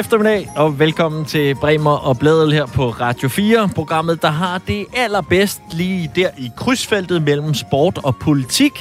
eftermiddag, 0.00 0.48
og 0.56 0.78
velkommen 0.78 1.24
til 1.24 1.54
Bremer 1.54 1.90
og 1.90 2.18
Blædel 2.18 2.52
her 2.52 2.66
på 2.66 2.90
Radio 2.90 3.28
4. 3.28 3.70
Programmet, 3.74 4.22
der 4.22 4.28
har 4.28 4.58
det 4.58 4.86
allerbedst 4.96 5.60
lige 5.72 6.10
der 6.16 6.28
i 6.38 6.50
krydsfeltet 6.56 7.22
mellem 7.22 7.54
sport 7.54 7.98
og 8.02 8.16
politik. 8.16 8.72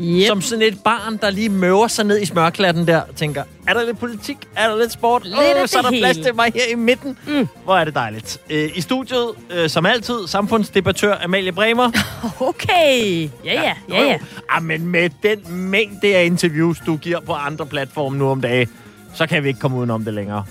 Yep. 0.00 0.26
Som 0.26 0.42
sådan 0.42 0.62
et 0.62 0.78
barn, 0.84 1.16
der 1.16 1.30
lige 1.30 1.48
møver 1.48 1.88
sig 1.88 2.04
ned 2.04 2.20
i 2.20 2.24
smørklatten 2.24 2.86
der, 2.86 3.02
tænker, 3.16 3.42
er 3.66 3.74
der 3.74 3.84
lidt 3.84 3.98
politik? 3.98 4.36
Er 4.56 4.68
der 4.68 4.76
lidt 4.78 4.92
sport? 4.92 5.24
Lidt 5.24 5.36
det 5.62 5.70
så 5.70 5.78
er 5.78 5.82
der 5.82 5.90
plads 5.90 6.16
hele. 6.16 6.28
til 6.28 6.34
mig 6.34 6.52
her 6.54 6.72
i 6.72 6.74
midten. 6.74 7.18
Mm. 7.26 7.48
Hvor 7.64 7.76
er 7.76 7.84
det 7.84 7.94
dejligt. 7.94 8.38
Øh, 8.50 8.70
I 8.74 8.80
studiet, 8.80 9.28
øh, 9.50 9.68
som 9.68 9.86
altid, 9.86 10.26
samfundsdebattør 10.26 11.16
Amalie 11.24 11.52
Bremer. 11.52 11.90
Okay. 12.40 13.28
Ja, 13.44 13.62
ja, 13.62 13.72
ja, 13.88 14.04
ja. 14.04 14.18
Ah, 14.50 14.62
men 14.62 14.86
med 14.86 15.10
den 15.22 15.38
mængde 15.52 16.16
af 16.16 16.24
interviews, 16.24 16.78
du 16.86 16.96
giver 16.96 17.20
på 17.20 17.32
andre 17.32 17.66
platforme 17.66 18.18
nu 18.18 18.28
om 18.28 18.40
dagen, 18.40 18.68
så 19.14 19.26
kan 19.26 19.42
vi 19.42 19.48
ikke 19.48 19.60
komme 19.60 19.76
udenom 19.76 20.04
det 20.04 20.14
længere. 20.14 20.44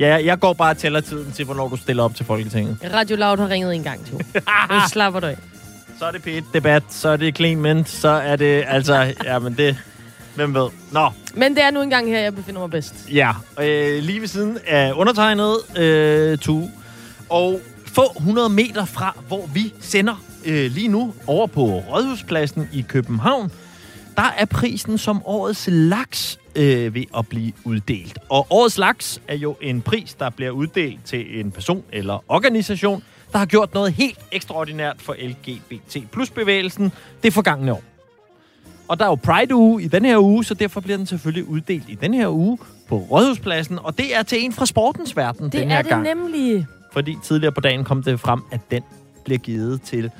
Ja, 0.00 0.20
jeg 0.24 0.40
går 0.40 0.52
bare 0.52 0.70
og 0.70 0.78
tæller 0.78 1.00
tiden 1.00 1.32
til, 1.32 1.44
hvornår 1.44 1.68
du 1.68 1.76
stiller 1.76 2.02
op 2.02 2.14
til 2.14 2.26
Folketinget. 2.26 2.78
Radio 2.94 3.16
Loud 3.16 3.38
har 3.38 3.48
ringet 3.48 3.74
en 3.74 3.82
gang 3.82 4.06
til. 4.06 4.14
Nu 4.70 4.76
slapper 4.92 5.20
du 5.20 5.26
af. 5.26 5.36
Så 5.98 6.04
er 6.04 6.10
det 6.10 6.26
P1-debat, 6.26 6.82
så 6.90 7.08
er 7.08 7.16
det 7.16 7.36
Clement, 7.36 7.88
så 7.88 8.08
er 8.08 8.36
det 8.36 8.64
altså... 8.66 9.14
Ja, 9.24 9.38
men 9.38 9.54
det... 9.56 9.76
Hvem 10.34 10.54
ved? 10.54 10.68
Nå, 10.92 11.10
Men 11.34 11.54
det 11.56 11.64
er 11.64 11.70
nu 11.70 11.82
engang 11.82 12.08
her, 12.08 12.20
jeg 12.20 12.34
befinder 12.34 12.60
mig 12.60 12.70
bedst. 12.70 12.94
ja. 13.12 13.32
Øh, 13.62 14.02
lige 14.02 14.20
ved 14.20 14.28
siden 14.28 14.58
af 14.66 14.92
undertegnet 14.94 15.56
øh, 15.78 16.38
Tue. 16.38 16.70
Og 17.28 17.60
få 17.86 18.02
100 18.16 18.48
meter 18.48 18.84
fra, 18.84 19.16
hvor 19.28 19.46
vi 19.54 19.72
sender 19.80 20.22
øh, 20.44 20.70
lige 20.70 20.88
nu 20.88 21.14
over 21.26 21.46
på 21.46 21.64
Rådhuspladsen 21.64 22.68
i 22.72 22.80
København, 22.88 23.50
der 24.16 24.34
er 24.38 24.44
prisen 24.44 24.98
som 24.98 25.22
årets 25.24 25.68
laks 25.72 26.38
øh, 26.58 26.94
ved 26.94 27.04
at 27.18 27.28
blive 27.28 27.52
uddelt. 27.64 28.18
Og 28.28 28.46
årets 28.50 28.78
laks 28.78 29.20
er 29.28 29.36
jo 29.36 29.56
en 29.60 29.82
pris, 29.82 30.14
der 30.14 30.30
bliver 30.30 30.50
uddelt 30.50 31.04
til 31.04 31.40
en 31.40 31.50
person 31.50 31.84
eller 31.92 32.24
organisation, 32.28 33.02
der 33.32 33.38
har 33.38 33.46
gjort 33.46 33.74
noget 33.74 33.92
helt 33.92 34.18
ekstraordinært 34.32 34.96
for 34.98 35.16
LGBT 35.28 36.10
plus 36.12 36.30
bevægelsen 36.30 36.92
det 37.22 37.32
forgangne 37.32 37.72
år. 37.72 37.82
Og 38.88 38.98
der 38.98 39.04
er 39.04 39.08
jo 39.08 39.14
Pride-uge 39.14 39.82
i 39.82 39.88
den 39.88 40.04
her 40.04 40.18
uge, 40.18 40.44
så 40.44 40.54
derfor 40.54 40.80
bliver 40.80 40.96
den 40.96 41.06
selvfølgelig 41.06 41.48
uddelt 41.48 41.84
i 41.88 41.94
den 41.94 42.14
her 42.14 42.28
uge 42.28 42.58
på 42.88 42.96
Rådhuspladsen. 42.96 43.78
Og 43.78 43.98
det 43.98 44.16
er 44.16 44.22
til 44.22 44.44
en 44.44 44.52
fra 44.52 44.66
sportens 44.66 45.16
verden 45.16 45.44
Det 45.44 45.52
den 45.52 45.68
her 45.70 45.78
er 45.78 45.82
det 45.82 45.90
gang. 45.90 46.02
nemlig. 46.02 46.66
Fordi 46.92 47.16
tidligere 47.24 47.52
på 47.52 47.60
dagen 47.60 47.84
kom 47.84 48.02
det 48.02 48.20
frem, 48.20 48.40
at 48.52 48.60
den 48.70 48.82
bliver 49.24 49.38
givet 49.38 49.82
til 49.82 50.10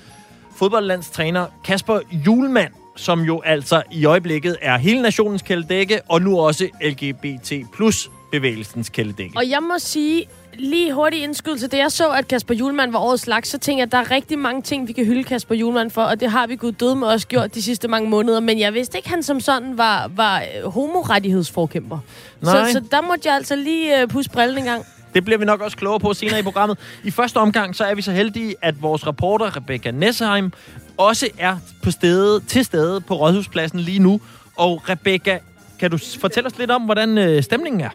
fodboldlandstræner 0.57 1.47
Kasper 1.65 2.01
Julemand, 2.13 2.73
som 2.99 3.21
jo 3.21 3.43
altså 3.45 3.83
i 3.93 4.05
øjeblikket 4.05 4.57
er 4.63 4.79
hele 4.79 5.03
nationens 5.03 5.43
kæledække, 5.43 6.01
og 6.09 6.23
nu 6.23 6.39
også 6.39 6.69
LGBT 6.85 7.53
plus 7.75 8.11
bevægelsens 8.33 8.89
kæledække. 8.89 9.37
Og 9.37 9.51
jeg 9.51 9.63
må 9.63 9.75
sige, 9.79 10.27
lige 10.59 10.93
hurtig 10.93 11.23
indskydelse, 11.23 11.69
da 11.69 11.77
jeg 11.77 11.93
så, 11.93 12.11
at 12.11 12.29
Kasper 12.29 12.55
Julemand 12.55 12.93
var 12.93 12.99
årets 12.99 13.27
laks, 13.27 13.49
så 13.49 13.59
tænkte 13.59 13.79
jeg, 13.79 13.87
at 13.87 13.93
der 13.93 13.99
er 13.99 14.11
rigtig 14.11 14.39
mange 14.39 14.63
ting, 14.63 14.89
vi 14.89 14.93
kan 14.93 15.05
hylde 15.05 15.25
Kasper 15.25 15.55
Julemand 15.55 15.91
for, 15.91 16.03
og 16.03 16.21
det 16.21 16.31
har 16.31 16.47
vi 16.47 16.57
gud 16.57 16.73
døde 16.73 16.97
med 16.97 17.09
også 17.09 17.27
gjort 17.27 17.55
de 17.55 17.63
sidste 17.63 17.89
mange 17.89 18.11
måneder, 18.11 18.41
men 18.41 18.59
jeg 18.59 18.75
vidste 18.75 18.99
ikke, 18.99 19.07
at 19.07 19.11
han 19.11 19.23
som 19.23 19.41
sådan 19.41 19.79
var, 19.79 20.11
var 20.17 20.43
øh, 20.63 20.71
homorettighedsforkæmper. 20.71 21.99
Nej. 22.41 22.67
Så, 22.67 22.73
så 22.73 22.81
der 22.91 23.01
måtte 23.01 23.29
jeg 23.29 23.35
altså 23.35 23.57
lige 23.57 24.03
uh, 24.03 24.09
pusse 24.09 24.31
brillen 24.31 24.59
en 24.59 24.65
gang. 24.65 24.87
Det 25.15 25.25
bliver 25.25 25.39
vi 25.39 25.45
nok 25.45 25.61
også 25.61 25.77
klogere 25.77 26.01
på 26.01 26.15
senere 26.15 26.39
i 26.39 26.43
programmet. 26.43 26.79
I 27.05 27.11
første 27.11 27.37
omgang 27.37 27.77
så 27.77 27.85
er 27.85 27.95
vi 27.95 28.03
så 28.03 28.13
heldige, 28.13 28.55
at 28.63 28.83
vores 28.83 29.07
reporter 29.07 29.57
Rebecca 29.57 29.91
Nessheim 29.91 30.53
også 30.99 31.31
er 31.39 31.57
på 31.83 31.91
stede, 31.91 32.41
til 32.41 32.65
stede 32.65 33.01
på 33.01 33.15
Rådhuspladsen 33.15 33.81
lige 33.81 33.99
nu. 33.99 34.21
Og 34.57 34.89
Rebecca, 34.89 35.41
kan 35.81 35.91
du 35.91 35.99
fortælle 36.21 36.47
os 36.47 36.59
lidt 36.59 36.71
om, 36.71 36.83
hvordan 36.83 37.19
øh, 37.19 37.43
stemningen 37.43 37.81
er? 37.81 37.91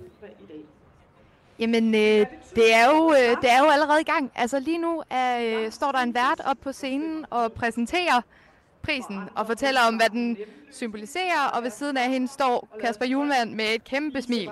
Jamen, 1.59 1.95
øh, 1.95 2.25
det, 2.55 2.73
er 2.73 2.85
jo, 2.85 3.13
øh, 3.13 3.41
det 3.41 3.51
er 3.51 3.59
jo 3.59 3.69
allerede 3.69 4.01
i 4.01 4.03
gang. 4.03 4.31
Altså 4.35 4.59
lige 4.59 4.77
nu 4.77 5.03
er, 5.09 5.39
øh, 5.39 5.71
står 5.71 5.91
der 5.91 5.99
en 5.99 6.13
vært 6.13 6.41
op 6.45 6.57
på 6.63 6.71
scenen 6.71 7.25
og 7.29 7.51
præsenterer 7.51 8.21
prisen 8.81 9.19
og 9.35 9.47
fortæller 9.47 9.81
om, 9.81 9.95
hvad 9.95 10.09
den 10.09 10.37
symboliserer. 10.71 11.47
Og 11.53 11.63
ved 11.63 11.71
siden 11.71 11.97
af 11.97 12.09
hende 12.09 12.27
står 12.27 12.67
Kasper 12.81 13.05
Julemand 13.05 13.53
med 13.53 13.65
et 13.75 13.83
kæmpe 13.83 14.21
smil. 14.21 14.49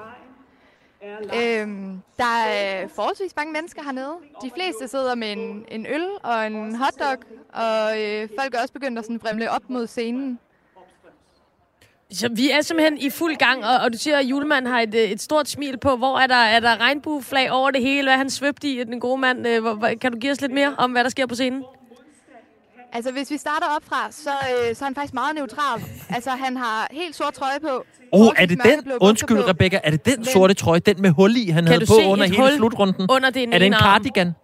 Øhm, 1.03 2.01
der 2.17 2.44
er 2.47 2.88
forholdsvis 2.88 3.35
mange 3.35 3.53
mennesker 3.53 3.84
hernede. 3.84 4.13
De 4.44 4.51
fleste 4.56 4.88
sidder 4.88 5.16
med 5.16 5.31
en, 5.31 5.66
en 5.72 5.85
øl 5.85 6.06
og 6.23 6.47
en 6.47 6.75
hotdog, 6.75 7.17
og 7.53 8.01
øh, 8.01 8.29
folk 8.39 8.53
er 8.53 8.62
også 8.62 8.73
begyndt 8.73 9.00
at 9.00 9.06
sådan 9.06 9.19
fremle 9.19 9.51
op 9.51 9.69
mod 9.69 9.88
scenen. 9.88 10.40
Så 12.11 12.29
vi 12.29 12.51
er 12.51 12.61
simpelthen 12.61 12.97
i 12.97 13.09
fuld 13.09 13.35
gang, 13.35 13.66
og, 13.66 13.78
og 13.84 13.94
du 13.94 13.97
siger, 13.97 14.17
at 14.17 14.25
julemanden 14.25 14.72
har 14.72 14.81
et, 14.81 14.95
øh, 14.95 15.01
et 15.01 15.22
stort 15.22 15.50
smil 15.50 15.78
på. 15.78 15.95
Hvor 15.95 16.19
er 16.19 16.28
der, 16.28 16.35
er 16.35 16.59
der 16.59 16.78
regnbueflag 16.78 17.51
over 17.51 17.72
det 17.72 17.81
hele? 17.81 18.03
Hvad 18.03 18.13
er 18.13 18.17
han 18.17 18.29
svøbt 18.29 18.63
i, 18.63 18.84
den 18.84 19.00
gode 19.00 19.17
mand? 19.17 19.47
Øh, 19.47 19.61
hvor, 19.61 19.73
hvor, 19.73 19.90
kan 20.01 20.11
du 20.11 20.17
give 20.17 20.31
os 20.31 20.41
lidt 20.41 20.51
mere 20.53 20.75
om, 20.78 20.91
hvad 20.91 21.03
der 21.03 21.09
sker 21.09 21.25
på 21.25 21.35
scenen? 21.35 21.63
Altså, 22.94 23.12
hvis 23.12 23.31
vi 23.31 23.38
starter 23.38 23.68
op 23.75 23.84
fra, 23.85 24.12
så, 24.12 24.29
øh, 24.29 24.75
så 24.75 24.84
er 24.84 24.85
han 24.85 24.96
faktisk 24.96 25.13
meget 25.13 25.35
neutral. 25.35 25.81
Altså, 26.09 26.29
han 26.29 26.57
har 26.57 26.88
helt 26.91 27.16
sort 27.16 27.34
trøje 27.34 27.59
på. 27.59 27.85
Åh, 28.13 28.22
oh, 28.22 28.34
er 28.38 28.46
det 28.46 28.63
den? 28.63 28.91
Undskyld, 29.02 29.38
på. 29.44 29.50
Rebecca. 29.50 29.79
Er 29.84 29.91
det 29.91 30.06
den 30.06 30.13
Men- 30.18 30.25
sorte 30.25 30.53
trøje, 30.53 30.79
den 30.79 31.02
med 31.02 31.09
hul 31.09 31.35
i, 31.38 31.50
han 31.50 31.63
Kan 31.63 31.74
havde 31.74 31.85
på 31.85 32.12
under 32.12 32.25
hele 32.25 32.56
slutrunden? 32.56 33.07
under 33.12 33.29
den 33.29 33.53
er 33.53 33.57
det 33.57 33.66
en 33.66 33.74
ene 33.74 33.75
arm? 33.84 34.03
cardigan? 34.03 34.35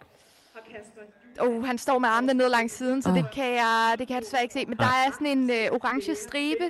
Oh, 1.40 1.66
han 1.66 1.78
står 1.78 2.00
med 2.00 2.10
armene 2.10 2.34
ned 2.34 2.50
langs 2.50 2.74
siden, 2.74 3.02
så 3.02 3.10
oh. 3.10 3.16
det, 3.16 3.26
kan 3.34 3.54
jeg, 3.54 3.96
det 4.00 4.08
kan 4.08 4.14
jeg 4.16 4.24
desværre 4.24 4.44
ikke 4.44 4.54
se. 4.54 4.66
Men 4.66 4.78
der 4.78 4.84
er 4.86 5.12
sådan 5.14 5.28
en 5.28 5.50
øh, 5.50 5.56
orange 5.72 6.16
stribe 6.16 6.64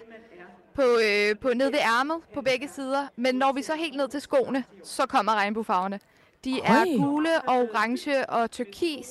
på, 0.76 0.82
øh, 0.82 1.36
på 1.42 1.50
ned 1.56 1.72
ved 1.72 1.80
ærmet 2.00 2.16
på 2.34 2.42
begge 2.42 2.70
sider. 2.76 3.08
Men 3.16 3.36
når 3.36 3.52
vi 3.54 3.62
så 3.62 3.74
helt 3.78 3.96
ned 3.98 4.08
til 4.08 4.22
skoene, 4.22 4.64
så 4.84 5.06
kommer 5.06 5.34
regnbuefarverne. 5.36 6.00
De 6.46 6.59
er 6.64 6.82
Oj. 6.82 6.98
gule 6.98 7.42
og 7.48 7.56
orange 7.58 8.30
og 8.30 8.52
turkis. 8.52 9.08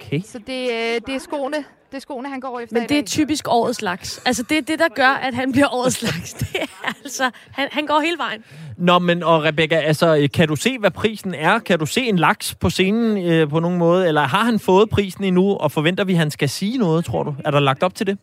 Okay. 0.00 0.20
Så 0.20 0.38
det, 0.38 0.70
øh, 0.70 1.00
det, 1.06 1.14
er 1.14 1.18
skoene, 1.18 1.56
det 1.56 1.96
er 1.96 1.98
skoene, 1.98 2.28
han 2.28 2.40
går 2.40 2.60
efter 2.60 2.76
Men 2.78 2.88
det 2.88 2.98
er 2.98 3.02
typisk 3.02 3.48
årets 3.48 3.82
laks. 3.82 4.22
Altså, 4.26 4.42
det 4.42 4.58
er 4.58 4.62
det, 4.62 4.78
der 4.78 4.88
gør, 4.88 5.08
at 5.08 5.34
han 5.34 5.52
bliver 5.52 5.74
årets 5.74 6.02
laks. 6.02 6.32
Det 6.40 6.56
er 6.60 6.94
altså... 7.04 7.30
Han, 7.50 7.68
han 7.72 7.86
går 7.86 8.00
hele 8.00 8.18
vejen. 8.18 8.44
Nå, 8.76 8.98
men 8.98 9.22
og 9.22 9.44
Rebecca, 9.44 9.76
altså, 9.76 10.28
kan 10.34 10.48
du 10.48 10.56
se, 10.56 10.78
hvad 10.78 10.90
prisen 10.90 11.34
er? 11.34 11.58
Kan 11.58 11.78
du 11.78 11.86
se 11.86 12.00
en 12.00 12.16
laks 12.16 12.54
på 12.54 12.70
scenen 12.70 13.30
øh, 13.30 13.48
på 13.48 13.60
nogen 13.60 13.78
måde? 13.78 14.08
Eller 14.08 14.20
har 14.20 14.44
han 14.44 14.58
fået 14.58 14.90
prisen 14.90 15.24
endnu, 15.24 15.56
og 15.56 15.72
forventer 15.72 16.04
vi, 16.04 16.12
at 16.12 16.18
han 16.18 16.30
skal 16.30 16.48
sige 16.48 16.78
noget, 16.78 17.04
tror 17.04 17.22
du? 17.22 17.34
Er 17.44 17.50
der 17.50 17.60
lagt 17.60 17.82
op 17.82 17.94
til 17.94 18.06
det? 18.06 18.18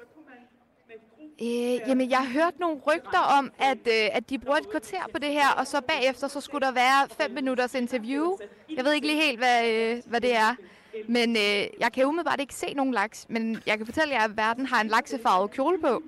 Øh, 1.42 1.80
jamen, 1.88 2.10
jeg 2.10 2.18
har 2.18 2.32
hørt 2.34 2.60
nogle 2.60 2.78
rygter 2.88 3.20
om, 3.40 3.52
at, 3.60 3.78
øh, 3.88 4.10
at 4.18 4.30
de 4.30 4.40
bruger 4.40 4.58
et 4.58 4.70
kvarter 4.70 5.04
på 5.14 5.20
det 5.20 5.30
her, 5.30 5.50
og 5.58 5.68
så 5.68 5.82
bagefter 5.88 6.28
så 6.28 6.42
skulle 6.42 6.66
der 6.68 6.74
være 6.74 7.08
fem 7.22 7.32
minutters 7.32 7.74
interview. 7.74 8.38
Jeg 8.78 8.86
ved 8.86 8.94
ikke 8.94 9.08
lige 9.08 9.22
helt, 9.22 9.40
hvad, 9.40 9.68
øh, 9.70 9.98
hvad 10.06 10.22
det 10.22 10.36
er. 10.36 10.56
Men 11.08 11.30
øh, 11.36 11.64
jeg 11.80 11.90
kan 11.94 12.06
umiddelbart 12.06 12.40
ikke 12.40 12.54
se 12.54 12.74
nogen 12.76 12.94
laks, 12.94 13.26
men 13.30 13.58
jeg 13.68 13.78
kan 13.78 13.86
fortælle 13.86 14.14
jer, 14.14 14.24
at 14.24 14.38
verden 14.38 14.66
har 14.66 14.82
en 14.82 14.88
laksefarvet 14.88 15.52
kjole 15.52 15.78
på. 15.82 16.02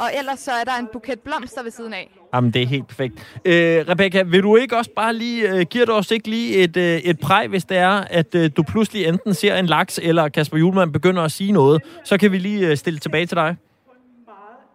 Og 0.00 0.10
ellers 0.18 0.40
så 0.40 0.50
er 0.50 0.64
der 0.64 0.78
en 0.80 0.88
buket 0.92 1.20
blomster 1.20 1.62
ved 1.62 1.70
siden 1.70 1.92
af. 1.92 2.10
Jamen, 2.34 2.50
det 2.50 2.62
er 2.62 2.66
helt 2.66 2.88
perfekt. 2.88 3.14
Øh, 3.44 3.84
Rebecca, 3.88 4.22
vil 4.22 4.42
du 4.42 4.56
ikke 4.56 4.76
også 4.76 4.90
bare 4.96 5.14
lige... 5.14 5.50
Øh, 5.50 5.66
giver 5.70 5.86
du 5.86 5.92
os 5.92 6.10
ikke 6.10 6.28
lige 6.28 6.54
et, 6.54 6.76
øh, 6.76 6.96
et 6.96 7.20
præg, 7.20 7.48
hvis 7.48 7.64
det 7.64 7.76
er, 7.76 7.90
at 7.90 8.34
øh, 8.34 8.50
du 8.56 8.62
pludselig 8.62 9.06
enten 9.06 9.34
ser 9.34 9.56
en 9.56 9.66
laks, 9.66 10.00
eller 10.02 10.28
Kasper 10.28 10.58
Julemand 10.58 10.92
begynder 10.92 11.22
at 11.22 11.32
sige 11.32 11.52
noget? 11.52 11.82
Så 12.04 12.18
kan 12.18 12.32
vi 12.32 12.38
lige 12.38 12.68
øh, 12.68 12.76
stille 12.76 12.98
tilbage 12.98 13.26
til 13.26 13.36
dig. 13.36 13.56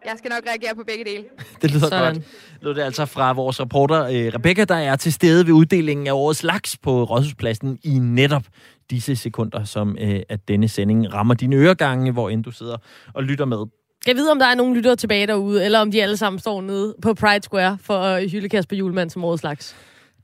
Jeg 0.05 0.13
skal 0.17 0.29
nok 0.29 0.43
reagere 0.47 0.75
på 0.75 0.83
begge 0.83 1.03
dele. 1.03 1.23
Det 1.61 1.71
lyder 1.71 1.87
Sådan. 1.87 2.13
godt. 2.13 2.25
Lød 2.61 2.75
det 2.75 2.81
altså 2.81 3.05
fra 3.05 3.33
vores 3.33 3.59
reporter 3.61 4.03
øh, 4.05 4.31
Rebecca, 4.35 4.63
der 4.63 4.75
er 4.75 4.95
til 4.95 5.13
stede 5.13 5.45
ved 5.47 5.53
uddelingen 5.53 6.07
af 6.07 6.11
årets 6.11 6.43
laks 6.43 6.77
på 6.77 7.03
Rådhuspladsen 7.03 7.79
i 7.83 7.99
netop 7.99 8.43
disse 8.89 9.15
sekunder, 9.15 9.63
som 9.63 9.97
øh, 10.01 10.19
at 10.29 10.47
denne 10.47 10.67
sending 10.67 11.13
rammer 11.13 11.33
dine 11.33 11.55
øregange, 11.55 12.11
hvor 12.11 12.29
end 12.29 12.43
du 12.43 12.51
sidder 12.51 12.77
og 13.13 13.23
lytter 13.23 13.45
med. 13.45 13.65
Jeg 14.07 14.15
vide, 14.15 14.31
om 14.31 14.39
der 14.39 14.45
er 14.45 14.55
nogen 14.55 14.75
lyttere 14.75 14.95
tilbage 14.95 15.27
derude, 15.27 15.65
eller 15.65 15.79
om 15.79 15.91
de 15.91 16.03
alle 16.03 16.17
sammen 16.17 16.39
står 16.39 16.61
nede 16.61 16.95
på 17.01 17.13
Pride 17.13 17.43
Square 17.43 17.77
for 17.81 17.93
at 17.93 18.31
hylde 18.31 18.49
Kasper 18.49 18.75
Julemand 18.75 19.09
som 19.09 19.23
årets 19.23 19.43
laks? 19.43 19.75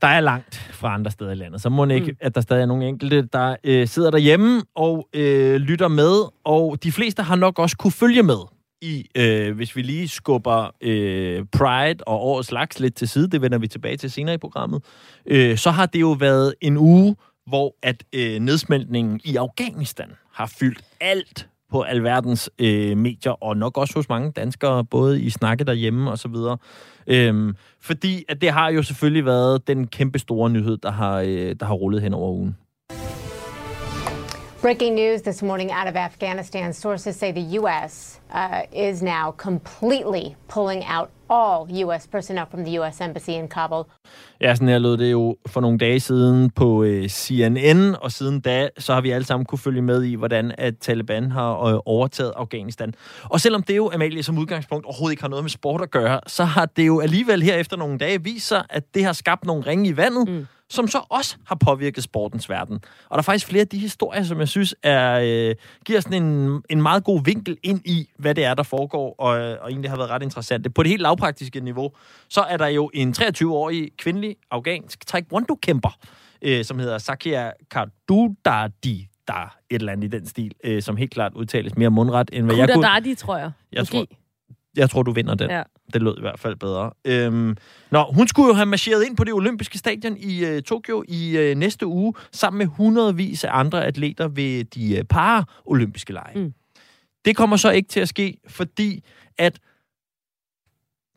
Der 0.02 0.08
er 0.08 0.20
langt 0.20 0.54
fra 0.54 0.94
andre 0.94 1.10
steder 1.10 1.30
i 1.30 1.34
landet, 1.34 1.62
så 1.62 1.68
må 1.68 1.84
det 1.84 1.94
ikke, 1.94 2.10
mm. 2.12 2.16
at 2.20 2.34
der 2.34 2.40
stadig 2.40 2.62
er 2.62 2.66
nogle 2.66 2.88
enkelte, 2.88 3.28
der 3.32 3.56
øh, 3.64 3.88
sidder 3.88 4.10
derhjemme 4.10 4.62
og 4.74 5.08
øh, 5.14 5.56
lytter 5.56 5.88
med, 5.88 6.22
og 6.44 6.78
de 6.82 6.92
fleste 6.92 7.22
har 7.22 7.36
nok 7.36 7.58
også 7.58 7.76
kunne 7.76 7.92
følge 7.92 8.22
med 8.22 8.38
i, 8.82 9.06
øh, 9.14 9.56
hvis 9.56 9.76
vi 9.76 9.82
lige 9.82 10.08
skubber 10.08 10.70
øh, 10.80 11.44
Pride 11.52 12.04
og 12.06 12.20
årets 12.20 12.52
laks 12.52 12.80
lidt 12.80 12.94
til 12.94 13.08
side, 13.08 13.30
det 13.30 13.42
vender 13.42 13.58
vi 13.58 13.68
tilbage 13.68 13.96
til 13.96 14.10
senere 14.10 14.34
i 14.34 14.38
programmet, 14.38 14.84
øh, 15.26 15.56
så 15.56 15.70
har 15.70 15.86
det 15.86 16.00
jo 16.00 16.12
været 16.12 16.54
en 16.60 16.76
uge, 16.76 17.16
hvor 17.46 17.74
at 17.82 18.04
øh, 18.12 18.38
nedsmeltningen 18.40 19.20
i 19.24 19.36
Afghanistan 19.36 20.10
har 20.32 20.46
fyldt 20.46 20.84
alt 21.00 21.48
på 21.70 21.82
alverdens 21.82 22.50
øh, 22.58 22.96
medier, 22.96 23.44
og 23.44 23.56
nok 23.56 23.78
også 23.78 23.94
hos 23.94 24.08
mange 24.08 24.32
danskere, 24.32 24.84
både 24.84 25.22
i 25.22 25.30
snakke 25.30 25.64
derhjemme 25.64 26.10
og 26.10 26.18
så 26.18 26.28
videre. 26.28 26.58
Øhm, 27.06 27.56
fordi 27.80 28.24
at 28.28 28.40
det 28.40 28.50
har 28.50 28.68
jo 28.68 28.82
selvfølgelig 28.82 29.24
været 29.24 29.66
den 29.66 29.86
kæmpe 29.86 30.18
store 30.18 30.50
nyhed, 30.50 30.76
der 30.76 30.90
har, 30.90 31.20
øh, 31.20 31.56
der 31.60 31.64
har 31.66 31.74
rullet 31.74 32.02
hen 32.02 32.14
over 32.14 32.32
ugen. 32.32 32.56
Breaking 34.66 34.94
news 34.94 35.22
this 35.22 35.42
morning 35.42 35.70
out 35.70 35.88
of 35.88 35.96
Afghanistan. 35.96 36.72
Sources 36.72 37.16
say 37.16 37.32
the 37.32 37.58
U.S. 37.60 38.20
Uh, 38.34 38.62
is 38.72 39.02
now 39.02 39.30
completely 39.36 40.36
pulling 40.48 40.84
out 40.84 41.10
all 41.30 41.66
U.S. 41.84 42.06
personnel 42.06 42.46
from 42.50 42.64
the 42.64 42.78
U.S. 42.80 43.00
Embassy 43.00 43.30
in 43.30 43.48
Kabul. 43.48 43.84
Ja, 44.40 44.54
sådan 44.54 44.68
her 44.68 44.78
lød 44.78 44.96
det 44.96 45.12
jo 45.12 45.36
for 45.46 45.60
nogle 45.60 45.78
dage 45.78 46.00
siden 46.00 46.50
på 46.50 46.84
øh, 46.84 47.08
CNN, 47.08 47.94
og 48.00 48.12
siden 48.12 48.40
da, 48.40 48.68
så 48.78 48.94
har 48.94 49.00
vi 49.00 49.10
alle 49.10 49.24
sammen 49.24 49.46
kunne 49.46 49.58
følge 49.58 49.82
med 49.82 50.02
i, 50.02 50.14
hvordan 50.14 50.52
at 50.58 50.78
Taliban 50.78 51.30
har 51.30 51.64
øh, 51.64 51.80
overtaget 51.86 52.32
Afghanistan. 52.36 52.94
Og 53.22 53.40
selvom 53.40 53.62
det 53.62 53.76
jo, 53.76 53.90
Amalie, 53.94 54.22
som 54.22 54.38
udgangspunkt 54.38 54.86
overhovedet 54.86 55.12
ikke 55.12 55.22
har 55.22 55.28
noget 55.28 55.44
med 55.44 55.50
sport 55.50 55.80
at 55.80 55.90
gøre, 55.90 56.20
så 56.26 56.44
har 56.44 56.66
det 56.66 56.86
jo 56.86 57.00
alligevel 57.00 57.42
her 57.42 57.54
efter 57.54 57.76
nogle 57.76 57.98
dage 57.98 58.22
vist 58.22 58.48
sig, 58.48 58.64
at 58.70 58.94
det 58.94 59.04
har 59.04 59.12
skabt 59.12 59.44
nogle 59.44 59.66
ringe 59.66 59.88
i 59.88 59.96
vandet, 59.96 60.28
mm 60.28 60.46
som 60.70 60.88
så 60.88 61.02
også 61.08 61.36
har 61.46 61.54
påvirket 61.54 62.04
sportens 62.04 62.50
verden. 62.50 62.74
Og 63.08 63.10
der 63.10 63.18
er 63.18 63.22
faktisk 63.22 63.46
flere 63.46 63.60
af 63.60 63.68
de 63.68 63.78
historier, 63.78 64.22
som 64.22 64.40
jeg 64.40 64.48
synes 64.48 64.74
er, 64.82 65.20
øh, 65.22 65.54
giver 65.84 66.00
sådan 66.00 66.22
en, 66.22 66.62
en 66.70 66.82
meget 66.82 67.04
god 67.04 67.24
vinkel 67.24 67.56
ind 67.62 67.80
i, 67.84 68.08
hvad 68.18 68.34
det 68.34 68.44
er, 68.44 68.54
der 68.54 68.62
foregår, 68.62 69.14
og, 69.18 69.28
og 69.60 69.70
egentlig 69.70 69.90
har 69.90 69.96
været 69.96 70.10
ret 70.10 70.22
interessant. 70.22 70.74
På 70.74 70.82
det 70.82 70.90
helt 70.90 71.02
lavpraktiske 71.02 71.60
niveau, 71.60 71.90
så 72.28 72.40
er 72.40 72.56
der 72.56 72.66
jo 72.66 72.90
en 72.94 73.14
23-årig 73.18 73.90
kvindelig 73.98 74.36
afghansk 74.50 75.06
taekwondo-kæmper, 75.06 75.98
øh, 76.42 76.64
som 76.64 76.78
hedder 76.78 76.98
Sakia 76.98 77.50
Kadudadi, 77.70 79.08
der 79.28 79.56
et 79.70 79.80
eller 79.80 79.92
andet 79.92 80.14
i 80.14 80.18
den 80.18 80.26
stil, 80.26 80.52
øh, 80.64 80.82
som 80.82 80.96
helt 80.96 81.10
klart 81.10 81.34
udtales 81.34 81.76
mere 81.76 81.90
mundret, 81.90 82.30
end 82.32 82.44
hvad 82.44 82.56
jeg 82.56 82.68
kunne. 82.68 82.82
Kudadadi, 82.82 83.14
tror 83.14 83.36
jeg. 83.36 83.50
Jeg 83.72 83.80
Måske. 83.80 83.96
tror, 83.96 84.06
jeg 84.76 84.90
tror, 84.90 85.02
du 85.02 85.12
vinder 85.12 85.34
den. 85.34 85.50
Ja. 85.50 85.62
Det 85.92 86.02
lød 86.02 86.18
i 86.18 86.20
hvert 86.20 86.38
fald 86.38 86.56
bedre. 86.56 86.90
Øhm, 87.04 87.56
nå, 87.90 88.04
hun 88.12 88.28
skulle 88.28 88.48
jo 88.48 88.54
have 88.54 88.66
marcheret 88.66 89.04
ind 89.04 89.16
på 89.16 89.24
det 89.24 89.32
olympiske 89.32 89.78
stadion 89.78 90.16
i 90.16 90.44
øh, 90.44 90.62
Tokyo 90.62 91.04
i 91.08 91.36
øh, 91.36 91.56
næste 91.56 91.86
uge, 91.86 92.14
sammen 92.32 92.58
med 92.58 92.66
hundredvis 92.66 93.44
af 93.44 93.50
andre 93.52 93.84
atleter 93.84 94.28
ved 94.28 94.64
de 94.64 94.96
øh, 94.96 95.04
paralympiske 95.04 96.12
lege. 96.12 96.38
Mm. 96.38 96.54
Det 97.24 97.36
kommer 97.36 97.56
så 97.56 97.70
ikke 97.70 97.88
til 97.88 98.00
at 98.00 98.08
ske, 98.08 98.38
fordi 98.48 99.04
at 99.38 99.58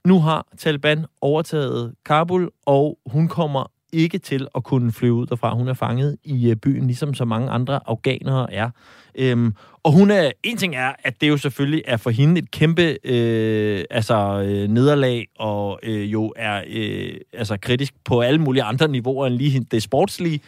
nu 0.05 0.19
har 0.19 0.47
Taliban 0.57 1.05
overtaget 1.21 1.95
Kabul, 2.05 2.49
og 2.65 2.99
hun 3.05 3.27
kommer 3.27 3.71
ikke 3.93 4.17
til 4.17 4.47
at 4.55 4.63
kunne 4.63 4.91
flyve 4.91 5.13
ud 5.13 5.25
derfra. 5.25 5.55
Hun 5.55 5.67
er 5.67 5.73
fanget 5.73 6.17
i 6.23 6.49
øh, 6.49 6.55
byen, 6.55 6.87
ligesom 6.87 7.13
så 7.13 7.25
mange 7.25 7.49
andre 7.49 7.79
afghanere 7.85 8.53
er. 8.53 8.69
Øhm, 9.15 9.53
og 9.83 9.91
hun 9.91 10.11
er, 10.11 10.31
en 10.43 10.57
ting 10.57 10.75
er, 10.75 10.93
at 11.03 11.21
det 11.21 11.29
jo 11.29 11.37
selvfølgelig 11.37 11.83
er 11.85 11.97
for 11.97 12.09
hende 12.09 12.39
et 12.39 12.51
kæmpe 12.51 12.97
øh, 13.03 13.83
altså, 13.89 14.41
øh, 14.41 14.67
nederlag, 14.67 15.27
og 15.39 15.79
øh, 15.83 16.11
jo 16.11 16.33
er 16.35 16.63
øh, 16.67 17.13
altså, 17.33 17.57
kritisk 17.61 17.93
på 18.05 18.21
alle 18.21 18.41
mulige 18.41 18.63
andre 18.63 18.87
niveauer 18.87 19.27
end 19.27 19.35
lige 19.35 19.65
det 19.71 19.83
sportslige. 19.83 20.41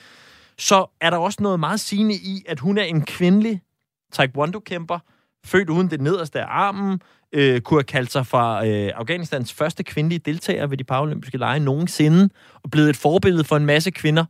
Så 0.57 0.85
er 1.01 1.09
der 1.09 1.17
også 1.17 1.37
noget 1.41 1.59
meget 1.59 1.79
sigende 1.79 2.15
i, 2.15 2.43
at 2.47 2.59
hun 2.59 2.77
er 2.77 2.83
en 2.83 3.01
kvindelig 3.01 3.61
taekwondo-kæmper, 4.11 4.99
født 5.45 5.69
uden 5.69 5.89
det 5.89 6.01
nederste 6.01 6.41
af 6.41 6.45
armen, 6.49 7.01
øh, 7.33 7.61
kunne 7.61 7.77
have 7.77 7.83
kaldt 7.83 8.11
sig 8.11 8.27
fra 8.27 8.67
øh, 8.67 8.91
Afghanistans 8.95 9.53
første 9.53 9.83
kvindelige 9.83 10.19
deltager 10.19 10.67
ved 10.67 10.77
de 10.77 10.83
paralympiske 10.83 11.37
lege 11.37 11.59
nogensinde, 11.59 12.29
og 12.63 12.71
blevet 12.71 12.89
et 12.89 12.97
forbillede 12.97 13.43
for 13.43 13.57
en 13.57 13.65
masse 13.65 13.91
kvinder. 13.91 14.25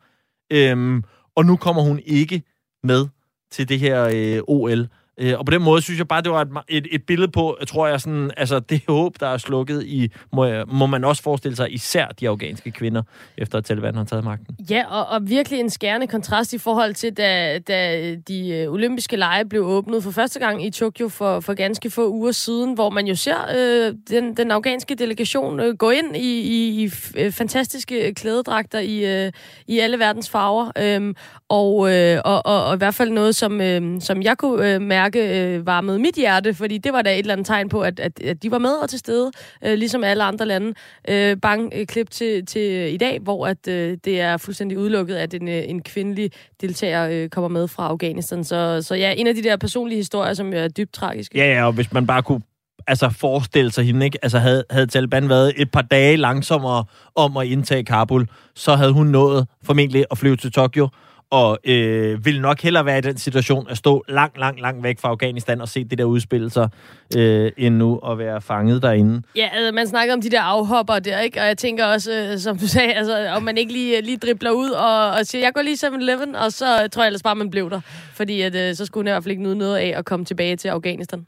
Øhm, 0.53 1.03
og 1.35 1.45
nu 1.45 1.55
kommer 1.55 1.81
hun 1.81 1.99
ikke 2.05 2.43
med 2.83 3.07
til 3.51 3.69
det 3.69 3.79
her 3.79 4.09
øh, 4.13 4.41
OL. 4.47 4.87
Øh, 5.21 5.39
og 5.39 5.45
på 5.45 5.51
den 5.51 5.61
måde 5.61 5.81
synes 5.81 5.97
jeg 5.97 6.07
bare, 6.07 6.21
det 6.21 6.31
var 6.31 6.41
et, 6.41 6.49
et, 6.69 6.87
et 6.91 7.03
billede 7.03 7.31
på, 7.31 7.57
jeg 7.59 7.67
tror 7.67 7.87
jeg 7.87 8.01
sådan, 8.01 8.31
altså 8.37 8.59
det 8.59 8.81
håb, 8.87 9.19
der 9.19 9.27
er 9.27 9.37
slukket 9.37 9.83
i, 9.85 10.11
må, 10.33 10.65
må 10.67 10.85
man 10.85 11.03
også 11.03 11.23
forestille 11.23 11.55
sig, 11.55 11.73
især 11.73 12.07
de 12.07 12.29
afghanske 12.29 12.71
kvinder, 12.71 13.01
efter 13.37 13.57
at 13.57 13.65
Taliban 13.65 13.95
har 13.95 14.03
taget 14.03 14.23
magten. 14.23 14.55
Ja, 14.69 14.83
og, 14.89 15.07
og 15.07 15.29
virkelig 15.29 15.59
en 15.59 15.69
skærende 15.69 16.07
kontrast 16.07 16.53
i 16.53 16.57
forhold 16.57 16.93
til, 16.93 17.17
da, 17.17 17.59
da 17.59 18.15
de 18.15 18.49
øh, 18.49 18.71
olympiske 18.71 19.15
lege 19.15 19.45
blev 19.45 19.63
åbnet 19.63 20.03
for 20.03 20.11
første 20.11 20.39
gang 20.39 20.65
i 20.65 20.69
Tokyo 20.69 21.09
for, 21.09 21.39
for 21.39 21.53
ganske 21.53 21.89
få 21.89 22.09
uger 22.09 22.31
siden, 22.31 22.73
hvor 22.73 22.89
man 22.89 23.07
jo 23.07 23.15
ser 23.15 23.37
øh, 23.57 23.95
den, 24.09 24.37
den 24.37 24.51
afghanske 24.51 24.95
delegation 24.95 25.59
øh, 25.59 25.75
gå 25.77 25.89
ind 25.89 26.15
i, 26.15 26.41
i, 26.41 26.83
i 26.83 26.91
øh, 27.17 27.31
fantastiske 27.31 28.13
klædedragter 28.13 28.79
i, 28.79 29.25
øh, 29.25 29.31
i 29.67 29.79
alle 29.79 29.99
verdens 29.99 30.29
farver. 30.29 30.71
Øh, 30.77 31.13
og, 31.49 31.93
øh, 31.93 32.21
og, 32.25 32.45
og, 32.45 32.65
og 32.65 32.75
i 32.75 32.77
hvert 32.77 32.95
fald 32.95 33.11
noget, 33.11 33.35
som, 33.35 33.61
øh, 33.61 34.01
som 34.01 34.21
jeg 34.21 34.37
kunne 34.37 34.73
øh, 34.73 34.81
mærke 34.81 35.10
øh, 35.19 35.65
varmede 35.65 35.99
mit 35.99 36.15
hjerte, 36.15 36.53
fordi 36.53 36.77
det 36.77 36.93
var 36.93 37.01
da 37.01 37.13
et 37.13 37.19
eller 37.19 37.33
andet 37.33 37.47
tegn 37.47 37.69
på, 37.69 37.81
at, 37.81 37.99
at, 37.99 38.19
at 38.23 38.43
de 38.43 38.51
var 38.51 38.57
med 38.57 38.71
og 38.71 38.89
til 38.89 38.99
stede, 38.99 39.31
øh, 39.65 39.73
ligesom 39.73 40.03
alle 40.03 40.23
andre 40.23 40.45
lande. 40.45 40.73
Øh, 41.09 41.37
bang, 41.37 41.73
øh, 41.75 41.85
klip 41.85 42.09
til, 42.09 42.45
til 42.45 42.93
i 42.93 42.97
dag, 42.97 43.19
hvor 43.19 43.47
at, 43.47 43.67
øh, 43.67 43.97
det 44.05 44.21
er 44.21 44.37
fuldstændig 44.37 44.77
udelukket, 44.77 45.15
at 45.15 45.33
en, 45.33 45.47
øh, 45.47 45.63
en 45.67 45.81
kvindelig 45.83 46.31
deltager 46.61 47.07
øh, 47.11 47.29
kommer 47.29 47.47
med 47.47 47.67
fra 47.67 47.87
Afghanistan. 47.87 48.43
Så, 48.43 48.81
så 48.81 48.95
ja, 48.95 49.13
en 49.17 49.27
af 49.27 49.35
de 49.35 49.43
der 49.43 49.57
personlige 49.57 49.97
historier, 49.97 50.33
som 50.33 50.53
er 50.53 50.67
dybt 50.67 50.93
tragiske. 50.93 51.37
Ja, 51.37 51.53
ja, 51.53 51.65
og 51.65 51.73
hvis 51.73 51.93
man 51.93 52.07
bare 52.07 52.23
kunne 52.23 52.41
altså 52.87 53.09
forestille 53.09 53.71
sig 53.71 53.85
hende, 53.85 54.05
ikke? 54.05 54.17
Altså 54.21 54.39
havde, 54.39 54.63
havde 54.69 54.87
Taliban 54.87 55.29
været 55.29 55.53
et 55.57 55.71
par 55.71 55.81
dage 55.81 56.17
langsommere 56.17 56.85
om 57.15 57.37
at 57.37 57.47
indtage 57.47 57.83
Kabul, 57.83 58.27
så 58.55 58.75
havde 58.75 58.91
hun 58.91 59.07
nået 59.07 59.47
formentlig 59.63 60.05
at 60.11 60.17
flyve 60.17 60.35
til 60.35 60.51
Tokyo, 60.51 60.89
og 61.31 61.57
øh, 61.63 62.25
vil 62.25 62.41
nok 62.41 62.61
hellere 62.61 62.85
være 62.85 62.97
i 62.97 63.01
den 63.01 63.17
situation 63.17 63.67
at 63.69 63.77
stå 63.77 64.03
langt, 64.07 64.37
langt, 64.37 64.61
langt 64.61 64.83
væk 64.83 64.99
fra 64.99 65.09
Afghanistan 65.09 65.61
og 65.61 65.69
se 65.69 65.83
det 65.83 65.97
der 65.97 66.03
udspille 66.03 66.49
sig, 66.49 66.69
øh, 67.17 67.51
end 67.57 67.75
nu 67.75 67.97
at 67.97 68.17
være 68.17 68.41
fanget 68.41 68.81
derinde. 68.81 69.21
Ja, 69.35 69.49
altså, 69.53 69.71
man 69.71 69.87
snakker 69.87 70.13
om 70.13 70.21
de 70.21 70.29
der 70.29 70.41
afhopper 70.41 70.99
der, 70.99 71.19
ikke? 71.19 71.41
Og 71.41 71.47
jeg 71.47 71.57
tænker 71.57 71.85
også, 71.85 72.11
øh, 72.11 72.37
som 72.37 72.57
du 72.57 72.67
sagde, 72.77 72.93
altså, 72.93 73.27
om 73.35 73.43
man 73.43 73.57
ikke 73.57 73.73
lige, 73.73 74.01
lige 74.01 74.17
dribler 74.17 74.51
ud 74.51 74.69
og, 74.69 75.11
og 75.11 75.25
siger, 75.25 75.41
jeg 75.41 75.53
går 75.53 75.61
lige 75.61 75.87
7-Eleven, 75.87 76.35
og 76.35 76.51
så 76.51 76.87
tror 76.91 77.03
jeg 77.03 77.07
ellers 77.07 77.23
bare, 77.23 77.35
man 77.35 77.49
blev 77.49 77.69
der. 77.69 77.81
Fordi 78.13 78.41
at, 78.41 78.55
øh, 78.55 78.75
så 78.75 78.85
skulle 78.85 79.01
hun 79.01 79.07
i 79.07 79.11
hvert 79.11 79.23
fald 79.23 79.31
ikke 79.31 79.43
nyde 79.43 79.57
noget 79.57 79.77
af 79.77 79.93
at 79.97 80.05
komme 80.05 80.25
tilbage 80.25 80.55
til 80.55 80.67
Afghanistan. 80.67 81.25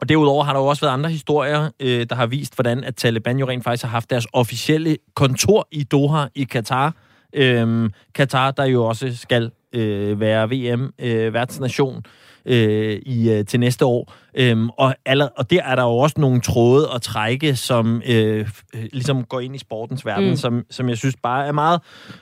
Og 0.00 0.08
derudover 0.08 0.44
har 0.44 0.52
der 0.52 0.60
jo 0.60 0.66
også 0.66 0.80
været 0.80 0.92
andre 0.92 1.10
historier, 1.10 1.70
øh, 1.80 2.06
der 2.10 2.14
har 2.14 2.26
vist, 2.26 2.54
hvordan 2.54 2.84
at 2.84 2.96
Taliban 2.96 3.38
jo 3.38 3.48
rent 3.48 3.64
faktisk 3.64 3.84
har 3.84 3.90
haft 3.90 4.10
deres 4.10 4.26
officielle 4.32 4.96
kontor 5.14 5.68
i 5.70 5.82
Doha 5.82 6.26
i 6.34 6.44
Katar, 6.44 6.94
Øhm, 7.34 7.90
Katar, 8.14 8.50
der 8.50 8.64
jo 8.64 8.84
også 8.84 9.16
skal 9.16 9.50
øh, 9.72 10.20
være 10.20 10.50
VM-værtsnation 10.50 11.96
øh, 11.96 12.02
øh, 12.48 13.02
i, 13.06 13.30
øh, 13.30 13.44
til 13.44 13.60
næste 13.60 13.84
år. 13.84 14.12
Øhm, 14.34 14.68
og, 14.68 14.94
aller, 15.04 15.28
og 15.36 15.50
der 15.50 15.62
er 15.62 15.74
der 15.74 15.82
jo 15.82 15.96
også 15.96 16.20
nogle 16.20 16.40
tråde 16.40 16.88
at 16.94 17.02
trække, 17.02 17.56
som 17.56 18.02
øh, 18.06 18.48
ligesom 18.74 19.24
går 19.24 19.40
ind 19.40 19.54
i 19.54 19.58
sportens 19.58 20.06
verden, 20.06 20.28
mm. 20.28 20.36
som, 20.36 20.64
som 20.70 20.88
jeg 20.88 20.98
synes 20.98 21.16
bare 21.22 21.46
er 21.46 21.52
meget 21.52 21.80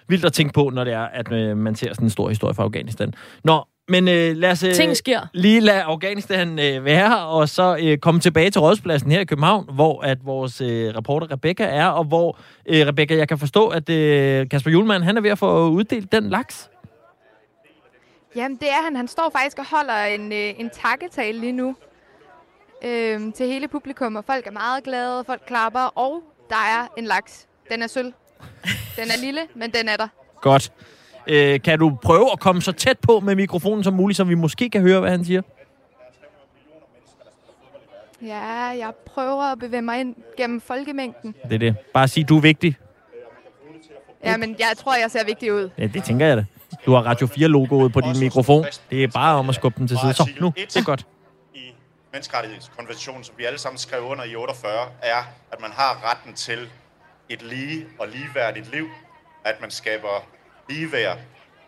vildt 0.09 0.25
at 0.25 0.33
tænke 0.33 0.53
på, 0.53 0.71
når 0.75 0.85
det 0.85 0.93
er, 0.93 1.05
at 1.05 1.33
øh, 1.33 1.57
man 1.57 1.75
ser 1.75 1.93
sådan 1.93 2.07
en 2.07 2.11
stor 2.11 2.29
historie 2.29 2.55
fra 2.55 2.63
Afghanistan. 2.63 3.15
Nå, 3.45 3.65
men 3.89 4.09
øh, 4.09 4.37
lad 4.37 4.51
os 4.51 4.63
øh, 4.63 4.75
Ting 4.75 4.97
sker. 4.97 5.21
lige 5.33 5.61
lade 5.61 5.83
Afghanistan 5.83 6.59
øh, 6.59 6.85
være, 6.85 7.27
og 7.27 7.49
så 7.49 7.79
øh, 7.83 7.99
komme 7.99 8.21
tilbage 8.21 8.51
til 8.51 8.61
Rådspladsen 8.61 9.11
her 9.11 9.21
i 9.21 9.25
København, 9.25 9.69
hvor 9.73 10.01
at 10.03 10.19
vores 10.27 10.61
øh, 10.61 10.69
reporter 10.97 11.31
Rebecca 11.31 11.65
er, 11.65 11.87
og 11.87 12.05
hvor, 12.05 12.39
øh, 12.67 12.87
Rebecca, 12.87 13.17
jeg 13.17 13.29
kan 13.29 13.39
forstå, 13.39 13.69
at 13.69 13.89
øh, 13.89 14.49
Kasper 14.49 14.71
Julemand, 14.71 15.03
han 15.03 15.17
er 15.17 15.21
ved 15.21 15.31
at 15.31 15.39
få 15.39 15.69
uddelt 15.69 16.13
den 16.13 16.29
laks. 16.31 16.71
Jamen, 18.37 18.57
det 18.57 18.69
er 18.71 18.85
han. 18.85 18.97
Han 18.97 19.09
står 19.09 19.31
faktisk 19.39 19.59
og 19.59 19.67
holder 19.71 20.05
en, 20.05 20.33
øh, 20.33 20.39
en 20.59 20.71
takketale 20.71 21.41
lige 21.41 21.53
nu 21.53 21.77
øh, 22.85 23.21
til 23.35 23.47
hele 23.47 23.69
publikum, 23.69 24.17
og 24.17 24.25
folk 24.25 24.47
er 24.47 24.51
meget 24.51 24.85
glade, 24.85 25.25
folk 25.27 25.43
klapper, 25.47 25.81
og 25.81 26.23
der 26.49 26.57
er 26.57 26.87
en 26.99 27.05
laks. 27.05 27.47
Den 27.71 27.83
er 27.83 27.87
sølv. 27.87 28.13
Den 28.97 29.05
er 29.05 29.21
lille, 29.25 29.41
men 29.55 29.71
den 29.71 29.89
er 29.89 29.97
der. 29.97 30.09
Godt. 30.41 30.73
Øh, 31.29 31.63
kan 31.63 31.79
du 31.79 31.99
prøve 32.03 32.33
at 32.33 32.41
komme 32.41 32.63
så 32.63 32.73
tæt 32.73 32.99
på 32.99 33.21
med 33.21 33.35
mikrofonen 33.37 33.85
som 33.85 33.95
muligt, 33.95 34.17
så 34.17 34.25
vi 34.25 34.35
måske 34.35 34.71
kan 34.71 34.81
høre, 34.81 35.01
hvad 35.01 35.11
han 35.11 35.25
siger? 35.25 35.43
Ja, 38.23 38.45
jeg 38.67 38.93
prøver 39.07 39.43
at 39.43 39.59
bevæge 39.59 39.83
mig 39.83 40.01
ind 40.01 40.15
gennem 40.37 40.61
folkemængden. 40.61 41.35
Det 41.45 41.53
er 41.53 41.59
det. 41.59 41.77
Bare 41.95 42.09
sig, 42.09 42.29
du 42.29 42.37
er 42.37 42.41
vigtig. 42.41 42.77
Ja, 44.25 44.37
men 44.37 44.57
jeg 44.59 44.73
tror, 44.77 44.95
jeg 44.95 45.11
ser 45.11 45.25
vigtig 45.25 45.53
ud. 45.53 45.71
Ja, 45.79 45.87
det 45.87 46.05
tænker 46.05 46.27
jeg 46.27 46.37
da. 46.37 46.45
Du 46.87 46.93
har 46.93 47.03
Radio 47.03 47.27
4-logoet 47.27 47.93
på 47.93 48.01
din 48.01 48.21
mikrofon. 48.21 48.65
Det 48.91 49.05
er 49.05 49.09
bare 49.09 49.37
om 49.37 49.49
at 49.49 49.55
skubbe 49.55 49.79
den 49.79 49.89
til 49.89 49.99
side. 49.99 50.15
Så, 50.15 50.31
nu. 50.41 50.53
Det 50.57 50.77
er 50.77 50.85
godt. 50.85 51.07
I 51.55 51.73
menneskerettighedskonventionen, 52.13 53.25
som 53.25 53.35
vi 53.39 53.45
alle 53.45 53.59
sammen 53.59 53.79
skrev 53.79 54.03
under 54.03 54.25
i 54.25 54.37
48, 54.37 54.73
er, 55.03 55.23
at 55.53 55.61
man 55.61 55.71
har 55.75 56.11
retten 56.11 56.35
til 56.35 56.59
et 57.29 57.43
lige 57.43 57.87
og 57.99 58.09
ligeværdigt 58.09 58.73
liv. 58.73 58.89
At 59.45 59.61
man 59.61 59.71
skaber 59.71 60.27
ligeværd, 60.69 61.19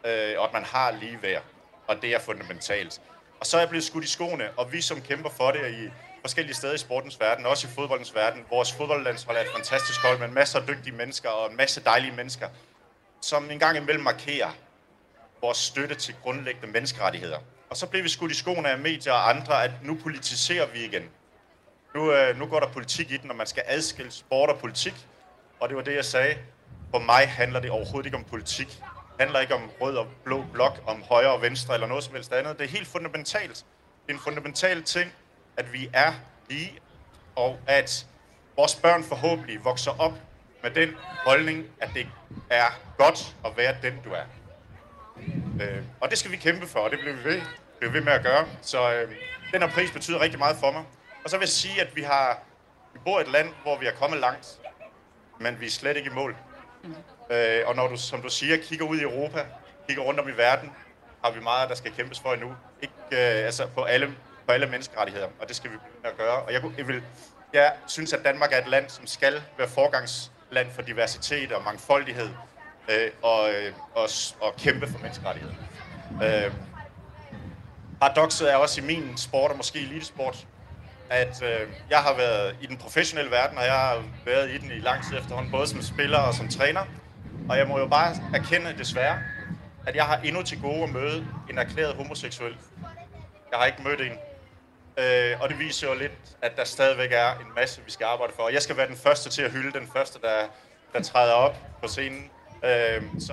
øh, 0.04 0.34
og 0.38 0.44
at 0.44 0.52
man 0.52 0.64
har 0.64 0.90
ligeværd. 0.90 1.42
Og 1.86 2.02
det 2.02 2.14
er 2.14 2.18
fundamentalt. 2.18 3.00
Og 3.40 3.46
så 3.46 3.56
er 3.56 3.60
jeg 3.60 3.68
blevet 3.68 3.84
skudt 3.84 4.04
i 4.04 4.08
skoene, 4.08 4.50
og 4.56 4.72
vi 4.72 4.80
som 4.80 5.00
kæmper 5.00 5.30
for 5.30 5.50
det 5.50 5.70
i 5.70 5.90
forskellige 6.20 6.54
steder 6.54 6.74
i 6.74 6.78
sportens 6.78 7.20
verden, 7.20 7.46
også 7.46 7.68
i 7.68 7.70
fodboldens 7.70 8.14
verden. 8.14 8.44
Vores 8.50 8.72
fodboldlandshold 8.72 9.36
er 9.36 9.40
et 9.40 9.50
fantastisk 9.54 10.02
hold 10.02 10.18
med 10.18 10.28
masser 10.28 10.60
af 10.60 10.66
dygtige 10.66 10.96
mennesker 10.96 11.28
og 11.28 11.50
en 11.50 11.56
masse 11.56 11.84
dejlige 11.84 12.12
mennesker, 12.12 12.48
som 13.22 13.50
en 13.50 13.58
gang 13.58 13.76
imellem 13.76 14.04
markerer 14.04 14.50
vores 15.40 15.58
støtte 15.58 15.94
til 15.94 16.14
grundlæggende 16.22 16.66
menneskerettigheder. 16.66 17.38
Og 17.70 17.76
så 17.76 17.86
blev 17.86 18.04
vi 18.04 18.08
skudt 18.08 18.32
i 18.32 18.34
skoene 18.34 18.70
af 18.70 18.78
medier 18.78 19.12
og 19.12 19.30
andre, 19.30 19.64
at 19.64 19.70
nu 19.82 19.98
politiserer 20.02 20.66
vi 20.66 20.84
igen. 20.84 21.02
Nu, 21.94 22.12
øh, 22.12 22.38
nu 22.38 22.46
går 22.46 22.60
der 22.60 22.68
politik 22.68 23.10
i 23.10 23.16
den, 23.16 23.30
og 23.30 23.36
man 23.36 23.46
skal 23.46 23.62
adskille 23.66 24.10
sport 24.10 24.50
og 24.50 24.58
politik. 24.58 24.94
Og 25.60 25.68
det 25.68 25.76
var 25.76 25.82
det, 25.82 25.94
jeg 25.94 26.04
sagde. 26.04 26.38
For 26.90 26.98
mig 26.98 27.28
handler 27.28 27.60
det 27.60 27.70
overhovedet 27.70 28.06
ikke 28.06 28.16
om 28.16 28.24
politik. 28.24 28.68
Det 28.68 29.20
handler 29.20 29.40
ikke 29.40 29.54
om 29.54 29.70
rød 29.80 29.96
og 29.96 30.06
blå 30.24 30.44
blok, 30.52 30.82
om 30.86 31.02
højre 31.02 31.32
og 31.32 31.42
venstre 31.42 31.74
eller 31.74 31.86
noget 31.86 32.04
som 32.04 32.14
helst 32.14 32.32
andet. 32.32 32.58
Det 32.58 32.64
er 32.64 32.68
helt 32.68 32.88
fundamentalt. 32.88 33.64
Det 34.06 34.12
er 34.12 34.18
en 34.18 34.22
fundamental 34.24 34.82
ting, 34.82 35.12
at 35.56 35.72
vi 35.72 35.90
er 35.92 36.12
lige, 36.48 36.80
og 37.36 37.58
at 37.66 38.06
vores 38.56 38.74
børn 38.74 39.04
forhåbentlig 39.04 39.64
vokser 39.64 40.00
op 40.00 40.12
med 40.62 40.70
den 40.70 40.94
holdning, 41.26 41.66
at 41.80 41.90
det 41.94 42.06
er 42.50 42.66
godt 42.98 43.36
at 43.44 43.56
være 43.56 43.76
den, 43.82 44.00
du 44.04 44.10
er. 44.10 44.24
Øh, 45.62 45.82
og 46.00 46.10
det 46.10 46.18
skal 46.18 46.30
vi 46.30 46.36
kæmpe 46.36 46.66
for, 46.66 46.78
og 46.78 46.90
det 46.90 46.98
bliver 46.98 47.16
vi 47.16 47.24
ved, 47.24 47.42
bliver 47.78 47.92
vi 47.92 47.98
ved 47.98 48.04
med 48.04 48.12
at 48.12 48.22
gøre. 48.22 48.46
Så 48.62 48.92
øh, 48.92 49.12
den 49.52 49.62
her 49.62 49.70
pris 49.70 49.90
betyder 49.90 50.20
rigtig 50.20 50.38
meget 50.38 50.56
for 50.56 50.72
mig. 50.72 50.84
Og 51.24 51.30
så 51.30 51.36
vil 51.36 51.42
jeg 51.42 51.48
sige, 51.48 51.80
at 51.80 51.96
vi 51.96 52.02
har 52.02 52.42
vi 52.92 52.98
bor 53.04 53.18
i 53.18 53.22
et 53.22 53.28
land, 53.28 53.48
hvor 53.62 53.78
vi 53.78 53.86
er 53.86 53.92
kommet 53.92 54.20
langt, 54.20 54.58
men 55.40 55.60
vi 55.60 55.66
er 55.66 55.70
slet 55.70 55.96
ikke 55.96 56.10
i 56.10 56.14
mål. 56.14 56.36
Mm. 56.82 56.94
Øh, 57.30 57.62
og 57.66 57.76
når 57.76 57.88
du, 57.88 57.96
som 57.96 58.22
du 58.22 58.28
siger, 58.28 58.56
kigger 58.56 58.86
ud 58.86 58.98
i 58.98 59.02
Europa, 59.02 59.46
kigger 59.86 60.02
rundt 60.02 60.20
om 60.20 60.28
i 60.28 60.32
verden, 60.32 60.72
har 61.24 61.30
vi 61.30 61.40
meget, 61.40 61.68
der 61.68 61.74
skal 61.74 61.92
kæmpes 61.92 62.20
for 62.20 62.32
endnu. 62.32 62.54
Ikke, 62.82 62.94
øh, 63.12 63.46
altså 63.46 63.66
på 63.66 63.82
alle, 63.82 64.06
på 64.46 64.52
alle 64.52 64.66
menneskerettigheder, 64.66 65.28
og 65.40 65.48
det 65.48 65.56
skal 65.56 65.70
vi 65.70 65.76
begynde 65.76 66.08
at 66.08 66.16
gøre. 66.16 66.42
Og 66.42 66.52
jeg, 66.52 66.62
jeg, 66.78 66.88
vil, 66.88 67.02
jeg 67.52 67.72
synes, 67.86 68.12
at 68.12 68.24
Danmark 68.24 68.52
er 68.52 68.58
et 68.58 68.68
land, 68.68 68.88
som 68.88 69.06
skal 69.06 69.42
være 69.58 69.68
forgangsland 69.68 70.70
for 70.70 70.82
diversitet 70.82 71.52
og 71.52 71.64
mangfoldighed, 71.64 72.28
øh, 72.88 73.10
og, 73.22 73.54
øh, 73.54 73.72
og, 73.94 74.08
og 74.40 74.54
kæmpe 74.56 74.86
for 74.86 74.98
menneskerettigheder. 74.98 75.54
Øh, 76.22 76.52
Paradoxet 78.00 78.52
er 78.52 78.56
også 78.56 78.80
i 78.80 78.84
min 78.84 79.16
sport, 79.16 79.50
og 79.50 79.56
måske 79.56 79.78
elitesport, 79.78 80.46
at 81.10 81.42
øh, 81.42 81.68
jeg 81.90 81.98
har 81.98 82.16
været 82.16 82.56
i 82.60 82.66
den 82.66 82.76
professionelle 82.76 83.30
verden, 83.30 83.58
og 83.58 83.64
jeg 83.64 83.72
har 83.72 84.04
været 84.24 84.50
i 84.50 84.58
den 84.58 84.70
i 84.70 84.80
lang 84.80 85.04
tid 85.04 85.18
efterhånden, 85.18 85.52
både 85.52 85.66
som 85.66 85.82
spiller 85.82 86.18
og 86.18 86.34
som 86.34 86.48
træner. 86.48 86.80
Og 87.48 87.58
jeg 87.58 87.68
må 87.68 87.78
jo 87.78 87.86
bare 87.86 88.14
erkende 88.34 88.74
desværre, 88.78 89.18
at 89.86 89.96
jeg 89.96 90.04
har 90.04 90.16
endnu 90.16 90.42
til 90.42 90.60
gode 90.60 90.82
at 90.82 90.90
møde 90.92 91.26
en 91.50 91.58
erklæret 91.58 91.94
homoseksuel. 91.94 92.56
Jeg 93.50 93.58
har 93.58 93.66
ikke 93.66 93.82
mødt 93.82 94.00
en. 94.00 94.12
Øh, 94.98 95.40
og 95.40 95.48
det 95.48 95.58
viser 95.58 95.88
jo 95.88 95.94
lidt, 95.94 96.12
at 96.42 96.52
der 96.56 96.64
stadigvæk 96.64 97.12
er 97.12 97.30
en 97.32 97.46
masse, 97.56 97.80
vi 97.84 97.90
skal 97.90 98.04
arbejde 98.04 98.32
for. 98.36 98.42
Og 98.42 98.52
jeg 98.52 98.62
skal 98.62 98.76
være 98.76 98.88
den 98.88 98.96
første 98.96 99.30
til 99.30 99.42
at 99.42 99.52
hylde 99.52 99.78
den 99.78 99.88
første, 99.92 100.18
der, 100.22 100.38
der 100.92 101.02
træder 101.02 101.32
op 101.32 101.56
på 101.82 101.88
scenen. 101.88 102.24
Øh, 102.64 103.02
så, 103.18 103.32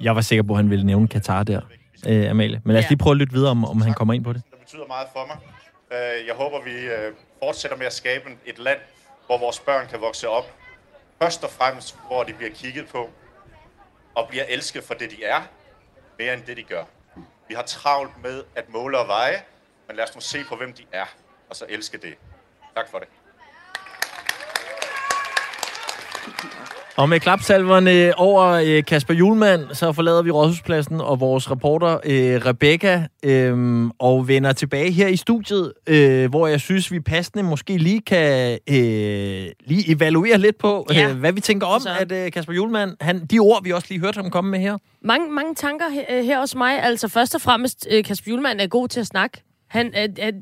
jeg 0.00 0.14
var 0.14 0.20
sikker 0.20 0.42
på, 0.42 0.52
at 0.52 0.56
han 0.56 0.70
ville 0.70 0.86
nævne 0.86 1.08
Katar 1.08 1.42
der, 1.42 1.60
øh, 2.08 2.30
Amalie. 2.30 2.60
Men 2.64 2.72
lad 2.72 2.84
os 2.84 2.90
lige 2.90 2.98
prøve 2.98 3.12
at 3.12 3.16
lytte 3.16 3.32
videre, 3.32 3.50
om, 3.50 3.64
om 3.64 3.80
han 3.80 3.94
kommer 3.94 4.14
ind 4.14 4.24
på 4.24 4.32
det. 4.32 4.42
Det 4.50 4.58
betyder 4.60 4.86
meget 4.86 5.06
for 5.12 5.26
mig. 5.26 5.36
Øh, 5.92 6.26
jeg 6.26 6.34
håber, 6.34 6.60
vi 6.60 6.86
øh, 6.86 7.14
fortsætter 7.38 7.76
med 7.76 7.86
at 7.86 7.92
skabe 7.92 8.38
et 8.44 8.58
land, 8.58 8.80
hvor 9.26 9.38
vores 9.38 9.60
børn 9.60 9.88
kan 9.88 10.00
vokse 10.00 10.28
op. 10.28 10.54
Først 11.22 11.44
og 11.44 11.50
fremmest, 11.50 11.96
hvor 12.06 12.24
de 12.24 12.34
bliver 12.34 12.50
kigget 12.54 12.88
på 12.88 13.10
og 14.14 14.28
bliver 14.28 14.44
elsket 14.44 14.84
for 14.84 14.94
det, 14.94 15.10
de 15.10 15.24
er, 15.24 15.42
mere 16.18 16.34
end 16.34 16.42
det, 16.42 16.56
de 16.56 16.62
gør. 16.62 16.84
Vi 17.48 17.54
har 17.54 17.62
travlt 17.62 18.22
med 18.22 18.44
at 18.54 18.68
måle 18.68 18.98
og 18.98 19.08
veje, 19.08 19.44
men 19.86 19.96
lad 19.96 20.04
os 20.08 20.14
nu 20.14 20.20
se 20.20 20.44
på, 20.44 20.56
hvem 20.56 20.72
de 20.72 20.86
er, 20.92 21.06
og 21.48 21.56
så 21.56 21.66
elske 21.68 21.98
det. 21.98 22.14
Tak 22.76 22.88
for 22.90 22.98
det. 22.98 23.08
Og 26.96 27.08
med 27.08 27.20
klapsalverne 27.20 28.18
over 28.18 28.46
øh, 28.46 28.84
Kasper 28.84 29.14
Julemand, 29.14 29.60
så 29.72 29.92
forlader 29.92 30.22
vi 30.22 30.30
Rådhuspladsen 30.30 31.00
og 31.00 31.20
vores 31.20 31.50
reporter 31.50 31.98
øh, 32.04 32.46
Rebecca 32.46 33.06
øh, 33.24 33.86
og 33.98 34.28
vender 34.28 34.52
tilbage 34.52 34.90
her 34.90 35.08
i 35.08 35.16
studiet, 35.16 35.72
øh, 35.86 36.30
hvor 36.30 36.46
jeg 36.46 36.60
synes, 36.60 36.92
vi 36.92 37.00
passende 37.00 37.44
måske 37.44 37.76
lige 37.78 38.00
kan 38.00 38.58
lige 39.66 39.90
evaluere 39.90 40.38
lidt 40.38 40.58
på, 40.58 40.86
ja. 40.92 41.12
hvad 41.12 41.32
vi 41.32 41.40
tænker 41.40 41.66
om, 41.66 41.80
så. 41.80 41.90
at 42.00 42.32
Kasper 42.32 42.52
Julemand, 42.52 42.96
han, 43.00 43.26
de 43.26 43.38
ord, 43.38 43.64
vi 43.64 43.72
også 43.72 43.86
lige 43.90 44.00
hørte 44.00 44.16
ham 44.16 44.30
komme 44.30 44.50
med 44.50 44.58
her. 44.58 44.78
Mange, 45.04 45.32
mange 45.32 45.54
tanker 45.54 45.84
her, 45.88 46.22
her 46.22 46.40
hos 46.40 46.54
mig. 46.54 46.82
Altså 46.82 47.08
først 47.08 47.34
og 47.34 47.40
fremmest, 47.40 47.86
Kasper 48.04 48.30
Julemand 48.30 48.60
er 48.60 48.66
god 48.66 48.88
til 48.88 49.00
at 49.00 49.06
snakke. 49.06 49.42
Han, 49.68 49.92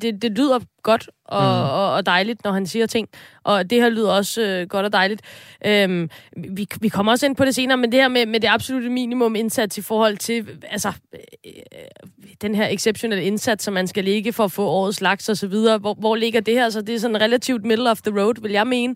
det, 0.01 0.23
det 0.23 0.33
lyder 0.39 0.59
godt 0.83 1.11
og, 1.25 1.43
mm. 1.43 1.71
og, 1.71 1.93
og 1.93 2.07
dejligt, 2.07 2.45
når 2.45 2.53
han 2.53 2.67
siger 2.67 2.87
ting. 2.87 3.09
Og 3.45 3.71
det 3.71 3.83
her 3.83 3.89
lyder 3.89 4.13
også 4.13 4.43
øh, 4.43 4.69
godt 4.69 4.87
og 4.87 4.93
dejligt. 4.93 5.23
Øhm, 5.67 6.11
vi, 6.37 6.69
vi 6.81 6.89
kommer 6.89 7.13
også 7.13 7.27
ind 7.27 7.37
på 7.37 7.45
det 7.45 7.55
senere, 7.55 7.77
men 7.77 7.93
det 7.93 8.01
her 8.01 8.09
med, 8.09 8.27
med 8.27 8.41
det 8.41 8.49
absolute 8.49 8.91
minimum 8.91 9.37
indsats 9.37 9.79
i 9.79 9.83
forhold 9.83 10.17
til 10.17 10.47
altså, 10.71 10.93
øh, 11.15 11.53
den 12.43 12.55
her 12.55 12.69
exceptionelle 12.69 13.25
indsats, 13.25 13.65
som 13.65 13.75
man 13.75 13.87
skal 13.87 14.05
ligge 14.05 14.33
for 14.33 14.45
at 14.45 14.53
få 14.53 14.67
årets 14.67 15.01
laks 15.01 15.29
og 15.29 15.37
så 15.37 15.47
videre. 15.47 15.79
Hvor, 15.79 15.95
hvor 15.95 16.17
ligger 16.17 16.41
det 16.41 16.55
her? 16.55 16.71
Så 16.71 16.81
det 16.81 16.95
er 16.95 16.99
sådan 16.99 17.21
relativt 17.21 17.65
middle 17.65 17.91
of 17.91 18.01
the 18.01 18.21
road, 18.21 18.43
vil 18.43 18.53
jeg 18.53 18.67
mene. 18.67 18.95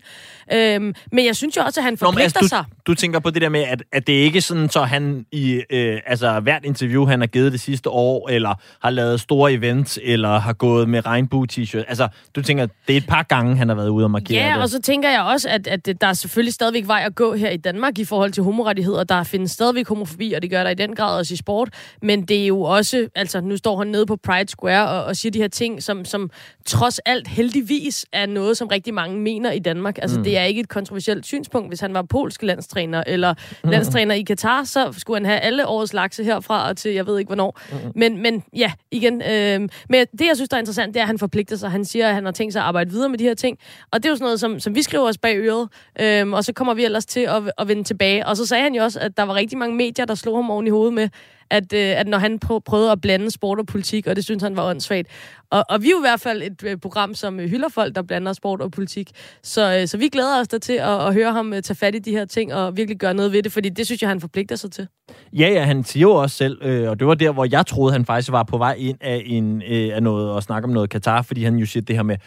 Øhm, 0.53 0.93
men 1.11 1.25
jeg 1.25 1.35
synes 1.35 1.57
jo 1.57 1.61
også, 1.61 1.79
at 1.79 1.83
han 1.83 1.97
forpligter 1.97 2.19
Nå, 2.19 2.23
altså, 2.23 2.39
du, 2.39 2.47
sig. 2.47 2.65
Du 2.87 2.93
tænker 2.93 3.19
på 3.19 3.29
det 3.29 3.41
der 3.41 3.49
med, 3.49 3.61
at, 3.61 3.83
at 3.91 4.07
det 4.07 4.13
ikke 4.13 4.41
sådan, 4.41 4.69
så 4.69 4.81
han 4.81 5.25
i 5.31 5.61
øh, 5.69 5.99
altså, 6.05 6.39
hvert 6.39 6.65
interview, 6.65 7.05
han 7.05 7.19
har 7.19 7.27
givet 7.27 7.51
det 7.51 7.59
sidste 7.59 7.89
år, 7.89 8.29
eller 8.29 8.53
har 8.81 8.89
lavet 8.89 9.19
store 9.19 9.53
events, 9.53 9.99
eller 10.03 10.39
har 10.39 10.53
gået 10.53 10.89
med 10.89 11.05
regnbue-t-shirt. 11.73 11.85
Altså, 11.89 12.07
du 12.35 12.41
tænker, 12.41 12.67
det 12.87 12.93
er 12.93 12.97
et 12.97 13.07
par 13.07 13.23
gange, 13.23 13.57
han 13.57 13.67
har 13.67 13.75
været 13.75 13.89
ude 13.89 14.05
og 14.05 14.11
markere 14.11 14.45
ja, 14.45 14.53
det. 14.53 14.61
og 14.61 14.69
så 14.69 14.81
tænker 14.81 15.09
jeg 15.09 15.21
også, 15.21 15.49
at, 15.49 15.67
at 15.67 16.01
der 16.01 16.07
er 16.07 16.13
selvfølgelig 16.13 16.53
stadigvæk 16.53 16.87
vej 16.87 17.03
at 17.05 17.15
gå 17.15 17.33
her 17.35 17.49
i 17.49 17.57
Danmark 17.57 17.99
i 17.99 18.05
forhold 18.05 18.31
til 18.31 18.43
homorettigheder. 18.43 19.03
Der 19.03 19.23
findes 19.23 19.51
stadigvæk 19.51 19.87
homofobi, 19.87 20.33
og 20.33 20.41
det 20.41 20.49
gør 20.49 20.63
der 20.63 20.69
i 20.69 20.75
den 20.75 20.95
grad 20.95 21.17
også 21.17 21.33
i 21.33 21.37
sport. 21.37 21.69
Men 22.01 22.25
det 22.25 22.43
er 22.43 22.47
jo 22.47 22.61
også, 22.61 23.07
altså 23.15 23.41
nu 23.41 23.57
står 23.57 23.77
han 23.77 23.87
nede 23.87 24.05
på 24.05 24.15
Pride 24.15 24.49
Square 24.49 24.89
og, 24.89 25.05
og 25.05 25.15
siger 25.15 25.31
de 25.31 25.39
her 25.39 25.47
ting, 25.47 25.83
som, 25.83 26.05
som 26.05 26.29
trods 26.65 26.99
alt 26.99 27.27
heldigvis 27.27 28.05
er 28.13 28.25
noget, 28.25 28.57
som 28.57 28.67
rigtig 28.67 28.93
mange 28.93 29.19
mener 29.19 29.51
i 29.51 29.59
Danmark. 29.59 29.97
Altså 30.01 30.17
mm. 30.17 30.23
det 30.23 30.37
er 30.37 30.43
ikke 30.43 30.61
et 30.61 30.69
kontroversielt 30.69 31.25
synspunkt. 31.25 31.69
Hvis 31.69 31.79
han 31.79 31.93
var 31.93 32.01
polsk 32.01 32.43
landstræner 32.43 33.03
eller 33.07 33.33
mm. 33.63 33.69
landstræner 33.73 34.15
i 34.15 34.21
Katar, 34.21 34.63
så 34.63 34.93
skulle 34.97 35.17
han 35.17 35.25
have 35.25 35.39
alle 35.39 35.67
årets 35.67 35.93
lakse 35.93 36.23
herfra 36.23 36.69
og 36.69 36.77
til 36.77 36.93
jeg 36.93 37.07
ved 37.07 37.19
ikke 37.19 37.29
hvornår. 37.29 37.59
Mm. 37.71 37.77
Men, 37.95 38.21
men 38.21 38.43
ja, 38.55 38.71
igen. 38.91 39.21
Øh, 39.21 39.69
men 39.89 40.05
det, 40.19 40.27
jeg 40.27 40.35
synes, 40.35 40.49
der 40.49 40.57
er 40.57 40.59
interessant, 40.59 40.93
det 40.93 40.99
er, 40.99 41.03
at 41.03 41.07
han 41.07 41.19
forpligter 41.19 41.55
sig. 41.55 41.62
Altså, 41.63 41.71
han 41.71 41.85
siger, 41.85 42.07
at 42.07 42.15
han 42.15 42.25
har 42.25 42.31
tænkt 42.31 42.53
sig 42.53 42.61
at 42.61 42.65
arbejde 42.65 42.91
videre 42.91 43.09
med 43.09 43.17
de 43.17 43.23
her 43.23 43.33
ting. 43.33 43.57
Og 43.91 44.03
det 44.03 44.05
er 44.05 44.09
jo 44.09 44.15
sådan 44.15 44.25
noget, 44.25 44.39
som, 44.39 44.59
som 44.59 44.75
vi 44.75 44.81
skriver 44.81 45.07
os 45.07 45.17
bag 45.17 45.37
øret. 45.37 45.69
Øhm, 46.01 46.33
og 46.33 46.43
så 46.43 46.53
kommer 46.53 46.73
vi 46.73 46.85
ellers 46.85 47.05
til 47.05 47.19
at, 47.19 47.51
at 47.57 47.67
vende 47.67 47.83
tilbage. 47.83 48.27
Og 48.27 48.37
så 48.37 48.45
sagde 48.45 48.63
han 48.63 48.75
jo 48.75 48.83
også, 48.83 48.99
at 48.99 49.17
der 49.17 49.23
var 49.23 49.33
rigtig 49.35 49.57
mange 49.57 49.75
medier, 49.75 50.05
der 50.05 50.15
slog 50.15 50.37
ham 50.37 50.51
oven 50.51 50.67
i 50.67 50.69
hovedet 50.69 50.93
med, 50.93 51.09
at, 51.49 51.73
øh, 51.73 51.99
at 51.99 52.07
når 52.07 52.17
han 52.17 52.39
prøvede 52.39 52.91
at 52.91 53.01
blande 53.01 53.31
sport 53.31 53.59
og 53.59 53.65
politik, 53.65 54.07
og 54.07 54.15
det 54.15 54.23
synes 54.23 54.43
han 54.43 54.55
var 54.55 54.69
åndssvagt. 54.69 55.07
Og, 55.51 55.63
og 55.69 55.81
vi 55.81 55.87
er 55.87 55.91
jo 55.91 55.97
i 55.97 56.01
hvert 56.01 56.19
fald 56.19 56.41
et 56.41 56.63
øh, 56.63 56.77
program, 56.77 57.13
som 57.13 57.39
øh, 57.39 57.49
hylder 57.49 57.69
folk, 57.69 57.95
der 57.95 58.01
blander 58.01 58.33
sport 58.33 58.61
og 58.61 58.71
politik. 58.71 59.11
Så, 59.43 59.79
øh, 59.79 59.87
så 59.87 59.97
vi 59.97 60.07
glæder 60.07 60.39
os 60.39 60.47
der 60.47 60.57
til 60.57 60.73
at, 60.73 61.07
at 61.07 61.13
høre 61.13 61.31
ham 61.31 61.53
øh, 61.53 61.61
tage 61.61 61.75
fat 61.75 61.95
i 61.95 61.99
de 61.99 62.11
her 62.11 62.25
ting 62.25 62.53
og 62.53 62.77
virkelig 62.77 62.97
gøre 62.97 63.13
noget 63.13 63.31
ved 63.31 63.43
det, 63.43 63.51
fordi 63.51 63.69
det 63.69 63.85
synes 63.85 64.01
jeg, 64.01 64.09
han 64.09 64.21
forpligter 64.21 64.55
sig 64.55 64.71
til. 64.71 64.87
Ja, 65.33 65.49
ja, 65.49 65.63
han 65.63 65.83
siger 65.83 66.01
jo 66.01 66.11
også 66.11 66.37
selv, 66.37 66.57
øh, 66.61 66.89
og 66.89 66.99
det 66.99 67.07
var 67.07 67.13
der, 67.13 67.31
hvor 67.31 67.47
jeg 67.51 67.65
troede, 67.65 67.93
han 67.93 68.05
faktisk 68.05 68.31
var 68.31 68.43
på 68.43 68.57
vej 68.57 68.75
ind 68.77 68.97
af, 69.01 69.23
en, 69.25 69.61
øh, 69.61 69.95
af 69.95 70.03
noget 70.03 70.31
og 70.31 70.43
snakke 70.43 70.65
om 70.67 70.73
noget 70.73 70.89
Katar, 70.89 71.21
fordi 71.21 71.43
han 71.43 71.55
jo 71.55 71.65
siger 71.65 71.83
det 71.83 71.95
her 71.95 72.03
med, 72.03 72.17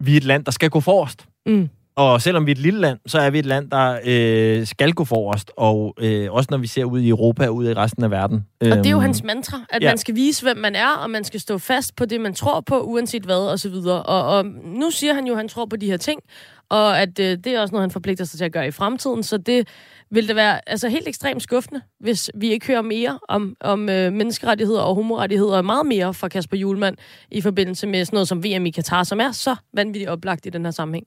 vi 0.00 0.12
er 0.12 0.16
et 0.16 0.24
land, 0.24 0.44
der 0.44 0.50
skal 0.50 0.70
gå 0.70 0.80
forrest. 0.80 1.26
Mm. 1.46 1.68
Og 2.00 2.22
selvom 2.22 2.46
vi 2.46 2.50
er 2.50 2.54
et 2.54 2.60
lille 2.60 2.80
land, 2.80 2.98
så 3.06 3.18
er 3.18 3.30
vi 3.30 3.38
et 3.38 3.46
land, 3.46 3.70
der 3.70 3.98
øh, 4.04 4.66
skal 4.66 4.92
gå 4.92 5.04
forrest, 5.04 5.50
og 5.56 5.94
øh, 5.98 6.32
også 6.32 6.48
når 6.50 6.58
vi 6.58 6.66
ser 6.66 6.84
ud 6.84 7.00
i 7.00 7.08
Europa 7.08 7.48
og 7.48 7.54
ud 7.54 7.68
i 7.68 7.74
resten 7.74 8.04
af 8.04 8.10
verden. 8.10 8.46
Og 8.60 8.66
det 8.66 8.86
er 8.86 8.90
jo 8.90 8.96
øhm, 8.96 9.02
hans 9.02 9.22
mantra, 9.22 9.60
at 9.70 9.82
ja. 9.82 9.90
man 9.90 9.98
skal 9.98 10.14
vise, 10.14 10.42
hvem 10.42 10.56
man 10.56 10.74
er, 10.74 10.88
og 10.88 11.10
man 11.10 11.24
skal 11.24 11.40
stå 11.40 11.58
fast 11.58 11.96
på 11.96 12.04
det, 12.04 12.20
man 12.20 12.34
tror 12.34 12.60
på, 12.60 12.80
uanset 12.80 13.22
hvad, 13.22 13.50
og 13.50 13.58
så 13.58 13.68
videre. 13.68 14.02
Og, 14.02 14.36
og 14.36 14.44
nu 14.64 14.90
siger 14.90 15.14
han 15.14 15.26
jo, 15.26 15.32
at 15.32 15.36
han 15.36 15.48
tror 15.48 15.66
på 15.66 15.76
de 15.76 15.86
her 15.86 15.96
ting, 15.96 16.20
og 16.68 17.00
at 17.00 17.18
øh, 17.18 17.38
det 17.44 17.46
er 17.46 17.60
også 17.60 17.72
noget, 17.72 17.82
han 17.82 17.90
forpligter 17.90 18.24
sig 18.24 18.38
til 18.38 18.44
at 18.44 18.52
gøre 18.52 18.66
i 18.66 18.70
fremtiden, 18.70 19.22
så 19.22 19.36
det 19.36 19.68
vil 20.10 20.28
det 20.28 20.36
være 20.36 20.68
altså, 20.68 20.88
helt 20.88 21.08
ekstremt 21.08 21.42
skuffende, 21.42 21.80
hvis 22.00 22.30
vi 22.34 22.52
ikke 22.52 22.66
hører 22.66 22.82
mere 22.82 23.18
om, 23.28 23.56
om 23.60 23.88
øh, 23.88 24.12
menneskerettigheder 24.12 24.80
og 24.80 24.94
homorettigheder, 24.94 25.56
og 25.56 25.64
meget 25.64 25.86
mere 25.86 26.14
fra 26.14 26.28
Kasper 26.28 26.56
Julemand 26.56 26.96
i 27.30 27.40
forbindelse 27.40 27.86
med 27.86 28.04
sådan 28.04 28.16
noget 28.16 28.28
som 28.28 28.44
VM 28.44 28.66
i 28.66 28.70
Katar, 28.70 29.04
som 29.04 29.20
er 29.20 29.32
så 29.32 29.56
vanvittigt 29.74 30.10
oplagt 30.10 30.46
i 30.46 30.50
den 30.50 30.64
her 30.64 30.72
sammenhæng. 30.72 31.06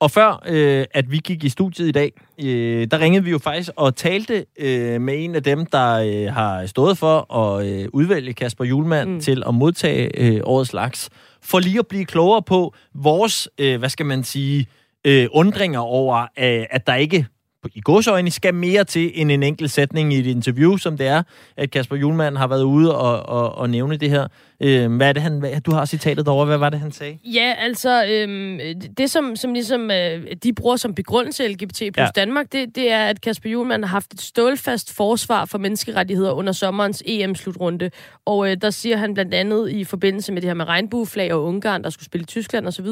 Og 0.00 0.10
før 0.10 0.42
øh, 0.46 0.84
at 0.90 1.10
vi 1.10 1.18
gik 1.18 1.44
i 1.44 1.48
studiet 1.48 1.88
i 1.88 1.92
dag, 1.92 2.12
øh, 2.44 2.86
der 2.90 2.98
ringede 2.98 3.24
vi 3.24 3.30
jo 3.30 3.38
faktisk 3.38 3.70
og 3.76 3.96
talte 3.96 4.46
øh, 4.58 5.00
med 5.00 5.24
en 5.24 5.34
af 5.34 5.42
dem, 5.42 5.66
der 5.66 5.94
øh, 5.94 6.34
har 6.34 6.66
stået 6.66 6.98
for 6.98 7.34
at 7.36 7.66
øh, 7.66 7.88
udvælge 7.92 8.32
Kasper 8.32 8.64
Julemand 8.64 9.10
mm. 9.10 9.20
til 9.20 9.42
at 9.46 9.54
modtage 9.54 10.20
øh, 10.20 10.40
årets 10.44 10.72
laks, 10.72 11.10
for 11.42 11.58
lige 11.58 11.78
at 11.78 11.86
blive 11.86 12.04
klogere 12.04 12.42
på 12.42 12.74
vores, 12.94 13.48
øh, 13.58 13.78
hvad 13.78 13.88
skal 13.88 14.06
man 14.06 14.24
sige, 14.24 14.66
øh, 15.06 15.28
undringer 15.32 15.80
over, 15.80 16.20
øh, 16.22 16.66
at 16.70 16.86
der 16.86 16.94
ikke 16.94 17.26
i 17.74 17.80
godsøjne 17.80 18.30
skal 18.30 18.54
mere 18.54 18.84
til 18.84 19.12
end 19.14 19.32
en 19.32 19.42
enkelt 19.42 19.70
sætning 19.70 20.12
i 20.12 20.18
et 20.18 20.26
interview, 20.26 20.76
som 20.76 20.96
det 20.96 21.06
er, 21.06 21.22
at 21.56 21.70
Kasper 21.70 21.96
Julemand 21.96 22.36
har 22.36 22.46
været 22.46 22.62
ude 22.62 22.98
og, 22.98 23.28
og, 23.28 23.54
og 23.54 23.70
nævne 23.70 23.96
det 23.96 24.10
her. 24.10 24.28
Øh, 24.62 24.96
hvad 24.96 25.08
er 25.08 25.12
det, 25.12 25.22
han, 25.22 25.38
hvad, 25.38 25.60
du 25.60 25.70
har 25.70 25.84
citatet 25.84 26.28
over, 26.28 26.44
hvad 26.44 26.58
var 26.58 26.70
det, 26.70 26.80
han 26.80 26.92
sagde? 26.92 27.18
Ja, 27.24 27.54
altså, 27.58 28.04
øh, 28.04 28.28
det 28.98 29.10
som, 29.10 29.36
som 29.36 29.52
ligesom, 29.54 29.90
øh, 29.90 30.36
de 30.42 30.52
bruger 30.52 30.76
som 30.76 30.94
begrundelse 30.94 31.48
LGBT 31.48 31.78
plus 31.78 31.96
ja. 31.96 32.08
Danmark, 32.16 32.52
det, 32.52 32.74
det 32.74 32.92
er, 32.92 33.04
at 33.04 33.20
Kasper 33.20 33.50
Julemand 33.50 33.84
har 33.84 33.88
haft 33.88 34.14
et 34.14 34.20
stålfast 34.20 34.96
forsvar 34.96 35.44
for 35.44 35.58
menneskerettigheder 35.58 36.32
under 36.32 36.52
sommerens 36.52 37.02
EM-slutrunde. 37.06 37.90
Og 38.26 38.50
øh, 38.50 38.56
der 38.62 38.70
siger 38.70 38.96
han 38.96 39.14
blandt 39.14 39.34
andet 39.34 39.70
i 39.70 39.84
forbindelse 39.84 40.32
med 40.32 40.42
det 40.42 40.48
her 40.48 40.54
med 40.54 40.68
regnbueflag 40.68 41.32
og 41.32 41.44
Ungarn, 41.44 41.84
der 41.84 41.90
skulle 41.90 42.06
spille 42.06 42.24
Tyskland 42.24 42.66
osv., 42.66 42.86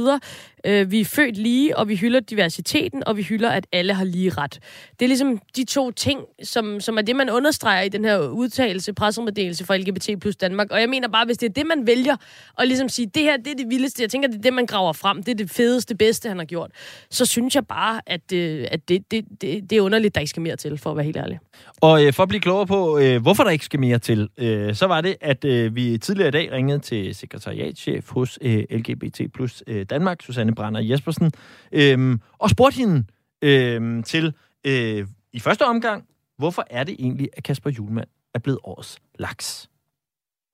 øh, 0.64 0.90
vi 0.90 1.00
er 1.00 1.04
født 1.04 1.36
lige, 1.36 1.76
og 1.76 1.88
vi 1.88 1.96
hylder 1.96 2.20
diversiteten, 2.20 3.02
og 3.06 3.16
vi 3.16 3.22
hylder, 3.22 3.50
at 3.50 3.66
alle 3.72 3.94
har 3.94 4.04
lige 4.04 4.30
ret. 4.30 4.58
Det 4.98 5.04
er 5.04 5.08
ligesom 5.08 5.40
de 5.56 5.64
to 5.64 5.90
ting, 5.90 6.20
som, 6.42 6.80
som 6.80 6.98
er 6.98 7.02
det, 7.02 7.16
man 7.16 7.30
understreger 7.30 7.82
i 7.82 7.88
den 7.88 8.04
her 8.04 8.18
udtalelse, 8.18 8.92
pressemeddelelse 8.92 9.64
for 9.64 9.74
LGBT 9.74 10.10
plus 10.20 10.36
Danmark. 10.36 10.70
Og 10.70 10.80
jeg 10.80 10.88
mener 10.88 11.08
bare, 11.08 11.26
hvis 11.26 11.38
det 11.38 11.48
er 11.48 11.52
det, 11.58 11.66
man 11.66 11.86
vælger, 11.86 12.16
og 12.54 12.66
ligesom 12.66 12.88
sige, 12.88 13.06
det 13.14 13.22
her, 13.22 13.36
det 13.36 13.46
er 13.46 13.54
det 13.54 13.66
vildeste, 13.70 14.02
jeg 14.02 14.10
tænker, 14.10 14.28
det 14.28 14.36
er 14.36 14.42
det, 14.42 14.52
man 14.52 14.66
graver 14.66 14.92
frem, 14.92 15.22
det 15.22 15.32
er 15.32 15.36
det 15.36 15.50
fedeste, 15.50 15.94
bedste, 15.96 16.28
han 16.28 16.38
har 16.38 16.44
gjort, 16.44 16.70
så 17.10 17.26
synes 17.26 17.54
jeg 17.54 17.66
bare, 17.66 18.00
at, 18.06 18.32
øh, 18.32 18.66
at 18.70 18.88
det, 18.88 19.10
det, 19.10 19.24
det, 19.40 19.70
det 19.70 19.78
er 19.78 19.80
underligt, 19.80 20.14
der 20.14 20.20
ikke 20.20 20.30
skal 20.30 20.42
mere 20.42 20.56
til, 20.56 20.78
for 20.78 20.90
at 20.90 20.96
være 20.96 21.04
helt 21.04 21.16
ærlig. 21.16 21.38
Og 21.80 22.04
øh, 22.04 22.12
for 22.12 22.22
at 22.22 22.28
blive 22.28 22.40
klogere 22.40 22.66
på, 22.66 22.98
øh, 22.98 23.22
hvorfor 23.22 23.44
der 23.44 23.50
ikke 23.50 23.64
skal 23.64 23.80
mere 23.80 23.98
til, 23.98 24.28
øh, 24.38 24.74
så 24.74 24.86
var 24.86 25.00
det, 25.00 25.16
at 25.20 25.44
øh, 25.44 25.76
vi 25.76 25.98
tidligere 25.98 26.28
i 26.28 26.32
dag 26.32 26.52
ringede 26.52 26.78
til 26.78 27.14
sekretariatchef 27.14 28.10
hos 28.10 28.38
øh, 28.42 28.64
LGBT 28.70 29.20
plus 29.34 29.62
øh, 29.66 29.86
Danmark, 29.90 30.22
Susanne 30.22 30.54
Brander 30.54 30.80
Jespersen, 30.80 31.32
øh, 31.72 32.18
og 32.38 32.50
spurgte 32.50 32.78
hende 32.78 33.04
øh, 33.42 34.04
til 34.04 34.32
øh, 34.66 35.06
i 35.32 35.40
første 35.40 35.66
omgang, 35.66 36.04
hvorfor 36.38 36.64
er 36.70 36.84
det 36.84 36.96
egentlig, 36.98 37.28
at 37.32 37.42
Kasper 37.42 37.70
Julemand 37.70 38.08
er 38.34 38.38
blevet 38.38 38.58
årets 38.64 38.98
laks? 39.18 39.68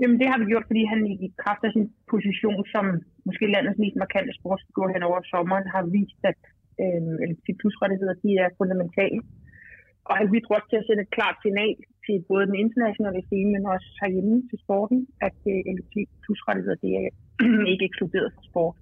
Jamen 0.00 0.18
det 0.20 0.28
har 0.30 0.38
vi 0.38 0.50
gjort, 0.50 0.68
fordi 0.70 0.82
han 0.92 1.00
i 1.26 1.28
kraft 1.42 1.62
af 1.66 1.72
sin 1.72 1.86
position 2.14 2.60
som 2.74 2.84
måske 3.28 3.52
landets 3.54 3.78
mest 3.82 3.96
markante 4.04 4.32
sportsfigur 4.40 4.86
hen 4.94 5.02
over 5.08 5.20
sommeren 5.32 5.66
har 5.74 5.84
vist, 5.96 6.20
at 6.30 6.40
øh, 6.82 7.54
plus 7.60 7.76
rettigheder 7.82 8.14
de 8.24 8.30
er 8.44 8.56
fundamentale. 8.60 9.20
Og 10.08 10.14
han 10.20 10.30
bidrager 10.34 10.66
til 10.70 10.80
at 10.80 10.86
sende 10.86 11.02
et 11.06 11.14
klart 11.16 11.36
signal 11.44 11.76
til 12.06 12.16
både 12.30 12.44
den 12.50 12.58
internationale 12.64 13.22
scene, 13.28 13.50
men 13.54 13.62
også 13.74 13.88
herhjemme 14.00 14.36
til 14.50 14.58
sporten, 14.64 14.98
at 15.26 15.38
øh, 15.52 15.60
LGBT 15.74 15.98
plus 16.24 16.40
rettigheder 16.48 16.78
det 16.84 16.92
er 17.02 17.08
ikke 17.72 17.84
ekskluderet 17.88 18.30
fra 18.36 18.44
sport. 18.50 18.76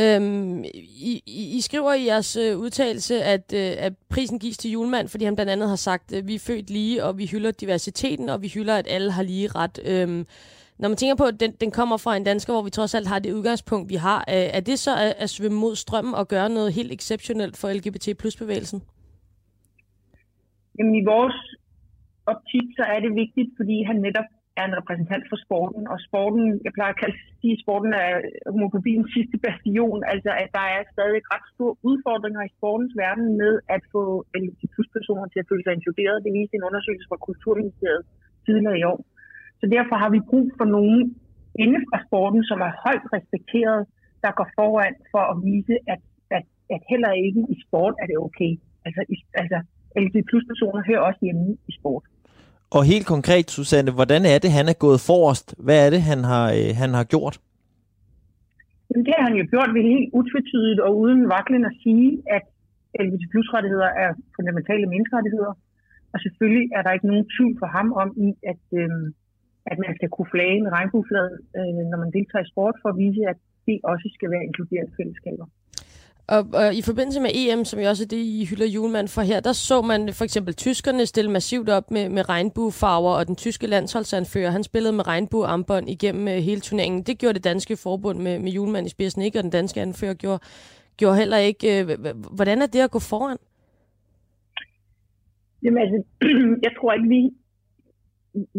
Øhm, 0.00 0.64
I, 0.64 1.22
I, 1.26 1.56
I 1.56 1.60
skriver 1.60 1.92
i 1.92 2.06
jeres 2.06 2.36
øh, 2.36 2.58
udtalelse, 2.58 3.22
at, 3.22 3.52
øh, 3.54 3.72
at 3.78 3.92
prisen 4.10 4.38
gives 4.38 4.58
til 4.58 4.70
julemand, 4.70 5.08
fordi 5.08 5.24
han 5.24 5.34
blandt 5.34 5.52
andet 5.52 5.68
har 5.68 5.76
sagt, 5.76 6.12
at 6.12 6.28
vi 6.28 6.34
er 6.34 6.38
født 6.38 6.70
lige, 6.70 7.04
og 7.04 7.18
vi 7.18 7.26
hylder 7.26 7.50
diversiteten, 7.50 8.28
og 8.28 8.42
vi 8.42 8.48
hylder, 8.48 8.76
at 8.76 8.86
alle 8.90 9.10
har 9.12 9.22
lige 9.22 9.48
ret. 9.48 9.78
Øhm, 9.86 10.26
når 10.78 10.88
man 10.88 10.96
tænker 10.96 11.14
på, 11.14 11.24
at 11.24 11.40
den, 11.40 11.52
den 11.52 11.70
kommer 11.70 11.96
fra 11.96 12.16
en 12.16 12.24
dansker, 12.24 12.52
hvor 12.52 12.62
vi 12.62 12.70
trods 12.70 12.94
alt 12.94 13.08
har 13.08 13.18
det 13.18 13.32
udgangspunkt, 13.32 13.90
vi 13.90 13.94
har, 13.94 14.18
øh, 14.28 14.48
er 14.58 14.60
det 14.60 14.78
så 14.78 14.90
at, 14.96 15.14
at 15.18 15.30
svømme 15.30 15.58
mod 15.58 15.74
strømmen 15.76 16.14
og 16.14 16.28
gøre 16.28 16.48
noget 16.48 16.72
helt 16.72 16.92
exceptionelt 16.92 17.56
for 17.56 17.72
LGBT 17.72 18.18
plus 18.18 18.36
bevægelsen? 18.36 18.82
Jamen 20.78 20.94
i 20.94 21.04
vores 21.04 21.38
optik, 22.26 22.66
så 22.76 22.82
er 22.94 23.00
det 23.00 23.14
vigtigt, 23.14 23.50
fordi 23.56 23.82
han 23.82 23.96
netop 23.96 24.28
er 24.58 24.64
en 24.66 24.78
repræsentant 24.80 25.24
for 25.30 25.38
sporten, 25.44 25.82
og 25.92 25.98
sporten, 26.08 26.44
jeg 26.66 26.72
plejer 26.76 26.92
at 26.94 27.00
kalde 27.02 27.16
sige, 27.40 27.62
sporten 27.64 27.92
er 28.04 28.10
homofobiens 28.54 29.08
sidste 29.16 29.36
bastion, 29.46 29.98
altså 30.12 30.30
at 30.42 30.48
der 30.58 30.66
er 30.76 30.82
stadig 30.94 31.20
ret 31.32 31.46
store 31.54 31.74
udfordringer 31.90 32.42
i 32.44 32.54
sportens 32.56 32.94
verden 33.04 33.26
med 33.42 33.52
at 33.74 33.82
få 33.94 34.02
LGBT-personer 34.42 35.26
til 35.30 35.40
at 35.42 35.48
føle 35.50 35.64
sig 35.64 35.72
inkluderet. 35.78 36.24
Det 36.24 36.32
viste 36.38 36.56
en 36.56 36.68
undersøgelse 36.68 37.06
fra 37.10 37.22
Kulturministeriet 37.26 38.04
tidligere 38.46 38.78
i 38.80 38.86
år. 38.92 39.00
Så 39.60 39.66
derfor 39.76 39.96
har 40.02 40.10
vi 40.14 40.28
brug 40.30 40.46
for 40.58 40.66
nogen 40.76 41.00
inde 41.64 41.78
fra 41.88 41.98
sporten, 42.06 42.42
som 42.50 42.58
er 42.68 42.72
højt 42.84 43.06
respekteret, 43.16 43.80
der 44.24 44.32
går 44.38 44.48
foran 44.58 44.94
for 45.12 45.24
at 45.32 45.36
vise, 45.48 45.74
at, 45.92 46.00
at, 46.36 46.44
at 46.74 46.80
heller 46.92 47.12
ikke 47.26 47.42
i 47.54 47.56
sport 47.64 47.94
er 48.02 48.06
det 48.10 48.18
okay. 48.26 48.52
Altså, 48.86 49.00
i, 49.14 49.16
altså 49.42 49.58
LGBT-personer 50.04 50.80
hører 50.88 51.02
også 51.08 51.20
hjemme 51.26 51.46
i 51.70 51.72
sport. 51.80 52.04
Og 52.76 52.82
helt 52.92 53.06
konkret, 53.14 53.46
Susanne, 53.56 53.92
hvordan 53.98 54.22
er 54.32 54.38
det, 54.44 54.50
han 54.58 54.66
er 54.72 54.76
gået 54.84 55.00
forrest? 55.10 55.46
Hvad 55.66 55.78
er 55.86 55.90
det, 55.94 56.02
han 56.10 56.20
har, 56.30 56.46
øh, 56.58 56.70
han 56.82 56.90
har 56.98 57.04
gjort? 57.14 57.34
Jamen, 58.88 59.04
det 59.06 59.14
har 59.16 59.24
han 59.28 59.36
jo 59.40 59.44
gjort 59.52 59.70
ved 59.76 59.82
helt 59.92 60.08
utvetydigt 60.20 60.80
og 60.86 60.90
uden 61.02 61.20
vaklen 61.34 61.64
at 61.70 61.74
sige, 61.82 62.08
at 62.36 62.44
LGBT 63.02 63.24
plus 63.32 63.48
rettigheder 63.54 63.90
er 64.04 64.10
fundamentale 64.36 64.86
menneskerettigheder. 64.92 65.52
Og 66.12 66.18
selvfølgelig 66.24 66.66
er 66.76 66.82
der 66.82 66.92
ikke 66.96 67.10
nogen 67.10 67.26
tvivl 67.34 67.54
for 67.62 67.68
ham 67.76 67.88
om 68.02 68.08
i, 68.26 68.28
at, 68.52 68.64
øh, 68.80 68.90
at 69.70 69.76
man 69.84 69.92
skal 69.98 70.08
kunne 70.14 70.32
flage 70.34 70.56
en 70.62 70.72
regnbueflad, 70.76 71.28
øh, 71.58 71.82
når 71.90 71.98
man 72.04 72.10
deltager 72.16 72.44
i 72.44 72.52
sport, 72.52 72.76
for 72.82 72.88
at 72.92 72.98
vise, 73.04 73.22
at 73.32 73.38
det 73.66 73.76
også 73.92 74.06
skal 74.16 74.28
være 74.34 74.46
inkluderende 74.48 74.92
fællesskaber. 74.98 75.46
Og, 76.28 76.42
og 76.52 76.74
i 76.74 76.82
forbindelse 76.82 77.20
med 77.20 77.30
EM, 77.34 77.64
som 77.64 77.80
jo 77.80 77.88
også 77.88 78.04
er 78.04 78.08
det, 78.08 78.16
I 78.16 78.46
hylder 78.50 78.66
julemand 78.66 79.08
for 79.08 79.22
her, 79.22 79.40
der 79.40 79.52
så 79.52 79.82
man 79.82 80.12
for 80.12 80.24
eksempel 80.24 80.54
tyskerne 80.54 81.06
stille 81.06 81.30
massivt 81.30 81.68
op 81.68 81.90
med, 81.90 82.08
med 82.08 82.28
regnbuefarver, 82.28 83.14
og 83.18 83.26
den 83.26 83.36
tyske 83.36 83.66
landsholdsanfører, 83.66 84.50
han 84.50 84.62
spillede 84.62 84.92
med 84.92 85.06
regnbuearmbånd 85.06 85.88
igennem 85.88 86.28
øh, 86.28 86.34
hele 86.34 86.60
turneringen. 86.60 87.02
Det 87.02 87.18
gjorde 87.18 87.34
det 87.34 87.44
danske 87.44 87.76
forbund 87.76 88.18
med, 88.18 88.38
med 88.38 88.52
julemand 88.52 88.86
i 88.86 88.90
spidsen 88.90 89.22
ikke, 89.22 89.38
og 89.38 89.42
den 89.42 89.50
danske 89.50 89.80
anfører 89.80 90.14
gjorde, 90.14 90.40
gjorde 90.96 91.16
heller 91.16 91.36
ikke. 91.36 91.80
Øh, 91.80 91.86
hvordan 92.36 92.62
er 92.62 92.66
det 92.66 92.80
at 92.80 92.90
gå 92.90 92.98
foran? 92.98 93.38
Jamen 95.62 95.78
altså, 95.84 95.98
jeg 96.66 96.72
tror 96.78 96.92
ikke, 96.92 97.08
vi, 97.08 97.20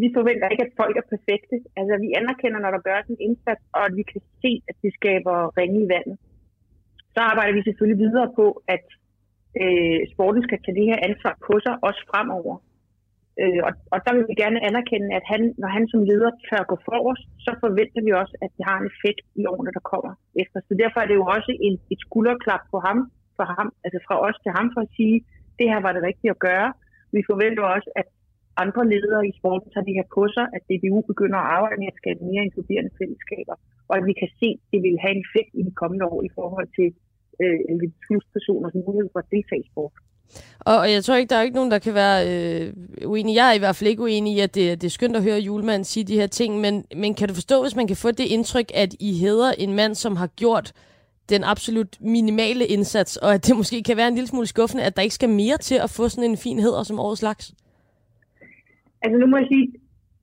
vi 0.02 0.08
forventer 0.16 0.48
ikke, 0.48 0.64
at 0.66 0.72
folk 0.76 0.96
er 0.96 1.06
perfekte. 1.14 1.56
Altså, 1.78 1.94
vi 2.04 2.08
anerkender, 2.20 2.58
når 2.60 2.70
der 2.70 2.86
gøres 2.88 3.06
en 3.06 3.20
indsats, 3.20 3.62
og 3.76 3.82
at 3.88 3.96
vi 3.96 4.02
kan 4.12 4.20
se, 4.42 4.52
at 4.68 4.76
det 4.82 4.92
skaber 4.98 5.58
ringe 5.58 5.80
i 5.84 5.88
vandet 5.94 6.18
så 7.16 7.20
arbejder 7.30 7.54
vi 7.56 7.62
selvfølgelig 7.66 8.02
videre 8.06 8.30
på, 8.40 8.46
at 8.74 8.86
øh, 9.62 10.00
sporten 10.12 10.42
skal 10.46 10.58
tage 10.60 10.78
det 10.78 10.88
her 10.90 10.98
ansvar 11.08 11.34
på 11.46 11.54
sig, 11.64 11.74
også 11.88 12.02
fremover. 12.10 12.56
Øh, 13.42 13.60
og, 13.66 13.72
og 13.92 13.98
der 14.04 14.12
vil 14.16 14.24
vi 14.30 14.34
gerne 14.42 14.64
anerkende, 14.68 15.08
at 15.18 15.24
han, 15.32 15.42
når 15.62 15.70
han 15.76 15.84
som 15.92 16.00
leder 16.10 16.30
tør 16.46 16.70
gå 16.72 16.76
forrest, 16.88 17.24
så 17.44 17.50
forventer 17.64 18.00
vi 18.06 18.12
også, 18.22 18.34
at 18.44 18.50
det 18.56 18.64
har 18.68 18.76
en 18.78 18.90
effekt 18.92 19.24
i 19.40 19.42
årene, 19.52 19.72
der 19.76 19.84
kommer 19.92 20.12
efter. 20.42 20.58
Så 20.68 20.72
derfor 20.82 20.98
er 21.00 21.08
det 21.08 21.16
jo 21.20 21.26
også 21.36 21.52
en, 21.66 21.74
et 21.94 22.00
skulderklap 22.06 22.62
på 22.72 22.78
ham, 22.86 22.98
for 23.36 23.46
ham, 23.56 23.68
altså 23.84 23.98
fra 24.06 24.16
os 24.26 24.38
til 24.44 24.52
ham, 24.56 24.66
for 24.74 24.80
at 24.86 24.94
sige, 24.96 25.16
det 25.58 25.66
her 25.72 25.80
var 25.86 25.92
det 25.92 26.02
rigtige 26.08 26.34
at 26.34 26.42
gøre. 26.48 26.68
Vi 27.16 27.20
forventer 27.30 27.64
også, 27.74 27.90
at 28.00 28.08
andre 28.64 28.82
ledere 28.92 29.22
i 29.30 29.32
sporten 29.38 29.68
tager 29.70 29.86
det 29.88 29.98
her 29.98 30.08
på 30.16 30.22
sig, 30.36 30.46
at 30.56 30.62
DBU 30.68 31.00
begynder 31.12 31.38
at 31.40 31.50
arbejde 31.56 31.80
med 31.82 31.92
at 31.92 32.00
skabe 32.00 32.20
mere 32.30 32.46
inkluderende 32.48 32.92
fællesskaber, 32.98 33.56
og 33.88 33.94
at 33.98 34.04
vi 34.10 34.14
kan 34.20 34.30
se, 34.40 34.48
at 34.56 34.66
det 34.72 34.80
vil 34.86 35.02
have 35.04 35.14
en 35.16 35.24
effekt 35.26 35.50
i 35.60 35.62
de 35.68 35.74
kommende 35.80 36.04
år 36.14 36.20
i 36.28 36.30
forhold 36.38 36.68
til 36.78 36.88
øh, 37.42 37.58
LGBTQ-personers 37.74 38.74
mulighed 38.74 39.08
for 39.12 39.18
at 39.18 39.28
deltage 39.30 39.60
i 39.64 39.68
sport. 39.72 39.92
Og 40.60 40.92
jeg 40.92 41.04
tror 41.04 41.16
ikke, 41.16 41.30
der 41.30 41.36
er 41.36 41.42
ikke 41.42 41.54
nogen, 41.54 41.70
der 41.70 41.78
kan 41.78 41.94
være 41.94 42.18
øh, 42.30 42.72
uenig. 43.04 43.34
Jeg 43.34 43.48
er 43.50 43.52
i 43.52 43.58
hvert 43.58 43.76
fald 43.76 43.90
ikke 43.90 44.02
uenig 44.02 44.36
i, 44.36 44.40
at 44.40 44.54
det, 44.54 44.80
det 44.80 44.86
er 44.86 44.90
skønt 44.90 45.16
at 45.16 45.22
høre 45.22 45.38
julemanden 45.38 45.84
sige 45.84 46.04
de 46.04 46.14
her 46.14 46.26
ting, 46.26 46.60
men, 46.60 46.84
men 46.96 47.14
kan 47.14 47.28
du 47.28 47.34
forstå, 47.34 47.62
hvis 47.62 47.76
man 47.76 47.86
kan 47.86 47.96
få 47.96 48.10
det 48.10 48.24
indtryk, 48.24 48.70
at 48.74 48.94
I 49.00 49.12
hedder 49.18 49.52
en 49.52 49.72
mand, 49.72 49.94
som 49.94 50.16
har 50.16 50.26
gjort 50.26 50.72
den 51.28 51.44
absolut 51.44 51.96
minimale 52.00 52.66
indsats, 52.66 53.16
og 53.16 53.34
at 53.34 53.46
det 53.46 53.56
måske 53.56 53.82
kan 53.82 53.96
være 53.96 54.08
en 54.08 54.14
lille 54.14 54.28
smule 54.28 54.46
skuffende, 54.46 54.84
at 54.84 54.96
der 54.96 55.02
ikke 55.02 55.14
skal 55.14 55.28
mere 55.28 55.58
til 55.58 55.74
at 55.74 55.90
få 55.90 56.08
sådan 56.08 56.30
en 56.30 56.36
fin 56.36 56.58
heder 56.58 56.82
som 56.82 56.98
årets 56.98 57.22
laks? 57.22 57.54
Altså 59.02 59.18
nu 59.18 59.26
må 59.26 59.36
jeg 59.36 59.46
sige, 59.48 59.72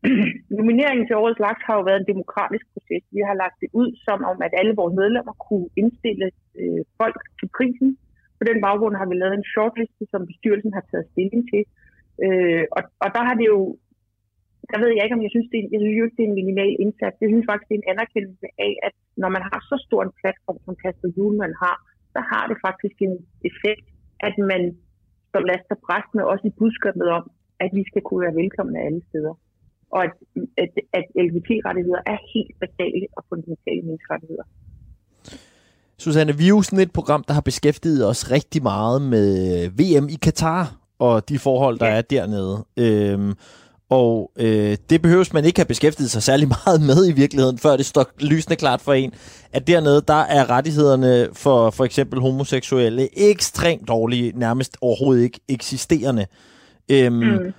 nomineringen 0.60 1.06
til 1.08 1.20
årets 1.22 1.44
laks 1.46 1.62
har 1.68 1.76
jo 1.78 1.84
været 1.90 2.00
en 2.02 2.12
demokratisk 2.14 2.66
proces. 2.74 3.04
Vi 3.18 3.22
har 3.28 3.36
lagt 3.44 3.58
det 3.64 3.70
ud 3.82 3.90
som 4.06 4.20
om, 4.32 4.38
at 4.48 4.54
alle 4.60 4.74
vores 4.80 4.94
medlemmer 5.02 5.36
kunne 5.48 5.68
indstille 5.82 6.28
øh, 6.60 6.82
folk 7.02 7.20
til 7.40 7.48
prisen. 7.58 7.90
På 8.40 8.44
den 8.50 8.58
baggrund 8.66 8.96
har 9.00 9.08
vi 9.10 9.16
lavet 9.16 9.36
en 9.38 9.50
shortliste, 9.52 10.04
som 10.12 10.28
bestyrelsen 10.30 10.74
har 10.78 10.86
taget 10.92 11.10
stilling 11.12 11.42
til. 11.52 11.64
Øh, 12.26 12.64
og, 12.76 12.82
og 13.04 13.10
der 13.16 13.24
har 13.28 13.36
det 13.40 13.48
jo, 13.54 13.60
der 14.72 14.78
ved 14.82 14.90
jeg 14.94 15.04
ikke, 15.04 15.18
om 15.18 15.26
jeg 15.26 15.34
synes, 15.34 15.50
det 15.52 15.60
er, 15.60 15.68
jeg 15.74 15.80
synes 15.82 15.98
jo 16.00 16.06
ikke, 16.06 16.18
det 16.18 16.26
er 16.26 16.32
en 16.32 16.42
minimal 16.42 16.74
indsats. 16.84 17.22
Jeg 17.24 17.30
synes 17.32 17.48
faktisk, 17.50 17.68
det 17.70 17.76
er 17.76 17.82
en 17.84 17.94
anerkendelse 17.94 18.48
af, 18.68 18.74
at 18.88 18.96
når 19.22 19.30
man 19.36 19.44
har 19.50 19.60
så 19.72 19.78
stor 19.88 20.02
en 20.04 20.18
platform, 20.22 20.58
som 20.66 20.80
Kasper 20.82 21.10
Julemand 21.18 21.56
har, 21.64 21.78
så 22.14 22.20
har 22.32 22.44
det 22.50 22.58
faktisk 22.68 22.98
en 23.08 23.16
effekt, 23.50 23.88
at 24.28 24.36
man 24.52 24.64
som 25.34 25.44
og 25.74 25.78
bræst 25.86 26.12
med 26.18 26.24
også 26.32 26.46
i 26.52 26.58
budskabet 26.60 27.08
om, 27.18 27.24
at 27.64 27.70
vi 27.78 27.84
skal 27.90 28.02
kunne 28.02 28.22
være 28.26 28.40
velkomne 28.42 28.86
alle 28.88 29.02
steder 29.10 29.34
og 29.96 30.04
at, 30.04 30.14
at, 30.64 30.72
at 31.00 31.06
LGBT-rettigheder 31.26 32.02
er 32.14 32.18
helt 32.34 32.56
basale 32.64 33.06
og 33.18 33.22
fundamentale 33.30 33.82
menneskerettigheder. 33.88 34.46
Susanne, 35.98 36.38
vi 36.38 36.44
er 36.44 36.56
jo 36.58 36.62
sådan 36.62 36.80
et 36.80 36.92
program, 36.92 37.24
der 37.28 37.34
har 37.34 37.42
beskæftiget 37.42 38.10
os 38.10 38.32
rigtig 38.32 38.64
meget 38.64 39.02
med 39.02 39.30
VM 39.70 40.10
i 40.10 40.18
Katar 40.22 40.76
og 41.00 41.30
de 41.30 41.40
forhold, 41.40 41.80
der 41.80 41.88
ja. 41.88 41.98
er 41.98 42.02
dernede. 42.02 42.66
Øhm, 42.78 43.34
og 43.90 44.32
øh, 44.40 44.78
det 44.90 45.02
behøves 45.02 45.34
man 45.34 45.46
ikke 45.46 45.60
have 45.60 45.66
beskæftiget 45.66 46.12
sig 46.12 46.24
særlig 46.24 46.48
meget 46.66 46.82
med 46.82 47.10
i 47.10 47.12
virkeligheden, 47.12 47.58
før 47.58 47.78
det 47.78 47.86
står 47.86 48.06
lysende 48.20 48.56
klart 48.56 48.82
for 48.82 48.94
en, 48.94 49.14
at 49.54 49.68
dernede, 49.68 50.04
der 50.08 50.22
er 50.38 50.50
rettighederne 50.50 51.28
for 51.34 51.70
for 51.70 51.86
eksempel 51.86 52.20
homoseksuelle 52.20 53.30
ekstremt 53.32 53.88
dårlige, 53.88 54.32
nærmest 54.36 54.78
overhovedet 54.82 55.24
ikke 55.24 55.40
eksisterende. 55.50 56.26
Øhm, 56.92 57.16
mm. 57.16 57.54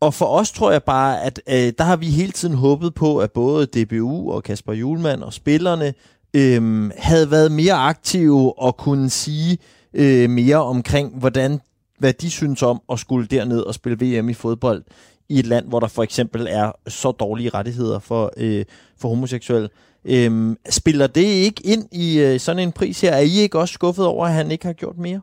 Og 0.00 0.14
for 0.14 0.26
os 0.26 0.52
tror 0.52 0.72
jeg 0.72 0.82
bare, 0.82 1.22
at 1.22 1.40
øh, 1.48 1.72
der 1.78 1.84
har 1.84 1.96
vi 1.96 2.06
hele 2.06 2.32
tiden 2.32 2.54
håbet 2.54 2.94
på, 2.94 3.18
at 3.18 3.32
både 3.32 3.66
DBU 3.66 4.32
og 4.32 4.42
Kasper 4.42 4.72
Julemand 4.72 5.22
og 5.22 5.32
spillerne 5.32 5.94
øh, 6.36 6.90
havde 6.98 7.30
været 7.30 7.52
mere 7.52 7.74
aktive 7.74 8.58
og 8.58 8.76
kunne 8.76 9.10
sige 9.10 9.58
øh, 9.94 10.30
mere 10.30 10.56
omkring, 10.56 11.18
hvordan 11.18 11.60
hvad 11.98 12.12
de 12.12 12.30
synes 12.30 12.62
om 12.62 12.80
at 12.92 12.98
skulle 12.98 13.26
derned 13.26 13.60
og 13.60 13.74
spille 13.74 13.98
VM 14.02 14.28
i 14.28 14.34
fodbold 14.34 14.82
i 15.28 15.38
et 15.38 15.46
land, 15.46 15.68
hvor 15.68 15.80
der 15.80 15.88
for 15.88 16.02
eksempel 16.02 16.46
er 16.50 16.72
så 16.86 17.10
dårlige 17.10 17.50
rettigheder 17.50 17.98
for, 17.98 18.32
øh, 18.36 18.64
for 19.00 19.08
homoseksuelle. 19.08 19.68
Øhm, 20.04 20.56
spiller 20.70 21.06
det 21.06 21.28
ikke 21.46 21.62
ind 21.72 21.84
i 22.04 22.06
øh, 22.24 22.38
sådan 22.38 22.62
en 22.62 22.72
pris 22.72 23.00
her? 23.00 23.12
Er 23.12 23.24
I 23.32 23.42
ikke 23.42 23.58
også 23.58 23.74
skuffet 23.74 24.06
over, 24.06 24.26
at 24.26 24.32
han 24.32 24.50
ikke 24.50 24.66
har 24.66 24.72
gjort 24.72 24.98
mere? 24.98 25.20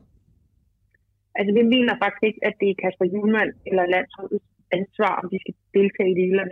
Altså, 1.36 1.52
vi 1.60 1.63
mener 1.76 1.94
faktisk 2.04 2.24
ikke, 2.30 2.40
at 2.48 2.54
det 2.60 2.68
er 2.70 2.76
Kasper 2.84 3.06
Julemand 3.13 3.52
eller 3.70 3.84
landsholdets 3.96 4.46
ansvar, 4.80 5.13
om 5.21 5.25
de 5.32 5.38
skal 5.43 5.56
deltage 5.77 6.12
i 6.12 6.17
det 6.19 6.25
eller 6.32 6.45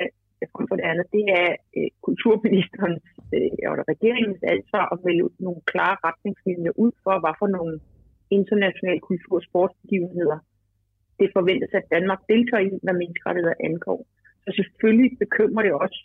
frem 0.54 0.68
for 0.70 0.78
det 0.80 0.86
andet. 0.92 1.06
Det 1.18 1.26
er 1.42 1.50
øh, 1.78 1.90
kulturministerens 2.08 3.06
øh, 3.36 3.58
og 3.70 3.74
regeringens 3.94 4.44
ansvar 4.56 4.86
at 4.94 5.00
vælge 5.08 5.30
nogle 5.46 5.62
klare 5.72 5.98
retningslinjer 6.08 6.74
ud 6.84 6.92
for, 7.04 7.16
hvad 7.22 7.36
for 7.42 7.50
nogle 7.58 7.74
internationale 8.40 9.02
kultur- 9.10 9.40
og 9.42 9.48
sportsbegivenheder 9.50 10.40
det 11.20 11.30
forventes, 11.38 11.72
at 11.80 11.92
Danmark 11.96 12.22
deltager 12.34 12.64
i, 12.68 12.70
hvad 12.86 12.96
menneskerettigheder 13.02 13.58
angår. 13.70 14.00
Så 14.44 14.50
selvfølgelig 14.60 15.12
bekymrer 15.24 15.64
det 15.68 15.74
også, 15.86 16.02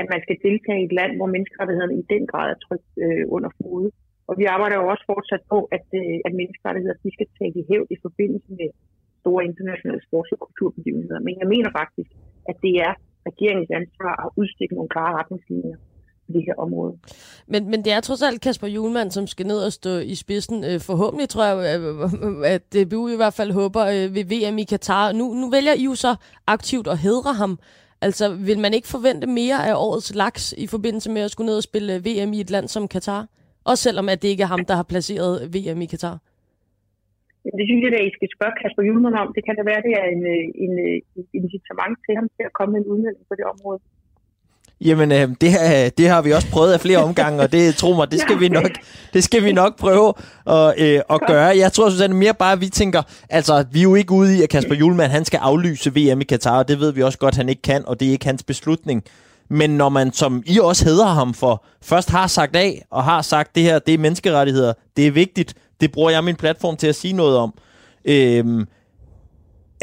at 0.00 0.06
man 0.12 0.20
skal 0.24 0.36
deltage 0.46 0.80
i 0.80 0.88
et 0.88 0.96
land, 1.00 1.12
hvor 1.16 1.28
menneskerettighederne 1.34 1.96
i 2.02 2.04
den 2.14 2.24
grad 2.30 2.46
er 2.54 2.58
trygt 2.66 2.90
øh, 3.04 3.24
under 3.36 3.50
fod. 3.58 3.90
Og 4.28 4.34
vi 4.40 4.44
arbejder 4.54 4.76
jo 4.80 4.86
også 4.92 5.04
fortsat 5.12 5.42
på, 5.52 5.58
at, 5.76 5.86
øh, 6.00 6.18
at 6.26 6.32
menneskerettigheder 6.40 6.96
de 7.04 7.10
skal 7.16 7.28
tage 7.38 7.52
i 7.60 7.62
hævd 7.70 7.88
i 7.96 7.98
forbindelse 8.06 8.50
med 8.60 8.68
store 9.28 9.44
internationale 9.50 10.00
sports- 10.06 10.32
og 10.34 10.38
kulturbegivenheder. 10.46 11.20
Men 11.26 11.34
jeg 11.40 11.48
mener 11.54 11.70
faktisk, 11.80 12.10
at 12.50 12.56
det 12.64 12.74
er 12.86 12.92
regeringens 13.28 13.70
ansvar 13.80 14.14
at 14.24 14.30
udstikke 14.40 14.74
nogle 14.74 14.88
klare 14.94 15.12
retningslinjer 15.20 15.76
på 16.26 16.30
det 16.36 16.42
her 16.48 16.56
område. 16.66 16.94
Men, 17.52 17.70
men 17.70 17.84
det 17.84 17.92
er 17.92 18.00
trods 18.00 18.22
alt 18.22 18.40
Kasper 18.40 18.66
Julemand, 18.66 19.10
som 19.10 19.26
skal 19.26 19.46
ned 19.46 19.60
og 19.66 19.72
stå 19.72 19.92
i 20.12 20.14
spidsen. 20.14 20.64
Øh, 20.64 20.80
forhåbentlig 20.80 21.28
tror 21.28 21.44
jeg, 21.44 21.56
øh, 21.80 21.84
øh, 22.26 22.54
at 22.54 22.62
DBU 22.74 23.08
i 23.08 23.16
hvert 23.16 23.34
fald 23.38 23.50
håber 23.52 23.82
øh, 23.94 24.14
ved 24.16 24.24
VM 24.32 24.58
i 24.58 24.64
Katar. 24.72 25.12
Nu, 25.12 25.24
nu 25.40 25.50
vælger 25.50 25.74
I 25.74 25.84
jo 25.84 25.94
så 25.94 26.12
aktivt 26.46 26.88
at 26.88 26.98
hedre 26.98 27.32
ham. 27.34 27.58
Altså, 28.00 28.34
vil 28.34 28.58
man 28.58 28.74
ikke 28.74 28.88
forvente 28.88 29.26
mere 29.26 29.68
af 29.68 29.74
årets 29.76 30.14
laks 30.14 30.54
i 30.58 30.66
forbindelse 30.66 31.10
med 31.10 31.22
at 31.22 31.30
skulle 31.30 31.46
ned 31.46 31.56
og 31.56 31.62
spille 31.62 31.92
VM 32.06 32.32
i 32.32 32.40
et 32.40 32.50
land 32.50 32.68
som 32.68 32.88
Katar? 32.88 33.26
Også 33.64 33.82
selvom 33.82 34.08
at 34.08 34.22
det 34.22 34.28
ikke 34.28 34.42
er 34.42 34.46
ham, 34.46 34.64
der 34.64 34.74
har 34.74 34.82
placeret 34.82 35.54
VM 35.54 35.80
i 35.80 35.86
Katar. 35.86 36.18
Det 37.56 37.64
synes 37.68 37.80
jeg, 37.84 37.92
at 38.00 38.08
I 38.10 38.16
skal 38.18 38.28
spørge 38.36 38.54
Kasper 38.60 38.82
Julemand 38.88 39.16
om. 39.22 39.28
Det 39.36 39.42
kan 39.46 39.54
da 39.58 39.62
være, 39.70 39.84
det 39.86 39.92
er 40.00 40.06
en, 40.14 40.22
en, 40.64 40.74
en 41.16 41.24
incitament 41.40 41.96
til 42.04 42.12
ham 42.18 42.26
til 42.36 42.44
at 42.48 42.52
komme 42.58 42.70
med 42.72 42.80
en 42.82 42.90
udmelding 42.92 43.24
på 43.30 43.34
det 43.38 43.46
område. 43.54 43.80
Jamen, 44.80 45.12
øh, 45.12 45.28
det, 45.40 45.50
her, 45.50 45.90
det 45.98 46.08
har 46.08 46.22
vi 46.22 46.32
også 46.32 46.50
prøvet 46.50 46.72
af 46.72 46.80
flere 46.80 46.98
omgange, 46.98 47.42
og 47.42 47.52
det 47.52 47.74
tro 47.74 47.94
mig, 47.94 48.10
det 48.10 48.20
skal 48.26 48.40
vi 48.40 48.48
nok, 48.48 48.70
det 49.14 49.24
skal 49.24 49.44
vi 49.44 49.52
nok 49.52 49.78
prøve 49.78 50.12
at, 50.46 50.74
øh, 50.84 51.00
at 51.10 51.20
gøre. 51.26 51.48
Jeg 51.64 51.72
tror, 51.72 51.90
Susanne, 51.90 52.16
mere 52.16 52.34
bare, 52.34 52.52
at 52.52 52.60
vi 52.60 52.68
tænker, 52.68 53.02
altså, 53.30 53.64
vi 53.72 53.78
er 53.78 53.82
jo 53.82 53.94
ikke 53.94 54.12
ude 54.12 54.38
i, 54.38 54.42
at 54.42 54.48
Kasper 54.48 54.74
Julemand, 54.74 55.10
han 55.10 55.24
skal 55.24 55.38
aflyse 55.42 55.90
VM 55.90 56.20
i 56.20 56.24
Katar, 56.24 56.58
og 56.58 56.68
det 56.68 56.80
ved 56.80 56.92
vi 56.92 57.02
også 57.02 57.18
godt, 57.18 57.36
han 57.36 57.48
ikke 57.48 57.62
kan, 57.62 57.82
og 57.86 58.00
det 58.00 58.08
er 58.08 58.12
ikke 58.12 58.26
hans 58.26 58.42
beslutning. 58.42 59.04
Men 59.50 59.70
når 59.70 59.88
man, 59.88 60.12
som 60.12 60.42
I 60.46 60.58
også 60.62 60.84
hedder 60.84 61.06
ham 61.06 61.34
for, 61.34 61.64
først 61.82 62.10
har 62.10 62.26
sagt 62.26 62.56
af, 62.56 62.82
og 62.90 63.04
har 63.04 63.22
sagt, 63.22 63.54
det 63.54 63.62
her, 63.62 63.78
det 63.78 63.94
er 63.94 63.98
menneskerettigheder, 63.98 64.72
det 64.96 65.06
er 65.06 65.10
vigtigt, 65.10 65.54
det 65.80 65.92
bruger 65.92 66.10
jeg 66.10 66.24
min 66.24 66.36
platform 66.36 66.76
til 66.76 66.88
at 66.88 66.94
sige 66.94 67.16
noget 67.22 67.36
om. 67.38 67.50
Øhm, 68.12 68.62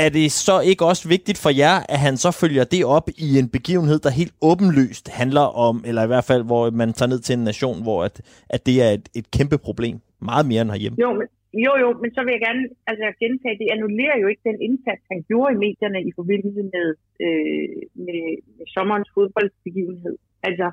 er 0.05 0.09
det 0.17 0.27
så 0.31 0.55
ikke 0.69 0.83
også 0.91 1.05
vigtigt 1.15 1.39
for 1.43 1.51
jer, 1.63 1.75
at 1.93 1.99
han 2.07 2.15
så 2.17 2.29
følger 2.41 2.63
det 2.73 2.81
op 2.97 3.07
i 3.27 3.29
en 3.41 3.49
begivenhed, 3.57 3.97
der 4.05 4.19
helt 4.21 4.33
åbenlyst 4.51 5.05
handler 5.21 5.47
om, 5.67 5.75
eller 5.87 6.01
i 6.03 6.11
hvert 6.11 6.27
fald, 6.31 6.43
hvor 6.49 6.63
man 6.81 6.89
tager 6.93 7.11
ned 7.13 7.21
til 7.23 7.33
en 7.37 7.43
nation, 7.51 7.77
hvor 7.85 7.99
at, 8.07 8.15
at 8.55 8.61
det 8.67 8.75
er 8.85 8.91
et, 8.97 9.05
et 9.19 9.27
kæmpe 9.37 9.57
problem, 9.67 9.95
meget 10.29 10.45
mere 10.49 10.61
end 10.61 10.71
herhjemme? 10.71 10.97
Jo, 11.05 11.09
men, 11.19 11.27
jo, 11.65 11.71
jo, 11.83 11.87
men 12.01 12.09
så 12.15 12.19
vil 12.23 12.35
jeg 12.35 12.43
gerne 12.47 12.63
altså, 12.89 13.05
gentage, 13.23 13.59
det 13.61 13.67
annullerer 13.75 14.17
jo 14.23 14.27
ikke 14.31 14.45
den 14.51 14.59
indsats, 14.67 15.03
han 15.13 15.21
gjorde 15.29 15.53
i 15.55 15.61
medierne 15.65 15.99
i 16.09 16.11
forbindelse 16.19 16.61
med, 16.75 16.87
øh, 17.25 17.75
med, 18.05 18.23
med 18.57 18.65
sommerens 18.75 19.09
fodboldbegivenhed. 19.15 20.15
Altså, 20.47 20.67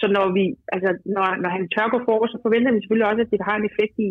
så 0.00 0.06
når 0.16 0.26
vi, 0.36 0.44
altså, 0.74 0.90
når, 1.16 1.26
når 1.42 1.50
han 1.56 1.64
tør 1.74 1.92
gå 1.94 1.98
forrest, 2.08 2.32
så 2.32 2.38
forventer 2.46 2.72
vi 2.72 2.80
selvfølgelig 2.80 3.10
også, 3.10 3.22
at 3.24 3.32
det 3.34 3.46
har 3.48 3.56
en 3.56 3.68
effekt 3.70 3.94
i, 4.08 4.10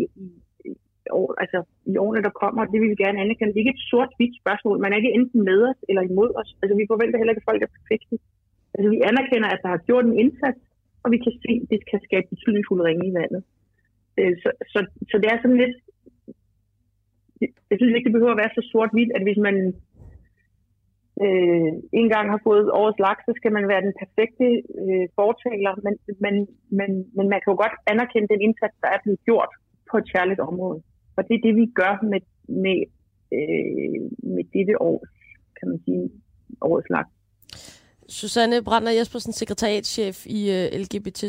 i 1.09 1.09
år, 1.19 1.29
altså 1.43 1.59
i 1.93 1.95
årene, 2.03 2.25
der 2.27 2.39
kommer, 2.41 2.71
det 2.71 2.79
vil 2.81 2.91
vi 2.93 3.03
gerne 3.03 3.21
anerkende. 3.23 3.51
Det 3.51 3.59
er 3.59 3.65
ikke 3.65 3.77
et 3.79 3.89
sort-hvidt 3.91 4.35
spørgsmål. 4.41 4.75
Man 4.83 4.91
er 4.91 4.99
ikke 4.99 5.15
enten 5.19 5.41
med 5.49 5.59
os 5.69 5.79
eller 5.89 6.03
imod 6.11 6.31
os. 6.41 6.49
Altså 6.61 6.73
vi 6.79 6.91
forventer 6.91 7.17
heller 7.17 7.33
ikke, 7.33 7.43
at 7.43 7.49
folk 7.51 7.61
er 7.63 7.75
perfekte. 7.77 8.15
Altså 8.75 8.87
vi 8.93 8.99
anerkender, 9.09 9.49
at 9.51 9.63
der 9.63 9.71
har 9.75 9.85
gjort 9.87 10.05
en 10.05 10.19
indsats, 10.23 10.61
og 11.03 11.07
vi 11.13 11.17
kan 11.25 11.33
se, 11.43 11.51
at 11.63 11.69
det 11.71 11.79
kan 11.91 11.99
skabe 12.07 12.27
betydningsfulde 12.33 12.83
ringe 12.89 13.05
i 13.09 13.15
vandet. 13.19 13.41
Øh, 14.19 14.33
så, 14.41 14.49
så, 14.71 14.79
så 15.09 15.15
det 15.21 15.29
er 15.29 15.39
sådan 15.39 15.61
lidt... 15.63 15.75
Jeg 17.71 17.77
synes 17.77 17.93
ikke, 17.93 18.07
det 18.07 18.17
behøver 18.17 18.35
at 18.35 18.43
være 18.43 18.57
så 18.57 18.63
sort-hvidt, 18.71 19.11
at 19.17 19.23
hvis 19.25 19.39
man 19.47 19.55
øh, 21.25 21.71
en 22.01 22.07
gang 22.13 22.25
har 22.33 22.41
fået 22.47 22.71
årets 22.81 22.99
laks, 23.05 23.21
så 23.27 23.33
skal 23.39 23.51
man 23.57 23.65
være 23.71 23.85
den 23.87 23.93
perfekte 24.01 24.47
øh, 24.81 25.05
fortaler, 25.19 25.73
men, 25.85 25.93
men, 26.23 26.35
men, 26.77 26.89
men 27.17 27.25
man 27.31 27.39
kan 27.41 27.51
jo 27.53 27.57
godt 27.63 27.75
anerkende 27.91 28.31
den 28.33 28.41
indsats, 28.47 28.75
der 28.83 28.89
er 28.95 28.99
blevet 29.03 29.21
gjort 29.29 29.51
på 29.89 29.95
et 30.01 30.07
særligt 30.15 30.41
område. 30.49 30.79
Og 31.17 31.21
det 31.27 31.33
er 31.35 31.43
det, 31.47 31.55
vi 31.61 31.65
gør 31.81 31.93
med, 32.11 32.21
med, 32.63 32.79
øh, 33.37 34.01
med 34.35 34.43
dette 34.55 34.75
års, 34.89 35.11
kan 35.57 35.67
man 35.71 35.79
sige, 35.85 36.03
årets 36.61 36.89
laks. 36.95 37.11
Susanne 38.19 38.63
Brander 38.63 38.91
Jespersen, 38.91 39.33
sekretariatschef 39.33 40.17
i 40.25 40.39
øh, 40.57 40.79
LGBT 40.81 41.21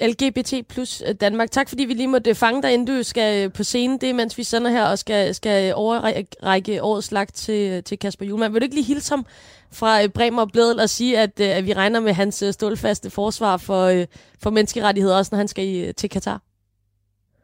LGBT 0.00 0.68
plus 0.68 1.02
øh, 1.08 1.14
Danmark. 1.14 1.50
Tak 1.50 1.68
fordi 1.68 1.84
vi 1.84 1.94
lige 1.94 2.08
måtte 2.08 2.34
fange 2.34 2.62
dig, 2.62 2.72
inden 2.74 2.96
du 2.96 3.02
skal 3.02 3.50
på 3.50 3.62
scenen. 3.64 3.98
Det 4.00 4.10
er, 4.10 4.14
mens 4.14 4.38
vi 4.38 4.42
sender 4.42 4.70
her 4.70 4.84
og 4.84 4.98
skal, 4.98 5.34
skal 5.34 5.74
overrække 5.74 6.82
årets 6.82 7.12
lagt 7.12 7.34
til, 7.34 7.84
til 7.84 7.98
Kasper 7.98 8.26
Julemand. 8.26 8.52
Vil 8.52 8.60
du 8.60 8.64
ikke 8.64 8.74
lige 8.74 8.86
hilse 8.86 9.12
ham 9.12 9.26
fra 9.72 10.06
Bremer 10.06 10.42
og 10.42 10.52
Bledel 10.52 10.80
og 10.80 10.88
sige, 10.88 11.18
at, 11.18 11.40
at 11.40 11.66
vi 11.66 11.72
regner 11.72 12.00
med 12.00 12.12
hans 12.12 12.44
stålfaste 12.50 13.10
forsvar 13.10 13.56
for, 13.56 14.04
for 14.42 14.50
menneskerettigheder, 14.50 15.16
også 15.16 15.28
når 15.32 15.38
han 15.38 15.48
skal 15.48 15.64
i, 15.64 15.92
til 15.92 16.10
Katar? 16.10 16.42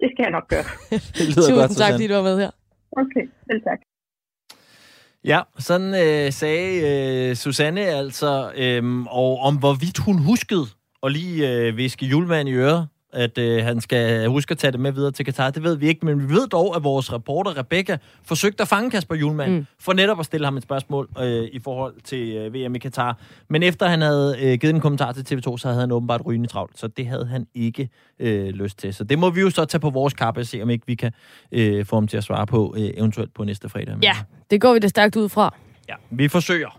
Det 0.01 0.09
skal 0.15 0.23
jeg 0.23 0.31
nok 0.31 0.49
gøre. 0.49 0.65
det 0.91 1.27
lyder 1.29 1.35
Tusind 1.35 1.57
godt, 1.57 1.71
tak, 1.71 1.93
fordi 1.93 2.07
du 2.07 2.15
var 2.15 2.23
med 2.23 2.39
her. 2.39 2.51
Okay, 2.93 3.29
selv 3.51 3.63
tak. 3.63 3.79
Ja, 5.25 5.41
sådan 5.59 5.95
øh, 5.95 6.33
sagde 6.33 6.71
øh, 7.31 7.37
Susanne 7.37 7.81
altså, 7.81 8.53
øh, 8.57 9.03
og 9.03 9.39
om 9.39 9.59
hvorvidt 9.59 9.99
hun 9.99 10.19
huskede 10.19 10.67
at 11.03 11.13
lige 11.13 11.51
øh, 11.51 11.77
viske 11.77 12.07
julemand 12.07 12.49
i 12.49 12.53
øret, 12.53 12.89
at 13.13 13.39
øh, 13.39 13.65
han 13.65 13.81
skal 13.81 14.29
huske 14.29 14.53
at 14.53 14.59
tage 14.59 14.73
det 14.73 14.81
med 14.81 14.93
videre 14.93 15.13
til 15.13 15.25
Katar. 15.25 15.51
Det 15.51 15.63
ved 15.63 15.77
vi 15.77 15.89
ikke, 15.89 16.07
men 16.07 16.29
vi 16.29 16.35
ved 16.35 16.49
dog, 16.49 16.77
at 16.77 16.85
vores 16.85 17.13
reporter 17.13 17.59
Rebecca 17.59 17.99
forsøgte 18.25 18.63
at 18.63 18.69
fange 18.69 18.91
Kasper 18.91 19.15
Julemand 19.15 19.53
mm. 19.53 19.67
for 19.81 19.93
netop 19.93 20.21
at 20.21 20.27
stille 20.27 20.47
ham 20.47 20.57
et 20.57 20.63
spørgsmål 20.63 21.09
øh, 21.21 21.49
i 21.53 21.59
forhold 21.59 21.95
til 22.05 22.37
øh, 22.37 22.55
VM 22.55 22.75
i 22.75 22.79
Katar. 22.79 23.19
Men 23.49 23.63
efter 23.63 23.87
han 23.89 24.01
havde 24.01 24.37
øh, 24.41 24.59
givet 24.59 24.75
en 24.75 24.81
kommentar 24.81 25.13
til 25.13 25.35
TV2, 25.35 25.57
så 25.57 25.69
havde 25.69 25.81
han 25.81 25.93
åbenbart 25.93 26.21
rygende 26.27 26.49
travlt, 26.49 26.79
så 26.79 26.89
det 26.89 27.07
havde 27.07 27.27
han 27.27 27.47
ikke 27.55 27.89
øh, 28.19 28.49
lyst 28.49 28.79
til. 28.79 28.95
Så 28.95 29.05
det 29.05 29.19
må 29.19 29.31
vi 29.31 29.41
jo 29.41 29.51
så 29.51 29.65
tage 29.65 29.81
på 29.81 29.91
vores 29.91 30.15
kappe 30.15 30.41
og 30.41 30.47
se, 30.47 30.63
om 30.63 30.71
ikke 30.71 30.87
vi 30.87 30.95
kan 30.95 31.13
øh, 31.53 31.87
få 31.87 31.97
ham 31.97 32.09
til 32.09 32.17
at 32.17 32.25
svare 32.25 32.47
på, 32.47 32.75
øh, 32.79 32.91
eventuelt 32.95 33.35
på 33.35 33.45
næste 33.45 33.69
fredag. 33.69 33.97
Ja, 34.03 34.17
det 34.51 34.61
går 34.61 34.73
vi 34.73 34.79
da 34.79 34.89
stærkt 34.89 35.17
ud 35.17 35.29
fra. 35.29 35.55
Ja, 35.89 35.95
vi 36.11 36.29
forsøger. 36.29 36.78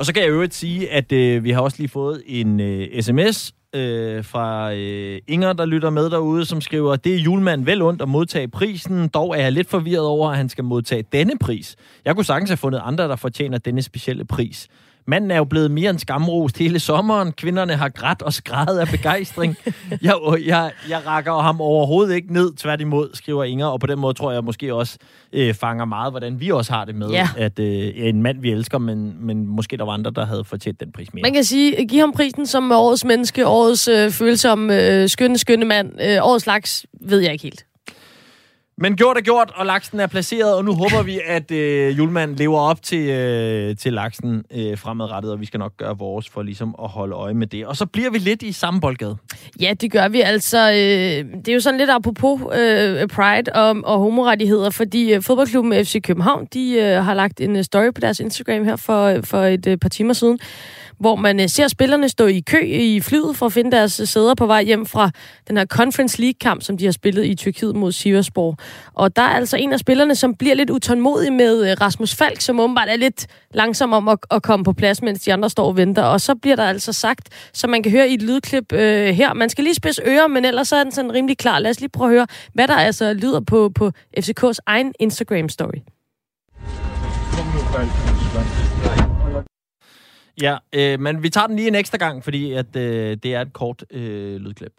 Og 0.00 0.06
så 0.06 0.14
kan 0.14 0.22
jeg 0.22 0.30
øvrigt 0.30 0.54
sige, 0.54 0.90
at 0.90 1.12
øh, 1.12 1.44
vi 1.44 1.50
har 1.50 1.60
også 1.60 1.78
lige 1.78 1.88
fået 1.88 2.22
en 2.26 2.60
øh, 2.60 3.02
sms 3.02 3.54
øh, 3.74 4.24
fra 4.24 4.72
øh, 4.74 5.20
Inger, 5.28 5.52
der 5.52 5.64
lytter 5.64 5.90
med 5.90 6.10
derude, 6.10 6.44
som 6.44 6.60
skriver, 6.60 6.96
det 6.96 7.14
er 7.14 7.18
julemanden 7.18 7.66
vel 7.66 7.82
ondt 7.82 8.02
at 8.02 8.08
modtage 8.08 8.48
prisen, 8.48 9.08
dog 9.08 9.36
er 9.36 9.42
jeg 9.42 9.52
lidt 9.52 9.68
forvirret 9.70 10.06
over, 10.06 10.30
at 10.30 10.36
han 10.36 10.48
skal 10.48 10.64
modtage 10.64 11.04
denne 11.12 11.38
pris. 11.38 11.76
Jeg 12.04 12.14
kunne 12.14 12.24
sagtens 12.24 12.50
have 12.50 12.56
fundet 12.56 12.80
andre, 12.84 13.04
der 13.04 13.16
fortjener 13.16 13.58
denne 13.58 13.82
specielle 13.82 14.24
pris. 14.24 14.68
Manden 15.10 15.30
er 15.30 15.36
jo 15.36 15.44
blevet 15.44 15.70
mere 15.70 15.90
end 15.90 15.98
skamrost 15.98 16.58
hele 16.58 16.78
sommeren. 16.78 17.32
Kvinderne 17.32 17.76
har 17.76 17.88
grædt 17.88 18.22
og 18.22 18.32
skrædet 18.32 18.78
af 18.78 18.88
begejstring. 18.88 19.56
jeg, 20.02 20.14
jeg, 20.46 20.70
jeg 20.88 21.06
rakker 21.06 21.38
ham 21.38 21.60
overhovedet 21.60 22.14
ikke 22.14 22.32
ned, 22.32 22.52
tværtimod, 22.52 23.10
skriver 23.14 23.44
Inger. 23.44 23.66
Og 23.66 23.80
på 23.80 23.86
den 23.86 23.98
måde 23.98 24.14
tror 24.14 24.32
jeg 24.32 24.44
måske 24.44 24.74
også 24.74 24.98
øh, 25.32 25.54
fanger 25.54 25.84
meget, 25.84 26.12
hvordan 26.12 26.40
vi 26.40 26.50
også 26.50 26.72
har 26.72 26.84
det 26.84 26.94
med, 26.94 27.10
ja. 27.10 27.28
at 27.36 27.58
øh, 27.58 27.92
en 27.96 28.22
mand, 28.22 28.40
vi 28.40 28.50
elsker, 28.50 28.78
men, 28.78 29.26
men 29.26 29.46
måske 29.46 29.76
der 29.76 29.84
var 29.84 29.92
andre, 29.92 30.10
der 30.10 30.26
havde 30.26 30.44
fortjent 30.44 30.80
den 30.80 30.92
pris 30.92 31.14
mere. 31.14 31.22
Man 31.22 31.32
kan 31.32 31.44
sige, 31.44 31.86
giv 31.86 32.00
ham 32.00 32.12
prisen 32.12 32.46
som 32.46 32.72
årets 32.72 33.04
menneske, 33.04 33.46
årets 33.46 33.88
øh, 33.88 34.10
følsomme, 34.10 34.82
øh, 34.82 35.08
skønne, 35.08 35.38
skønne 35.38 35.64
mand. 35.64 35.92
Øh, 36.02 36.18
årets 36.22 36.44
slags 36.44 36.86
ved 37.00 37.18
jeg 37.18 37.32
ikke 37.32 37.42
helt. 37.42 37.64
Men 38.82 38.96
gjort 38.96 39.16
er 39.16 39.20
gjort, 39.20 39.52
og 39.54 39.66
laksen 39.66 40.00
er 40.00 40.06
placeret, 40.06 40.56
og 40.56 40.64
nu 40.64 40.74
håber 40.74 41.02
vi, 41.02 41.20
at 41.26 41.50
øh, 41.50 41.98
julemanden 41.98 42.36
lever 42.36 42.58
op 42.58 42.82
til, 42.82 43.08
øh, 43.08 43.76
til 43.76 43.92
laksen 43.92 44.44
øh, 44.54 44.78
fremadrettet, 44.78 45.32
og 45.32 45.40
vi 45.40 45.46
skal 45.46 45.58
nok 45.58 45.76
gøre 45.76 45.98
vores 45.98 46.28
for 46.28 46.42
ligesom 46.42 46.74
at 46.82 46.88
holde 46.88 47.14
øje 47.14 47.34
med 47.34 47.46
det. 47.46 47.66
Og 47.66 47.76
så 47.76 47.86
bliver 47.86 48.10
vi 48.10 48.18
lidt 48.18 48.42
i 48.42 48.52
samme 48.52 48.80
boldgade. 48.80 49.16
Ja, 49.60 49.74
det 49.80 49.92
gør 49.92 50.08
vi 50.08 50.20
altså. 50.20 50.70
Øh, 50.70 50.76
det 50.76 51.48
er 51.48 51.54
jo 51.54 51.60
sådan 51.60 51.78
lidt 51.78 51.90
apropos 51.90 52.40
øh, 52.40 53.08
Pride 53.08 53.52
og, 53.54 53.76
og 53.84 53.98
homorettigheder, 53.98 54.70
fordi 54.70 55.12
øh, 55.12 55.22
fodboldklubben 55.22 55.84
FC 55.84 56.02
København, 56.02 56.48
de 56.52 56.72
øh, 56.72 57.04
har 57.04 57.14
lagt 57.14 57.40
en 57.40 57.56
øh, 57.56 57.64
story 57.64 57.92
på 57.94 58.00
deres 58.00 58.20
Instagram 58.20 58.64
her 58.64 58.76
for, 58.76 59.04
øh, 59.04 59.24
for 59.24 59.42
et 59.42 59.66
øh, 59.66 59.78
par 59.78 59.88
timer 59.88 60.12
siden, 60.12 60.38
hvor 61.00 61.16
man 61.16 61.40
øh, 61.40 61.48
ser 61.48 61.68
spillerne 61.68 62.08
stå 62.08 62.26
i 62.26 62.40
kø 62.40 62.60
i 62.64 63.00
flyet 63.00 63.36
for 63.36 63.46
at 63.46 63.52
finde 63.52 63.72
deres 63.72 64.00
øh, 64.00 64.06
sæder 64.06 64.34
på 64.34 64.46
vej 64.46 64.62
hjem 64.62 64.86
fra 64.86 65.10
den 65.48 65.56
her 65.56 65.66
Conference 65.66 66.20
League-kamp, 66.20 66.62
som 66.62 66.76
de 66.78 66.84
har 66.84 66.92
spillet 66.92 67.26
i 67.26 67.34
Tyrkiet 67.34 67.76
mod 67.76 67.92
Sivasspor. 67.92 68.56
Og 68.94 69.16
der 69.16 69.22
er 69.22 69.28
altså 69.28 69.56
en 69.56 69.72
af 69.72 69.78
spillerne, 69.78 70.14
som 70.14 70.34
bliver 70.34 70.54
lidt 70.54 70.70
utålmodig 70.70 71.32
med 71.32 71.70
øh, 71.70 71.76
Rasmus 71.80 72.14
Falk, 72.14 72.40
som 72.40 72.60
åbenbart 72.60 72.88
er 72.88 72.96
lidt 72.96 73.26
langsom 73.54 73.92
om 73.92 74.08
at, 74.08 74.18
at 74.30 74.42
komme 74.42 74.64
på 74.64 74.72
plads, 74.72 75.02
mens 75.02 75.22
de 75.22 75.32
andre 75.32 75.50
står 75.50 75.66
og 75.66 75.76
venter. 75.76 76.02
Og 76.02 76.20
så 76.20 76.34
bliver 76.34 76.56
der 76.56 76.64
altså 76.64 76.92
sagt, 76.92 77.28
som 77.52 77.70
man 77.70 77.82
kan 77.82 77.92
høre 77.92 78.08
i 78.08 78.14
et 78.14 78.22
lydklip 78.22 78.72
øh, 78.72 79.08
her. 79.08 79.34
Man 79.34 79.50
skal 79.50 79.64
lige 79.64 79.74
spidse 79.74 80.02
ører, 80.06 80.26
men 80.26 80.44
ellers 80.44 80.68
så 80.68 80.76
er 80.76 80.82
den 80.82 80.92
sådan 80.92 81.12
rimelig 81.12 81.38
klar. 81.38 81.58
Lad 81.58 81.70
os 81.70 81.80
lige 81.80 81.90
prøve 81.90 82.10
at 82.10 82.14
høre, 82.14 82.26
hvad 82.54 82.68
der 82.68 82.74
altså 82.74 83.12
lyder 83.12 83.40
på, 83.40 83.70
på 83.74 83.90
FCK's 84.18 84.58
egen 84.66 84.94
Instagram-story. 85.02 85.80
Ja, 90.42 90.56
øh, 90.72 91.00
men 91.00 91.22
vi 91.22 91.30
tager 91.30 91.46
den 91.46 91.56
lige 91.56 91.68
en 91.68 91.74
ekstra 91.74 91.98
gang, 91.98 92.24
fordi 92.24 92.52
at, 92.52 92.76
øh, 92.76 93.16
det 93.22 93.34
er 93.34 93.40
et 93.40 93.52
kort 93.52 93.84
øh, 93.90 94.36
lydklip. 94.36 94.72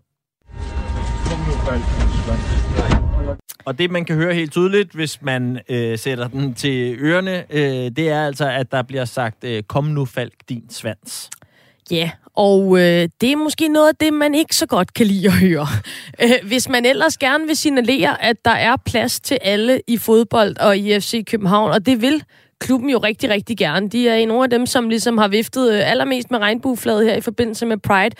Og 3.65 3.79
det, 3.79 3.91
man 3.91 4.05
kan 4.05 4.15
høre 4.15 4.33
helt 4.33 4.51
tydeligt, 4.51 4.91
hvis 4.91 5.21
man 5.21 5.59
øh, 5.69 5.97
sætter 5.97 6.27
den 6.27 6.53
til 6.53 6.97
ørerne, 6.99 7.45
øh, 7.49 7.91
det 7.95 8.09
er 8.09 8.25
altså, 8.25 8.49
at 8.49 8.71
der 8.71 8.81
bliver 8.81 9.05
sagt, 9.05 9.43
øh, 9.43 9.63
kom 9.63 9.83
nu, 9.83 10.05
Falk, 10.05 10.33
din 10.49 10.63
svans. 10.69 11.29
Ja, 11.91 12.11
og 12.35 12.79
øh, 12.79 13.09
det 13.21 13.31
er 13.31 13.35
måske 13.35 13.67
noget 13.67 13.87
af 13.87 13.95
det, 13.95 14.13
man 14.13 14.35
ikke 14.35 14.55
så 14.55 14.65
godt 14.65 14.93
kan 14.93 15.07
lide 15.07 15.27
at 15.27 15.33
høre. 15.33 15.67
Øh, 16.23 16.47
hvis 16.47 16.69
man 16.69 16.85
ellers 16.85 17.17
gerne 17.17 17.47
vil 17.47 17.55
signalere, 17.55 18.23
at 18.23 18.45
der 18.45 18.51
er 18.51 18.75
plads 18.85 19.19
til 19.19 19.37
alle 19.41 19.81
i 19.87 19.97
fodbold 19.97 20.57
og 20.57 20.77
i 20.77 20.99
FC 20.99 21.25
København, 21.25 21.71
og 21.71 21.85
det 21.85 22.01
vil 22.01 22.23
klubben 22.61 22.89
jo 22.89 22.97
rigtig, 22.97 23.29
rigtig 23.29 23.57
gerne. 23.57 23.89
De 23.89 24.09
er 24.09 24.27
nogle 24.27 24.43
af 24.43 24.49
dem, 24.49 24.65
som 24.65 24.89
ligesom 24.89 25.17
har 25.17 25.27
viftet 25.27 25.73
øh, 25.73 25.91
allermest 25.91 26.31
med 26.31 26.39
regnbueflaget 26.39 27.05
her 27.05 27.15
i 27.15 27.21
forbindelse 27.21 27.65
med 27.65 27.77
Pride. 27.77 28.15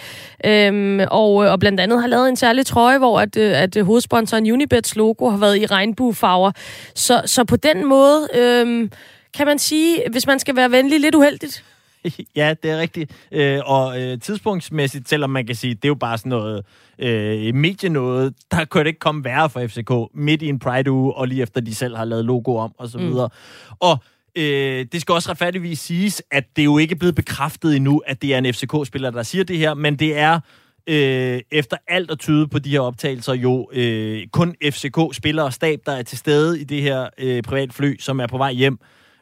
Øhm, 0.45 0.99
og, 1.12 1.34
og 1.36 1.60
blandt 1.60 1.80
andet 1.80 2.01
har 2.01 2.08
lavet 2.08 2.30
en 2.30 2.36
særlig 2.36 2.65
trøje, 2.65 2.97
hvor 2.97 3.19
at, 3.19 3.38
øh, 3.38 3.62
at 3.62 3.77
hovedsponsoren 3.82 4.51
Unibets 4.51 4.95
logo 4.95 5.30
har 5.30 5.38
været 5.38 5.58
i 5.58 5.65
regnbuefarver. 5.65 6.51
Så, 6.95 7.21
så 7.25 7.43
på 7.43 7.56
den 7.56 7.86
måde 7.86 8.27
øhm, 8.36 8.91
kan 9.34 9.47
man 9.47 9.60
sige, 9.60 10.04
hvis 10.12 10.27
man 10.27 10.39
skal 10.39 10.56
være 10.56 10.71
venlig, 10.71 10.99
lidt 10.99 11.15
uheldigt. 11.15 11.63
ja, 12.36 12.54
det 12.63 12.71
er 12.71 12.77
rigtigt. 12.77 13.12
Øh, 13.32 13.60
og 13.65 14.01
øh, 14.01 14.19
tidspunktsmæssigt, 14.19 15.10
selvom 15.10 15.30
man 15.30 15.45
kan 15.45 15.56
sige, 15.56 15.73
det 15.73 15.86
er 15.86 15.88
jo 15.88 15.95
bare 15.95 16.17
sådan 16.17 16.30
noget 16.30 16.65
øh, 16.99 17.56
medienået, 17.56 18.34
der 18.51 18.65
kunne 18.65 18.84
det 18.84 18.88
ikke 18.88 18.99
komme 18.99 19.23
værre 19.23 19.49
for 19.49 19.67
FCK 19.67 19.91
midt 20.13 20.41
i 20.41 20.47
en 20.47 20.60
Pride-uge, 20.60 21.13
og 21.13 21.27
lige 21.27 21.41
efter 21.41 21.62
de 21.62 21.75
selv 21.75 21.95
har 21.95 22.06
lavet 22.06 22.25
logo 22.25 22.56
om, 22.56 22.73
og 22.77 22.89
så 22.89 22.97
mm. 22.97 23.08
videre. 23.08 23.30
Og 23.80 23.97
Øh, 24.36 24.86
det 24.91 25.02
skal 25.02 25.13
også 25.13 25.30
retfærdigvis 25.30 25.80
siges, 25.80 26.24
at 26.32 26.46
det 26.56 26.65
jo 26.65 26.78
ikke 26.78 26.94
er 26.94 27.00
blevet 27.00 27.15
bekræftet 27.15 27.76
endnu, 27.76 27.98
at 27.98 28.22
det 28.22 28.34
er 28.34 28.38
en 28.38 28.54
FCK-spiller, 28.54 29.12
der 29.12 29.24
siger 29.24 29.44
det 29.44 29.58
her, 29.58 29.74
men 29.74 29.96
det 29.96 30.17
er 30.17 30.39
øh, 30.88 31.41
efter 31.52 31.78
alt 31.88 32.12
at 32.12 32.20
tyde 32.20 32.48
på 32.48 32.60
de 32.60 32.70
her 32.70 32.80
optagelser 32.80 33.34
jo 33.34 33.70
øh, 33.74 34.28
kun 34.28 34.56
FCK-spillere 34.63 35.46
og 35.46 35.54
stab, 35.54 35.80
der 35.86 35.91
er 35.91 36.04
til 36.04 36.17
stede 36.17 36.62
i 36.62 36.63
det 36.63 36.82
her 36.82 37.10
øh, 37.17 37.44
privatfly, 37.44 38.00
som 38.00 38.20
er 38.20 38.28
på 38.28 38.38
vej 38.38 38.54
hjem. 38.54 38.80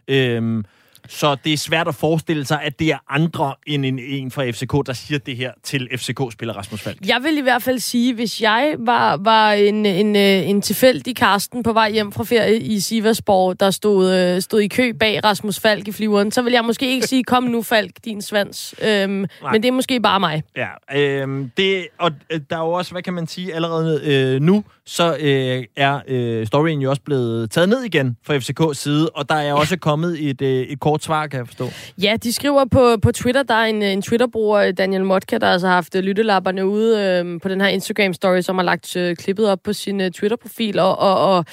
Øh, 0.07 0.63
så 1.09 1.35
det 1.43 1.53
er 1.53 1.57
svært 1.57 1.87
at 1.87 1.95
forestille 1.95 2.45
sig, 2.45 2.61
at 2.63 2.79
det 2.79 2.91
er 2.91 2.97
andre 3.09 3.53
end 3.67 3.85
en, 3.85 3.99
en 3.99 4.31
fra 4.31 4.49
FCK, 4.51 4.87
der 4.87 4.93
siger 4.93 5.19
det 5.19 5.37
her 5.37 5.51
til 5.63 5.89
FCK-spiller 5.95 6.53
Rasmus 6.53 6.81
Falk. 6.81 6.97
Jeg 7.05 7.19
vil 7.23 7.37
i 7.37 7.41
hvert 7.41 7.63
fald 7.63 7.79
sige, 7.79 8.13
hvis 8.13 8.41
jeg 8.41 8.75
var, 8.79 9.17
var 9.17 9.51
en, 9.51 9.85
en, 9.85 10.15
øh, 10.15 10.49
en 10.49 10.61
tilfældig 10.61 11.15
Karsten 11.15 11.63
på 11.63 11.73
vej 11.73 11.91
hjem 11.91 12.11
fra 12.11 12.23
ferie 12.23 12.59
i 12.59 12.79
Siversborg, 12.79 13.59
der 13.59 13.71
stod, 13.71 14.13
øh, 14.13 14.41
stod 14.41 14.61
i 14.61 14.67
kø 14.67 14.91
bag 14.99 15.23
Rasmus 15.23 15.59
Falk 15.59 15.87
i 15.87 15.91
flyveren, 15.91 16.31
så 16.31 16.41
vil 16.41 16.53
jeg 16.53 16.65
måske 16.65 16.93
ikke 16.93 17.07
sige, 17.07 17.23
kom 17.23 17.43
nu 17.43 17.61
Falk, 17.61 17.91
din 18.05 18.21
svans. 18.21 18.75
Øhm, 18.81 19.11
men 19.51 19.63
det 19.63 19.65
er 19.65 19.71
måske 19.71 19.99
bare 19.99 20.19
mig. 20.19 20.43
Ja, 20.57 20.97
øhm, 20.99 21.51
det, 21.57 21.87
og 21.97 22.11
øh, 22.29 22.39
der 22.49 22.55
er 22.55 22.61
jo 22.61 22.71
også, 22.71 22.91
hvad 22.91 23.01
kan 23.01 23.13
man 23.13 23.27
sige, 23.27 23.53
allerede 23.53 24.01
øh, 24.03 24.41
nu, 24.41 24.63
så 24.85 25.17
øh, 25.19 25.63
er 25.75 25.99
øh, 26.07 26.47
storyen 26.47 26.81
jo 26.81 26.89
også 26.89 27.01
blevet 27.01 27.51
taget 27.51 27.69
ned 27.69 27.83
igen 27.83 28.17
fra 28.23 28.37
FCK's 28.37 28.73
side, 28.73 29.09
og 29.09 29.29
der 29.29 29.35
er 29.35 29.53
også 29.53 29.77
kommet 29.77 30.29
et, 30.29 30.41
øh, 30.41 30.61
et 30.61 30.79
kort 30.99 31.03
svar, 31.03 31.27
kan 31.27 31.37
jeg 31.37 31.47
forstå. 31.47 31.69
Ja, 32.01 32.17
de 32.23 32.33
skriver 32.33 32.65
på, 32.65 32.97
på 33.01 33.11
Twitter, 33.11 33.43
der 33.43 33.53
er 33.53 33.65
en, 33.65 33.81
en 33.81 34.01
Twitter-bruger, 34.01 34.71
Daniel 34.71 35.03
Motka, 35.03 35.37
der 35.37 35.47
altså 35.47 35.67
har 35.67 35.73
haft 35.73 35.95
øh, 35.95 36.03
lyttelapperne 36.03 36.67
ude 36.67 36.99
øh, 36.99 37.41
på 37.41 37.49
den 37.49 37.61
her 37.61 37.69
Instagram-story, 37.69 38.41
som 38.41 38.55
har 38.55 38.63
lagt 38.63 38.95
øh, 38.95 39.15
klippet 39.15 39.49
op 39.49 39.59
på 39.63 39.73
sin 39.73 40.01
øh, 40.01 40.11
Twitter-profil, 40.11 40.79
og, 40.79 40.99
og, 40.99 41.35
og, 41.35 41.45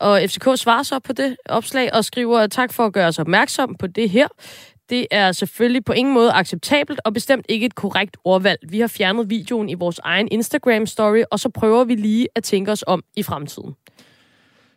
og 0.00 0.20
FCK 0.26 0.44
svarer 0.56 0.82
så 0.82 0.98
på 0.98 1.12
det 1.12 1.36
opslag 1.48 1.94
og 1.94 2.04
skriver, 2.04 2.46
tak 2.46 2.72
for 2.72 2.86
at 2.86 2.92
gøre 2.92 3.08
os 3.08 3.18
opmærksom 3.18 3.76
på 3.78 3.86
det 3.86 4.10
her. 4.10 4.28
Det 4.90 5.06
er 5.10 5.32
selvfølgelig 5.32 5.84
på 5.84 5.92
ingen 5.92 6.14
måde 6.14 6.32
acceptabelt 6.32 7.00
og 7.04 7.12
bestemt 7.12 7.46
ikke 7.48 7.66
et 7.66 7.74
korrekt 7.74 8.16
ordvalg. 8.24 8.58
Vi 8.68 8.80
har 8.80 8.86
fjernet 8.86 9.30
videoen 9.30 9.68
i 9.68 9.74
vores 9.74 10.00
egen 10.04 10.28
Instagram-story, 10.32 11.22
og 11.30 11.40
så 11.40 11.48
prøver 11.48 11.84
vi 11.84 11.94
lige 11.94 12.28
at 12.34 12.44
tænke 12.44 12.72
os 12.72 12.84
om 12.86 13.02
i 13.16 13.22
fremtiden. 13.22 13.74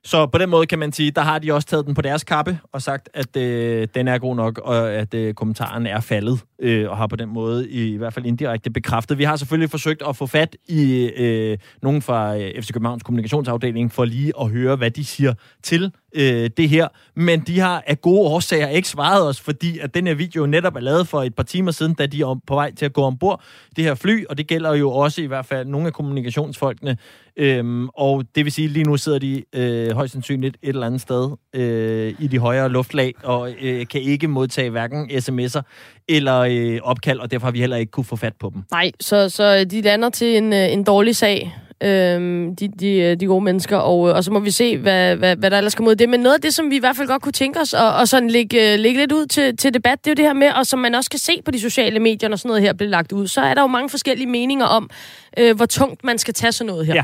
Så 0.07 0.27
på 0.27 0.37
den 0.37 0.49
måde 0.49 0.65
kan 0.65 0.79
man 0.79 0.91
sige, 0.91 1.11
der 1.11 1.21
har 1.21 1.39
de 1.39 1.53
også 1.53 1.67
taget 1.67 1.85
den 1.85 1.93
på 1.93 2.01
deres 2.01 2.23
kappe 2.23 2.59
og 2.71 2.81
sagt, 2.81 3.09
at 3.13 3.37
øh, 3.37 3.87
den 3.95 4.07
er 4.07 4.17
god 4.17 4.35
nok, 4.35 4.57
og 4.57 4.93
at 4.93 5.13
øh, 5.13 5.33
kommentaren 5.33 5.87
er 5.87 5.99
faldet, 5.99 6.43
øh, 6.59 6.89
og 6.89 6.97
har 6.97 7.07
på 7.07 7.15
den 7.15 7.29
måde 7.29 7.69
i, 7.69 7.93
i 7.93 7.97
hvert 7.97 8.13
fald 8.13 8.25
indirekte 8.25 8.69
bekræftet. 8.69 9.17
Vi 9.17 9.23
har 9.23 9.35
selvfølgelig 9.35 9.69
forsøgt 9.69 10.01
at 10.09 10.15
få 10.15 10.25
fat 10.25 10.55
i 10.67 11.09
øh, 11.17 11.57
nogen 11.81 12.01
fra 12.01 12.37
øh, 12.37 12.61
FC 12.61 12.73
Københavns 12.73 13.03
kommunikationsafdeling 13.03 13.91
for 13.91 14.05
lige 14.05 14.33
at 14.41 14.49
høre, 14.49 14.75
hvad 14.75 14.91
de 14.91 15.05
siger 15.05 15.33
til 15.63 15.91
øh, 16.17 16.49
det 16.57 16.69
her. 16.69 16.87
Men 17.15 17.39
de 17.39 17.59
har 17.59 17.83
af 17.87 18.01
gode 18.01 18.29
årsager 18.29 18.67
ikke 18.67 18.87
svaret 18.87 19.27
os, 19.27 19.41
fordi 19.41 19.79
at 19.79 19.93
den 19.93 20.07
her 20.07 20.13
video 20.13 20.45
netop 20.45 20.75
er 20.75 20.79
lavet 20.79 21.07
for 21.07 21.23
et 21.23 21.35
par 21.35 21.43
timer 21.43 21.71
siden, 21.71 21.93
da 21.93 22.05
de 22.05 22.21
er 22.21 22.39
på 22.47 22.55
vej 22.55 22.73
til 22.75 22.85
at 22.85 22.93
gå 22.93 23.01
ombord 23.01 23.41
det 23.75 23.83
her 23.83 23.95
fly, 23.95 24.25
og 24.25 24.37
det 24.37 24.47
gælder 24.47 24.73
jo 24.73 24.91
også 24.91 25.21
i 25.21 25.25
hvert 25.25 25.45
fald 25.45 25.67
nogle 25.67 25.87
af 25.87 25.93
kommunikationsfolkene. 25.93 26.97
Øhm, 27.37 27.89
og 27.89 28.23
det 28.35 28.45
vil 28.45 28.53
sige, 28.53 28.67
lige 28.67 28.83
nu 28.83 28.97
sidder 28.97 29.19
de 29.19 29.43
øh, 29.53 29.91
højst 29.91 30.13
sandsynligt 30.13 30.57
et 30.61 30.69
eller 30.69 30.85
andet 30.85 31.01
sted 31.01 31.31
øh, 31.53 32.13
i 32.19 32.27
de 32.27 32.39
højere 32.39 32.69
luftlag, 32.69 33.13
og 33.23 33.51
øh, 33.61 33.87
kan 33.87 34.01
ikke 34.01 34.27
modtage 34.27 34.69
hverken 34.69 35.11
sms'er 35.11 35.61
eller 36.09 36.39
øh, 36.39 36.79
opkald, 36.83 37.19
og 37.19 37.31
derfor 37.31 37.47
har 37.47 37.51
vi 37.51 37.59
heller 37.59 37.77
ikke 37.77 37.91
kunne 37.91 38.05
få 38.05 38.15
fat 38.15 38.33
på 38.39 38.51
dem. 38.53 38.63
Nej, 38.71 38.91
så, 38.99 39.29
så 39.29 39.63
de 39.63 39.81
lander 39.81 40.09
til 40.09 40.37
en, 40.37 40.53
øh, 40.53 40.73
en 40.73 40.83
dårlig 40.83 41.15
sag 41.15 41.53
øh, 41.83 42.51
de, 42.59 42.67
de, 42.79 42.91
øh, 42.91 43.19
de 43.19 43.25
gode 43.25 43.43
mennesker, 43.43 43.77
og, 43.77 44.09
øh, 44.09 44.15
og 44.15 44.23
så 44.23 44.31
må 44.31 44.39
vi 44.39 44.51
se, 44.51 44.77
hvad, 44.77 45.15
hvad, 45.15 45.35
hvad 45.35 45.51
der 45.51 45.57
ellers 45.57 45.75
kommer 45.75 45.89
ud 45.89 45.91
af 45.91 45.97
det. 45.97 46.09
Men 46.09 46.19
noget 46.19 46.35
af 46.35 46.41
det, 46.41 46.53
som 46.53 46.69
vi 46.69 46.75
i 46.75 46.79
hvert 46.79 46.95
fald 46.95 47.07
godt 47.07 47.21
kunne 47.21 47.31
tænke 47.31 47.59
os, 47.59 47.73
og, 47.73 47.93
og 47.93 48.07
sådan 48.07 48.29
lægge, 48.29 48.73
øh, 48.73 48.79
lægge 48.79 48.99
lidt 48.99 49.11
ud 49.11 49.25
til, 49.25 49.57
til 49.57 49.73
debat, 49.73 50.05
det 50.05 50.07
er 50.07 50.11
jo 50.11 50.15
det 50.15 50.25
her 50.25 50.33
med, 50.33 50.51
og 50.51 50.67
som 50.67 50.79
man 50.79 50.95
også 50.95 51.09
kan 51.09 51.19
se 51.19 51.41
på 51.45 51.51
de 51.51 51.59
sociale 51.59 51.99
medier, 51.99 52.29
når 52.29 52.37
sådan 52.37 52.49
noget 52.49 52.61
her 52.61 52.73
bliver 52.73 52.89
lagt 52.89 53.11
ud, 53.11 53.27
så 53.27 53.41
er 53.41 53.53
der 53.53 53.61
jo 53.61 53.67
mange 53.67 53.89
forskellige 53.89 54.27
meninger 54.27 54.65
om, 54.65 54.89
øh, 55.37 55.55
hvor 55.55 55.65
tungt 55.65 56.03
man 56.03 56.17
skal 56.17 56.33
tage 56.33 56.51
sådan 56.51 56.67
noget 56.67 56.85
her. 56.85 56.93
Ja. 56.93 57.03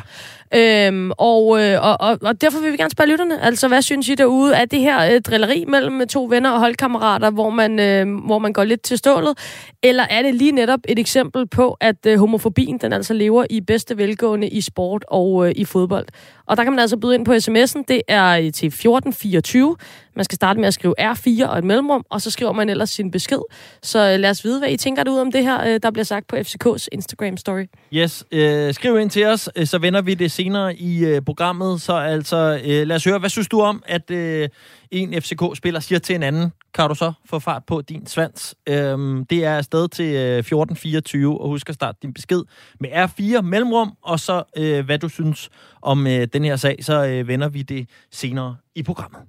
Øhm, 0.56 1.12
og, 1.18 1.62
øh, 1.62 1.86
og, 1.86 1.98
og, 2.00 2.18
og 2.22 2.42
derfor 2.42 2.60
vil 2.60 2.72
vi 2.72 2.78
gerne 2.78 2.90
spørge 2.90 3.10
lytterne, 3.10 3.42
altså 3.42 3.68
hvad 3.68 3.82
synes 3.82 4.10
I 4.10 4.16
derude? 4.16 4.56
Er 4.56 4.66
det 4.66 4.80
her 4.80 5.14
øh, 5.14 5.22
drilleri 5.22 5.66
mellem 5.68 6.08
to 6.08 6.28
venner 6.30 6.52
og 6.52 6.60
holdkammerater, 6.60 7.30
hvor 7.32 7.50
man, 7.50 7.80
øh, 7.80 8.26
hvor 8.26 8.40
man 8.40 8.54
går 8.54 8.64
lidt 8.64 8.82
til 8.82 8.98
stålet? 8.98 9.38
Eller 9.84 10.04
er 10.10 10.22
det 10.22 10.36
lige 10.36 10.52
netop 10.52 10.80
et 10.88 11.00
eksempel 11.00 11.48
på, 11.48 11.78
at 11.82 12.06
øh, 12.08 12.20
homofobien 12.20 12.78
den 12.78 12.94
altså 12.94 13.14
lever 13.14 13.46
i 13.50 13.62
bedste 13.62 13.98
velgående 13.98 14.48
i 14.48 14.62
sport 14.62 15.06
og 15.08 15.48
øh, 15.48 15.54
i 15.56 15.66
fodbold? 15.66 16.06
Og 16.46 16.58
der 16.58 16.64
kan 16.64 16.74
man 16.74 16.80
altså 16.80 16.98
byde 16.98 17.16
ind 17.16 17.26
på 17.26 17.34
sms'en. 17.34 17.84
Det 17.88 18.02
er 18.08 18.36
til 18.36 18.68
1424. 18.68 19.76
Man 20.16 20.26
skal 20.26 20.36
starte 20.36 20.60
med 20.60 20.68
at 20.68 20.74
skrive 20.74 20.96
R4 21.00 21.48
og 21.48 21.58
et 21.58 21.64
mellemrum, 21.64 22.06
og 22.10 22.22
så 22.22 22.32
skriver 22.32 22.52
man 22.52 22.70
ellers 22.70 22.90
sin 22.90 23.12
besked. 23.12 23.40
Så 23.82 24.12
øh, 24.14 24.20
lad 24.20 24.30
os 24.30 24.44
vide, 24.44 24.60
hvad 24.60 24.70
I 24.70 24.78
tænker 24.78 25.04
ud 25.10 25.20
om 25.20 25.32
det 25.32 25.44
her, 25.44 25.68
øh, 25.68 25.80
der 25.84 25.92
bliver 25.92 26.06
sagt 26.06 26.28
på 26.28 26.36
FCK's 26.36 26.88
Instagram-story. 26.96 27.88
Yes, 27.94 28.26
øh, 28.32 28.74
skriv 28.74 29.00
ind 29.00 29.10
til 29.10 29.26
os, 29.26 29.50
øh, 29.56 29.68
så 29.68 29.78
vender 29.78 30.02
vi 30.02 30.14
det 30.14 30.32
senere 30.32 30.76
i 30.76 31.06
øh, 31.06 31.22
programmet. 31.22 31.82
Så 31.82 31.94
altså, 31.94 32.62
øh, 32.66 32.88
lad 32.88 32.96
os 32.96 33.04
høre, 33.04 33.20
hvad 33.20 33.30
synes 33.30 33.48
du 33.48 33.62
om, 33.62 33.84
at 33.86 34.12
øh, 34.12 34.50
en 34.92 35.22
FCK-spiller 35.22 35.80
siger 35.80 36.00
til 36.00 36.16
en 36.16 36.24
anden, 36.24 36.52
kan 36.74 36.90
du 36.90 36.96
så 36.96 37.14
få 37.26 37.40
fart 37.40 37.64
på 37.66 37.82
din 37.82 38.08
svans. 38.08 38.56
Øhm, 38.70 39.26
det 39.26 39.46
er 39.46 39.58
afsted 39.58 39.88
til 39.90 40.16
øh, 40.16 40.40
14.24, 40.40 41.42
og 41.42 41.48
husk 41.48 41.70
at 41.70 41.76
starte 41.76 41.98
din 42.02 42.14
besked 42.14 42.42
med 42.80 42.90
R4 42.90 43.42
mellemrum, 43.42 43.92
og 44.02 44.20
så 44.20 44.44
øh, 44.58 44.86
hvad 44.86 45.00
du 45.00 45.10
synes 45.10 45.50
om 45.82 46.08
øh, 46.08 46.28
den 46.34 46.44
her 46.44 46.56
sag, 46.56 46.78
så 46.82 47.06
øh, 47.06 47.28
vender 47.28 47.50
vi 47.50 47.62
det 47.62 47.90
senere 48.12 48.56
i 48.76 48.84
programmet. 48.84 49.22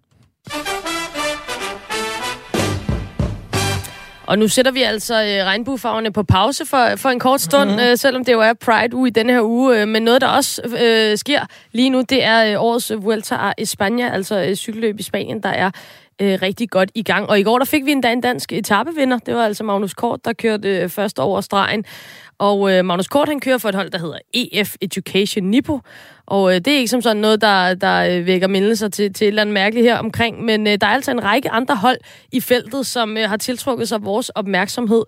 Og 4.26 4.38
nu 4.38 4.48
sætter 4.48 4.72
vi 4.72 4.82
altså 4.82 5.14
øh, 5.14 5.44
regnbuefarverne 5.44 6.12
på 6.12 6.22
pause 6.22 6.66
for, 6.66 6.96
for 6.96 7.08
en 7.08 7.18
kort 7.18 7.40
stund, 7.40 7.70
mm-hmm. 7.70 7.84
øh, 7.84 7.96
selvom 7.96 8.24
det 8.24 8.32
jo 8.32 8.40
er 8.40 8.52
Pride-uge 8.52 9.08
i 9.08 9.10
denne 9.10 9.32
her 9.32 9.42
uge. 9.42 9.80
Øh, 9.80 9.88
men 9.88 10.02
noget, 10.02 10.20
der 10.20 10.26
også 10.28 10.62
øh, 10.82 11.18
sker 11.18 11.40
lige 11.72 11.90
nu, 11.90 12.00
det 12.00 12.24
er 12.24 12.52
øh, 12.52 12.62
årets 12.62 12.92
Vuelta 12.96 13.34
a 13.34 13.52
España, 13.60 14.14
altså 14.14 14.44
øh, 14.48 14.54
cykelløb 14.54 15.00
i 15.00 15.02
Spanien, 15.02 15.42
der 15.42 15.48
er 15.48 15.70
øh, 16.22 16.38
rigtig 16.42 16.70
godt 16.70 16.90
i 16.94 17.02
gang. 17.02 17.28
Og 17.28 17.40
i 17.40 17.42
går 17.42 17.58
der 17.58 17.64
fik 17.64 17.84
vi 17.84 17.92
endda 17.92 18.12
en 18.12 18.20
dansk 18.20 18.52
etapevinder. 18.52 19.18
Det 19.18 19.34
var 19.34 19.44
altså 19.44 19.64
Magnus 19.64 19.94
Kort, 19.94 20.24
der 20.24 20.32
kørte 20.32 20.68
øh, 20.68 20.88
først 20.88 21.18
over 21.18 21.40
stregen. 21.40 21.84
Og 22.38 22.72
øh, 22.72 22.84
Magnus 22.84 23.08
Kort, 23.08 23.28
han 23.28 23.40
kører 23.40 23.58
for 23.58 23.68
et 23.68 23.74
hold, 23.74 23.90
der 23.90 23.98
hedder 23.98 24.18
EF 24.34 24.74
Education 24.80 25.44
Nippo. 25.44 25.80
Og 26.26 26.54
øh, 26.54 26.56
det 26.56 26.68
er 26.68 26.76
ikke 26.76 26.88
som 26.88 27.02
sådan 27.02 27.16
noget, 27.16 27.40
der, 27.40 27.74
der 27.74 28.18
øh, 28.18 28.26
vækker 28.26 28.48
mindelser 28.48 28.88
til, 28.88 29.12
til 29.12 29.24
et 29.24 29.28
eller 29.28 29.42
andet 29.42 29.54
mærkeligt 29.54 29.86
her 29.86 29.98
omkring. 29.98 30.44
Men 30.44 30.66
øh, 30.66 30.78
der 30.80 30.86
er 30.86 30.90
altså 30.90 31.10
en 31.10 31.24
række 31.24 31.50
andre 31.50 31.76
hold 31.76 31.98
i 32.32 32.40
feltet, 32.40 32.86
som 32.86 33.16
øh, 33.16 33.28
har 33.28 33.36
tiltrukket 33.36 33.88
sig 33.88 34.04
vores 34.04 34.28
opmærksomhed. 34.28 35.02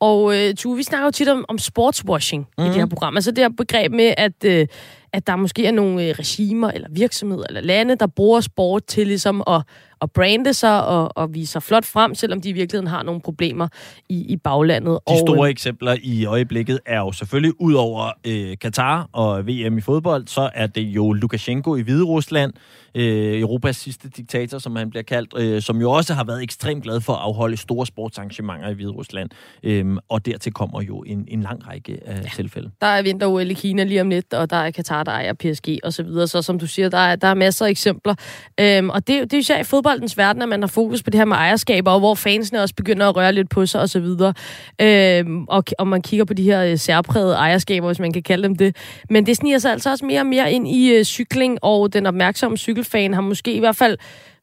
Og 0.00 0.38
øh, 0.38 0.54
Tue, 0.54 0.76
vi 0.76 0.82
snakker 0.82 1.06
jo 1.06 1.10
tit 1.10 1.28
om, 1.28 1.44
om 1.48 1.58
sportswashing 1.58 2.46
mm. 2.58 2.64
i 2.64 2.66
det 2.66 2.74
her 2.74 2.84
mhm. 2.84 2.90
program. 2.90 3.16
Altså 3.16 3.30
det 3.30 3.38
her 3.38 3.50
begreb 3.56 3.92
med, 3.92 4.14
at... 4.16 4.44
Øh, 4.44 4.66
at 5.14 5.26
der 5.26 5.36
måske 5.36 5.66
er 5.66 5.70
nogle 5.70 6.04
øh, 6.04 6.14
regimer 6.18 6.70
eller 6.70 6.88
virksomheder 6.90 7.44
eller 7.48 7.60
lande, 7.60 7.96
der 7.96 8.06
bruger 8.06 8.40
sport 8.40 8.84
til 8.84 9.06
ligesom 9.06 9.42
at 9.46 9.62
at 10.02 10.10
brande 10.10 10.54
sig 10.54 10.86
og, 10.86 11.16
og 11.16 11.34
vise 11.34 11.52
sig 11.52 11.62
flot 11.62 11.84
frem, 11.84 12.14
selvom 12.14 12.40
de 12.40 12.48
i 12.48 12.52
virkeligheden 12.52 12.86
har 12.86 13.02
nogle 13.02 13.20
problemer 13.20 13.68
i, 14.08 14.32
i 14.32 14.36
baglandet. 14.36 14.98
De 15.08 15.18
store 15.18 15.38
og, 15.38 15.46
øh, 15.46 15.50
eksempler 15.50 15.96
i 16.02 16.24
øjeblikket 16.24 16.80
er 16.86 16.98
jo 16.98 17.12
selvfølgelig, 17.12 17.60
ud 17.60 17.74
over 17.74 18.10
øh, 18.26 18.56
Katar 18.60 19.08
og 19.12 19.46
VM 19.46 19.78
i 19.78 19.80
fodbold, 19.80 20.26
så 20.26 20.50
er 20.54 20.66
det 20.66 20.82
jo 20.82 21.12
Lukashenko 21.12 21.76
i 21.76 21.80
Hvide 21.82 22.04
Rusland, 22.04 22.52
øh, 22.94 23.40
Europas 23.40 23.76
sidste 23.76 24.08
diktator, 24.08 24.58
som 24.58 24.76
han 24.76 24.90
bliver 24.90 25.02
kaldt, 25.02 25.34
øh, 25.38 25.62
som 25.62 25.80
jo 25.80 25.90
også 25.90 26.14
har 26.14 26.24
været 26.24 26.42
ekstremt 26.42 26.82
glad 26.82 27.00
for 27.00 27.12
at 27.12 27.18
afholde 27.22 27.56
store 27.56 27.86
sportsarrangementer 27.86 28.68
i 28.68 28.74
Hvide 28.74 28.90
Rusland. 28.90 29.30
Øh, 29.62 29.96
og 30.08 30.26
dertil 30.26 30.52
kommer 30.52 30.82
jo 30.82 31.02
en, 31.02 31.24
en 31.28 31.42
lang 31.42 31.68
række 31.68 32.00
af 32.06 32.16
ja. 32.16 32.28
tilfælde. 32.36 32.70
Der 32.80 32.86
er 32.86 33.02
vinter 33.02 33.38
i 33.38 33.52
Kina 33.52 33.84
lige 33.84 34.00
om 34.00 34.10
lidt, 34.10 34.34
og 34.34 34.50
der 34.50 34.56
er 34.56 34.70
Katar, 34.70 35.02
der 35.02 35.12
ejer 35.12 35.32
PSG 35.32 35.78
osv., 35.82 35.90
så, 35.90 36.02
videre. 36.02 36.26
så 36.26 36.42
som 36.42 36.58
du 36.58 36.66
siger, 36.66 36.88
der 36.88 36.98
er, 36.98 37.16
der 37.16 37.28
er 37.28 37.34
masser 37.34 37.66
af 37.66 37.70
eksempler. 37.70 38.14
Øh, 38.60 38.84
og 38.86 39.06
det, 39.06 39.30
det 39.30 39.50
er 39.50 39.54
jo 39.56 39.60
i 39.60 39.64
fodbold 39.64 39.91
fodboldens 39.92 40.18
verden, 40.18 40.42
at 40.42 40.48
man 40.48 40.62
har 40.62 40.66
fokus 40.66 41.02
på 41.02 41.10
det 41.10 41.18
her 41.18 41.24
med 41.24 41.36
ejerskaber, 41.36 41.90
og 41.90 41.98
hvor 41.98 42.14
fansene 42.14 42.62
også 42.62 42.74
begynder 42.74 43.08
at 43.08 43.16
røre 43.16 43.32
lidt 43.32 43.50
på 43.50 43.66
sig 43.66 43.80
osv. 43.80 43.96
Øh, 43.96 44.16
og, 44.18 44.34
øhm, 44.80 45.46
og 45.78 45.88
man 45.88 46.02
kigger 46.02 46.24
på 46.24 46.34
de 46.34 46.42
her 46.42 46.64
øh, 46.64 46.78
særprægede 46.78 47.34
ejerskaber, 47.34 47.86
hvis 47.86 47.98
man 47.98 48.12
kan 48.12 48.22
kalde 48.22 48.42
dem 48.42 48.56
det. 48.56 48.76
Men 49.10 49.26
det 49.26 49.36
sniger 49.36 49.58
sig 49.58 49.72
altså 49.72 49.90
også 49.90 50.04
mere 50.04 50.20
og 50.20 50.26
mere 50.26 50.52
ind 50.52 50.68
i 50.68 50.94
øh, 50.94 51.04
cykling, 51.04 51.58
og 51.62 51.92
den 51.92 52.06
opmærksomme 52.06 52.56
cykelfan 52.56 53.14
har 53.14 53.20
måske 53.20 53.54
i 53.54 53.58
hvert 53.58 53.76
fald 53.76 53.98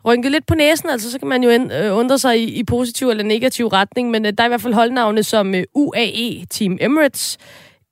rynket 0.05 0.31
lidt 0.31 0.45
på 0.45 0.55
næsen, 0.55 0.89
altså 0.89 1.11
så 1.11 1.19
kan 1.19 1.27
man 1.27 1.43
jo 1.43 1.49
øh, 1.49 1.97
undre 1.97 2.17
sig 2.17 2.39
i, 2.39 2.59
i 2.59 2.63
positiv 2.63 3.09
eller 3.09 3.23
negativ 3.23 3.67
retning, 3.67 4.11
men 4.11 4.25
øh, 4.25 4.33
der 4.37 4.43
er 4.43 4.47
i 4.47 4.49
hvert 4.49 4.61
fald 4.61 4.73
holdnavne 4.73 5.23
som 5.23 5.55
øh, 5.55 5.63
UAE, 5.75 6.45
Team 6.49 6.77
Emirates, 6.81 7.37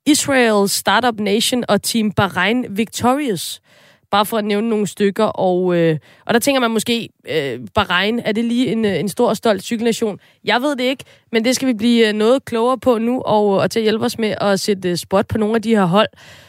Israel 0.06 0.68
Startup 0.68 1.20
Nation 1.20 1.64
og 1.68 1.82
Team 1.82 2.12
Bahrain 2.12 2.66
Victorious. 2.70 3.60
Bare 4.10 4.26
for 4.26 4.36
at 4.36 4.44
nævne 4.44 4.68
nogle 4.68 4.86
stykker. 4.86 5.24
Og, 5.24 5.76
øh, 5.76 5.98
og 6.26 6.34
der 6.34 6.40
tænker 6.40 6.60
man 6.60 6.70
måske, 6.70 7.08
øh, 7.30 7.60
Bahrain, 7.74 8.18
er 8.18 8.32
det 8.32 8.44
lige 8.44 8.72
en, 8.72 8.84
øh, 8.84 9.00
en 9.00 9.08
stor, 9.08 9.34
stolt 9.34 9.62
cykelnation? 9.62 10.18
Jeg 10.44 10.60
ved 10.60 10.76
det 10.76 10.84
ikke, 10.84 11.04
men 11.32 11.44
det 11.44 11.56
skal 11.56 11.68
vi 11.68 11.74
blive 11.74 12.08
øh, 12.08 12.14
noget 12.14 12.44
klogere 12.44 12.78
på 12.78 12.98
nu, 12.98 13.22
og, 13.22 13.46
og 13.48 13.70
til 13.70 13.80
at 13.80 13.82
hjælpe 13.82 14.04
os 14.04 14.18
med 14.18 14.34
at 14.40 14.60
sætte 14.60 14.90
øh, 14.90 14.96
spot 14.96 15.28
på 15.28 15.38
nogle 15.38 15.54
af 15.54 15.62
de 15.62 15.76
her 15.76 15.84
hold, 15.84 16.08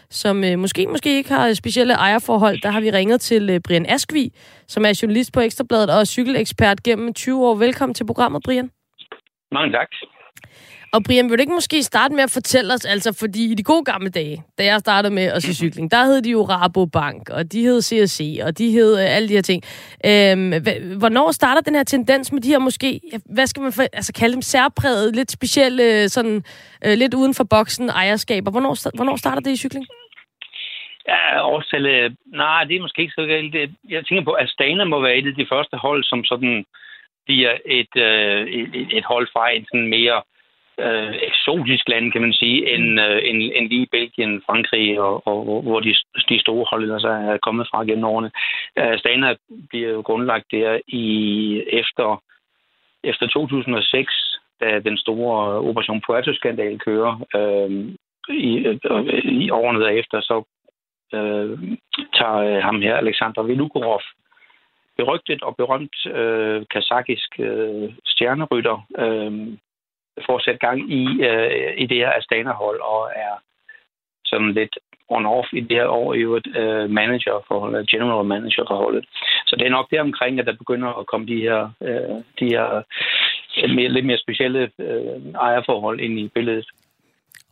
som 0.10 0.44
øh, 0.44 0.60
måske 0.60 0.88
måske 0.88 1.18
ikke 1.18 1.34
har 1.34 1.54
specielle 1.54 1.94
ejerforhold. 1.94 2.62
Der 2.62 2.70
har 2.70 2.82
vi 2.82 2.92
ringet 2.92 3.22
til 3.22 3.50
øh, 3.50 3.60
Brian 3.60 3.86
Askvi, 3.90 4.34
som 4.68 4.86
er 4.86 5.00
journalist 5.02 5.34
på 5.34 5.40
Ekstrabladet 5.40 5.90
og 5.90 6.08
cykelekspert 6.08 6.84
gennem 6.84 7.14
20 7.14 7.48
år. 7.48 7.56
Velkommen 7.56 7.94
til 7.94 8.06
programmet, 8.06 8.42
Brian. 8.46 8.70
Mange 9.52 9.72
tak. 9.72 9.88
Og 10.94 11.04
Brian, 11.06 11.30
vil 11.30 11.38
du 11.38 11.42
ikke 11.42 11.54
måske 11.54 11.84
starte 11.84 12.14
med 12.16 12.24
at 12.24 12.32
fortælle 12.34 12.74
os, 12.74 12.86
altså 12.86 13.10
fordi 13.20 13.52
i 13.52 13.56
de 13.56 13.64
gode 13.64 13.86
gamle 13.92 14.10
dage, 14.10 14.44
da 14.58 14.64
jeg 14.64 14.80
startede 14.80 15.14
med 15.14 15.24
at 15.24 15.44
se 15.44 15.56
cykling, 15.56 15.92
der 15.92 16.06
hed 16.06 16.22
de 16.22 16.32
jo 16.32 16.42
Rabobank, 16.42 17.30
og 17.30 17.52
de 17.52 17.62
hed 17.62 17.82
CSC, 17.82 18.20
og 18.46 18.58
de 18.58 18.72
hed 18.72 18.92
øh, 19.02 19.16
alle 19.16 19.28
de 19.30 19.34
her 19.34 19.42
ting. 19.42 19.62
Øhm, 20.10 20.50
hvornår 21.02 21.32
starter 21.32 21.62
den 21.62 21.76
her 21.76 21.84
tendens 21.84 22.32
med 22.32 22.42
de 22.42 22.50
her 22.50 22.60
måske, 22.60 23.02
hvad 23.36 23.48
skal 23.48 23.64
man 23.64 23.72
for, 23.72 23.84
altså 23.94 24.14
kalde 24.14 24.34
dem 24.34 24.42
særpræget, 24.42 25.16
lidt 25.16 25.32
specielle, 25.32 26.10
sådan 26.10 26.44
øh, 26.86 26.94
lidt 26.98 27.14
uden 27.14 27.34
for 27.34 27.46
boksen 27.50 27.90
ejerskaber? 27.90 28.52
Hvornår, 28.52 28.96
hvornår 28.96 29.16
starter 29.16 29.42
det 29.42 29.52
i 29.52 29.58
cykling? 29.58 29.86
Ja, 31.08 31.46
årstallet, 31.54 32.16
nej, 32.26 32.64
det 32.64 32.76
er 32.76 32.82
måske 32.82 33.02
ikke 33.02 33.14
så 33.18 33.26
galt. 33.26 33.56
Jeg 33.90 34.06
tænker 34.06 34.24
på, 34.24 34.32
at 34.32 34.44
Astana 34.44 34.84
må 34.84 35.02
være 35.02 35.18
et 35.18 35.28
af 35.28 35.36
de 35.36 35.48
første 35.54 35.78
hold, 35.78 36.04
som 36.04 36.24
sådan 36.24 36.66
bliver 37.26 37.54
et, 37.66 37.94
øh, 37.96 38.42
et, 38.48 38.88
et 38.98 39.06
hold 39.06 39.28
fra 39.34 39.50
en 39.50 39.66
sådan 39.66 39.88
mere 39.88 40.22
øh, 40.80 41.08
øh, 41.08 41.16
eksotisk 41.30 41.90
land, 41.90 42.12
kan 42.12 42.22
man 42.22 42.34
sige, 42.34 42.74
end, 42.74 42.92
mm. 42.92 43.00
øh, 43.00 43.20
end, 43.24 43.52
end 43.56 43.70
lige 43.70 43.88
Belgien, 43.92 44.42
Frankrig, 44.46 45.00
og, 45.00 45.28
og 45.28 45.62
hvor 45.62 45.80
de, 45.80 45.96
de 46.30 46.40
store 46.40 46.66
hold 46.70 46.92
altså 46.92 47.10
er 47.10 47.38
kommet 47.38 47.68
fra 47.72 47.84
gennem 47.84 48.04
årene. 48.04 48.32
Øh, 48.80 49.00
Stana 49.00 49.36
bliver 49.70 49.90
jo 49.90 50.02
grundlagt 50.02 50.52
der 50.52 50.80
i 50.88 51.06
efter, 51.68 52.24
efter 53.04 53.28
2006, 53.28 54.40
da 54.62 54.80
den 54.80 54.98
store 54.98 55.60
Operation 55.70 56.02
Puerto-skandal 56.02 56.80
kører. 56.80 57.14
Øh, 57.36 57.70
i, 58.36 58.58
øh, 58.58 58.78
I 59.24 59.50
årene 59.50 59.80
derefter, 59.80 60.22
så 60.22 60.44
øh, 61.14 61.60
tager 62.14 62.36
øh, 62.36 62.64
ham 62.64 62.82
her, 62.82 62.96
Alexander 62.96 63.44
Vilugorov, 63.44 64.02
berygtet 64.98 65.44
og 65.44 65.56
berømt 65.56 66.06
øh, 66.06 66.66
kazakisk 66.72 67.40
øh, 67.40 67.94
stjernerytter, 68.06 68.78
øh, 68.98 69.58
får 70.26 70.40
sat 70.40 70.60
gang 70.60 70.92
i, 70.92 71.04
øh, 71.30 71.74
i 71.78 71.86
det 71.86 71.98
her 71.98 72.12
Astana-hold, 72.12 72.80
og 72.82 73.12
er 73.16 73.34
sådan 74.26 74.54
lidt 74.54 74.76
on-off 75.12 75.48
i 75.54 75.60
det 75.60 75.78
her 75.78 75.88
år 75.88 76.14
i 76.14 76.20
øvrigt 76.20 76.48
øh, 76.58 76.90
manager 76.90 77.46
for 77.48 77.60
general 77.92 78.26
manager 78.26 78.64
for 78.68 78.76
holdet. 78.76 79.06
Så 79.48 79.56
det 79.56 79.66
er 79.66 79.78
nok 79.78 79.92
der 79.92 80.02
omkring, 80.02 80.40
at 80.40 80.46
der 80.46 80.62
begynder 80.64 81.00
at 81.00 81.08
komme 81.08 81.28
de 81.28 81.42
her, 81.42 81.70
øh, 81.82 82.16
de 82.40 82.46
her 82.54 82.84
øh, 83.64 83.70
mere, 83.76 83.90
lidt 83.90 84.06
mere 84.06 84.18
specielle 84.18 84.72
øh, 84.80 85.34
ejerforhold 85.36 86.00
ind 86.00 86.20
i 86.20 86.28
billedet. 86.36 86.68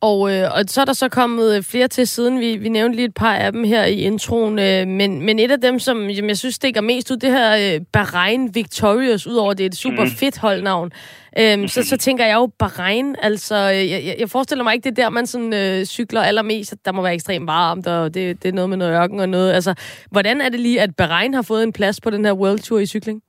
Og, 0.01 0.33
øh, 0.33 0.51
og 0.55 0.63
så 0.67 0.81
er 0.81 0.85
der 0.85 0.93
så 0.93 1.09
kommet 1.09 1.65
flere 1.65 1.87
til 1.87 2.07
siden. 2.07 2.39
Vi, 2.39 2.57
vi 2.57 2.69
nævnte 2.69 2.95
lige 2.95 3.05
et 3.05 3.13
par 3.13 3.35
af 3.35 3.51
dem 3.51 3.63
her 3.63 3.85
i 3.85 4.01
introen. 4.01 4.59
Øh, 4.59 4.87
men, 4.87 5.21
men 5.21 5.39
et 5.39 5.51
af 5.51 5.61
dem, 5.61 5.79
som 5.79 6.09
jamen, 6.09 6.29
jeg 6.29 6.37
synes 6.37 6.55
stikker 6.55 6.81
mest 6.81 7.11
ud, 7.11 7.17
det 7.17 7.31
her 7.31 7.75
øh, 7.75 7.81
Bahrain 7.93 8.55
Victorious, 8.55 9.27
udover 9.27 9.53
det 9.53 9.63
er 9.63 9.67
et 9.67 9.75
super 9.75 10.03
mm. 10.03 10.09
fedt 10.09 10.37
holdnavn. 10.37 10.91
Øh, 11.39 11.69
så, 11.69 11.83
så 11.83 11.97
tænker 11.97 12.25
jeg 12.25 12.35
jo 12.35 12.51
Bahrain. 12.59 13.15
Altså, 13.21 13.55
øh, 13.55 13.91
jeg, 13.91 14.15
jeg 14.19 14.29
forestiller 14.29 14.63
mig 14.63 14.73
ikke, 14.73 14.83
det 14.83 14.99
er 14.99 15.03
der, 15.03 15.09
man 15.09 15.27
sådan, 15.27 15.53
øh, 15.53 15.85
cykler 15.85 16.21
allermest. 16.21 16.75
Der 16.85 16.91
må 16.91 17.01
være 17.01 17.13
ekstremt 17.13 17.47
varmt, 17.47 17.87
og 17.87 18.13
det, 18.13 18.43
det 18.43 18.49
er 18.49 18.53
noget 18.53 18.69
med 18.69 18.77
noget 18.77 18.93
ørken 18.93 19.19
og 19.19 19.29
noget. 19.29 19.53
Altså, 19.53 19.73
hvordan 20.11 20.41
er 20.41 20.49
det 20.49 20.59
lige, 20.59 20.81
at 20.81 20.95
Bahrain 20.95 21.33
har 21.33 21.41
fået 21.41 21.63
en 21.63 21.73
plads 21.73 22.01
på 22.01 22.09
den 22.09 22.25
her 22.25 22.33
World 22.33 22.59
Tour 22.59 22.79
i 22.79 22.85
cykling? 22.85 23.21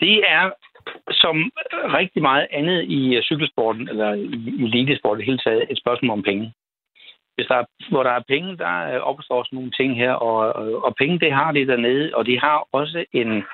Det 0.00 0.18
er 0.28 0.50
som 1.10 1.52
rigtig 1.98 2.22
meget 2.22 2.46
andet 2.50 2.84
i 2.84 3.16
øh, 3.16 3.22
cykelsporten, 3.22 3.88
eller 3.88 4.12
i 4.14 4.64
elitesporten 4.64 5.22
i 5.22 5.26
hele 5.26 5.38
taget, 5.38 5.66
et 5.70 5.78
spørgsmål 5.78 6.10
om 6.10 6.22
penge. 6.22 6.52
Hvis 7.34 7.46
der 7.46 7.56
er, 7.56 7.64
hvor 7.90 8.02
der 8.02 8.10
er 8.10 8.28
penge, 8.28 8.56
der 8.56 8.94
øh, 8.94 9.00
opstår 9.00 9.38
også 9.38 9.54
nogle 9.54 9.70
ting 9.70 9.96
her, 9.96 10.12
og, 10.12 10.36
og, 10.56 10.84
og 10.84 10.94
penge, 10.96 11.18
det 11.18 11.32
har 11.32 11.52
de 11.52 11.66
dernede, 11.66 12.14
og 12.14 12.26
de 12.26 12.40
har 12.40 12.68
også 12.72 13.04
en, 13.12 13.44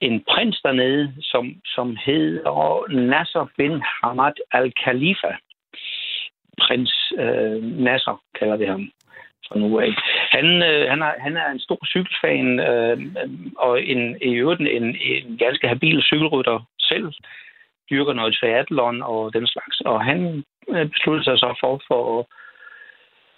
en 0.00 0.24
prins 0.28 0.60
dernede, 0.64 1.14
som, 1.20 1.54
som 1.64 1.96
hedder 2.06 2.92
Nasser 2.92 3.46
bin 3.56 3.82
Hamad 3.82 4.36
al-Khalifa. 4.52 5.32
Prins 6.60 7.12
øh, 7.18 7.62
Nasser 7.62 8.22
kalder 8.38 8.56
vi 8.56 8.64
ham 8.64 8.90
fra 9.48 9.58
nu 9.58 9.80
af. 9.80 9.92
Han, 10.36 10.46
øh, 10.62 10.90
han, 10.90 11.02
er, 11.02 11.12
han 11.18 11.36
er 11.36 11.50
en 11.50 11.60
stor 11.60 11.78
cykelfan, 11.86 12.60
øh, 12.60 12.98
og 13.56 13.82
en, 13.82 14.16
i 14.22 14.34
øvrigt 14.34 14.60
en, 14.60 14.96
en 15.00 15.38
ganske 15.38 15.68
habil 15.68 16.02
cykelrytter 16.02 16.58
selv. 16.80 17.12
Dyrker 17.90 18.12
noget 18.12 18.34
triathlon 18.34 19.02
og 19.02 19.32
den 19.34 19.46
slags. 19.46 19.80
Og 19.80 20.04
han 20.04 20.44
øh, 20.68 20.86
besluttede 20.88 21.24
sig 21.24 21.38
så 21.38 21.56
for, 21.60 21.82
for 21.88 22.28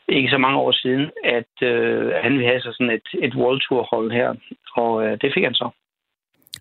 ikke 0.08 0.30
så 0.30 0.38
mange 0.38 0.58
år 0.58 0.72
siden, 0.72 1.10
at 1.24 1.52
øh, 1.62 2.12
han 2.22 2.32
ville 2.32 2.48
have 2.48 2.60
sådan 2.60 2.90
et, 2.90 3.08
et 3.22 3.34
World 3.34 3.60
Tour 3.60 3.82
hold 3.92 4.12
her. 4.12 4.34
Og 4.76 5.06
øh, 5.06 5.18
det 5.20 5.34
fik 5.34 5.44
han 5.44 5.54
så. 5.54 5.70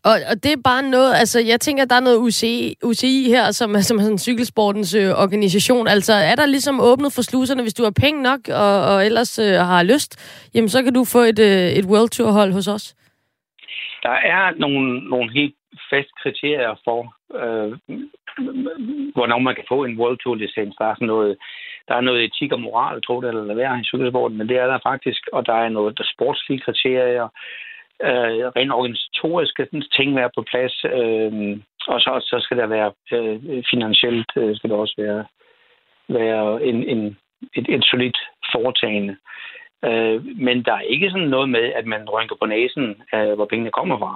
Og, 0.09 0.15
og 0.31 0.35
det 0.43 0.51
er 0.53 0.61
bare 0.71 0.83
noget, 0.95 1.11
altså 1.21 1.39
jeg 1.51 1.59
tænker, 1.59 1.85
der 1.85 1.95
er 1.95 2.07
noget 2.07 2.23
UCI, 2.25 2.75
UCI 2.89 3.15
her, 3.35 3.45
som, 3.59 3.69
som 3.87 3.97
er 3.97 4.01
sådan 4.01 4.25
cykelsportens 4.27 4.95
øh, 5.01 5.09
organisation. 5.23 5.87
Altså 5.87 6.13
er 6.31 6.35
der 6.35 6.45
ligesom 6.45 6.75
åbnet 6.91 7.11
for 7.15 7.21
sluserne, 7.21 7.61
hvis 7.61 7.77
du 7.79 7.83
har 7.83 7.95
penge 8.05 8.19
nok, 8.29 8.41
og, 8.63 8.73
og 8.91 9.05
ellers 9.05 9.39
øh, 9.39 9.53
har 9.71 9.83
lyst, 9.83 10.11
jamen 10.53 10.69
så 10.69 10.83
kan 10.83 10.93
du 10.93 11.03
få 11.15 11.21
et, 11.31 11.39
øh, 11.49 11.67
et 11.79 11.85
World 11.91 12.09
Tour 12.09 12.31
hold 12.31 12.51
hos 12.53 12.67
os? 12.67 12.85
Der 14.03 14.17
er 14.35 14.43
nogle, 14.63 15.09
nogle 15.09 15.31
helt 15.31 15.55
fast 15.91 16.11
kriterier 16.21 16.75
for, 16.85 16.99
øh, 17.41 17.71
hvornår 19.15 19.39
man 19.39 19.55
kan 19.55 19.65
få 19.67 19.83
en 19.83 19.99
World 19.99 20.17
Tour 20.23 20.35
licens. 20.35 20.75
Der 20.79 20.85
er 20.85 20.95
sådan 20.95 21.07
noget, 21.07 21.37
der 21.87 21.95
er 21.95 22.01
noget 22.01 22.23
etik 22.23 22.51
og 22.51 22.61
moral, 22.61 23.01
tror 23.01 23.21
det 23.21 23.29
eller 23.29 23.55
være 23.55 23.79
i 23.79 23.83
cykelsporten, 23.83 24.37
men 24.37 24.49
det 24.49 24.57
er 24.57 24.67
der 24.67 24.79
faktisk, 24.83 25.21
og 25.33 25.45
der 25.45 25.53
er 25.53 25.69
noget 25.69 25.97
der 25.97 26.03
sportslige 26.13 26.59
kriterier, 26.59 27.27
øh, 28.03 28.45
rent 28.55 28.71
organisatoriske 28.71 29.67
ting 29.97 30.15
være 30.15 30.29
på 30.35 30.41
plads, 30.51 30.85
øh, 30.85 31.59
og 31.87 31.99
så, 32.01 32.11
så 32.21 32.37
skal 32.39 32.57
der 32.57 32.67
være 32.67 32.91
øh, 33.11 33.63
finansielt, 33.71 34.31
øh, 34.35 34.55
skal 34.55 34.69
der 34.69 34.75
også 34.75 34.95
være, 34.97 35.25
være 36.09 36.63
en, 36.63 36.83
en, 36.83 37.17
et, 37.55 37.65
et 37.69 37.83
solidt 37.85 38.17
foretagende. 38.51 39.17
Øh, 39.85 40.25
men 40.25 40.65
der 40.65 40.73
er 40.73 40.91
ikke 40.93 41.09
sådan 41.09 41.27
noget 41.27 41.49
med, 41.49 41.65
at 41.79 41.85
man 41.85 42.09
rynker 42.09 42.35
på 42.41 42.45
næsen, 42.45 43.01
øh, 43.13 43.33
hvor 43.33 43.45
pengene 43.45 43.71
kommer 43.71 43.97
fra. 43.99 44.13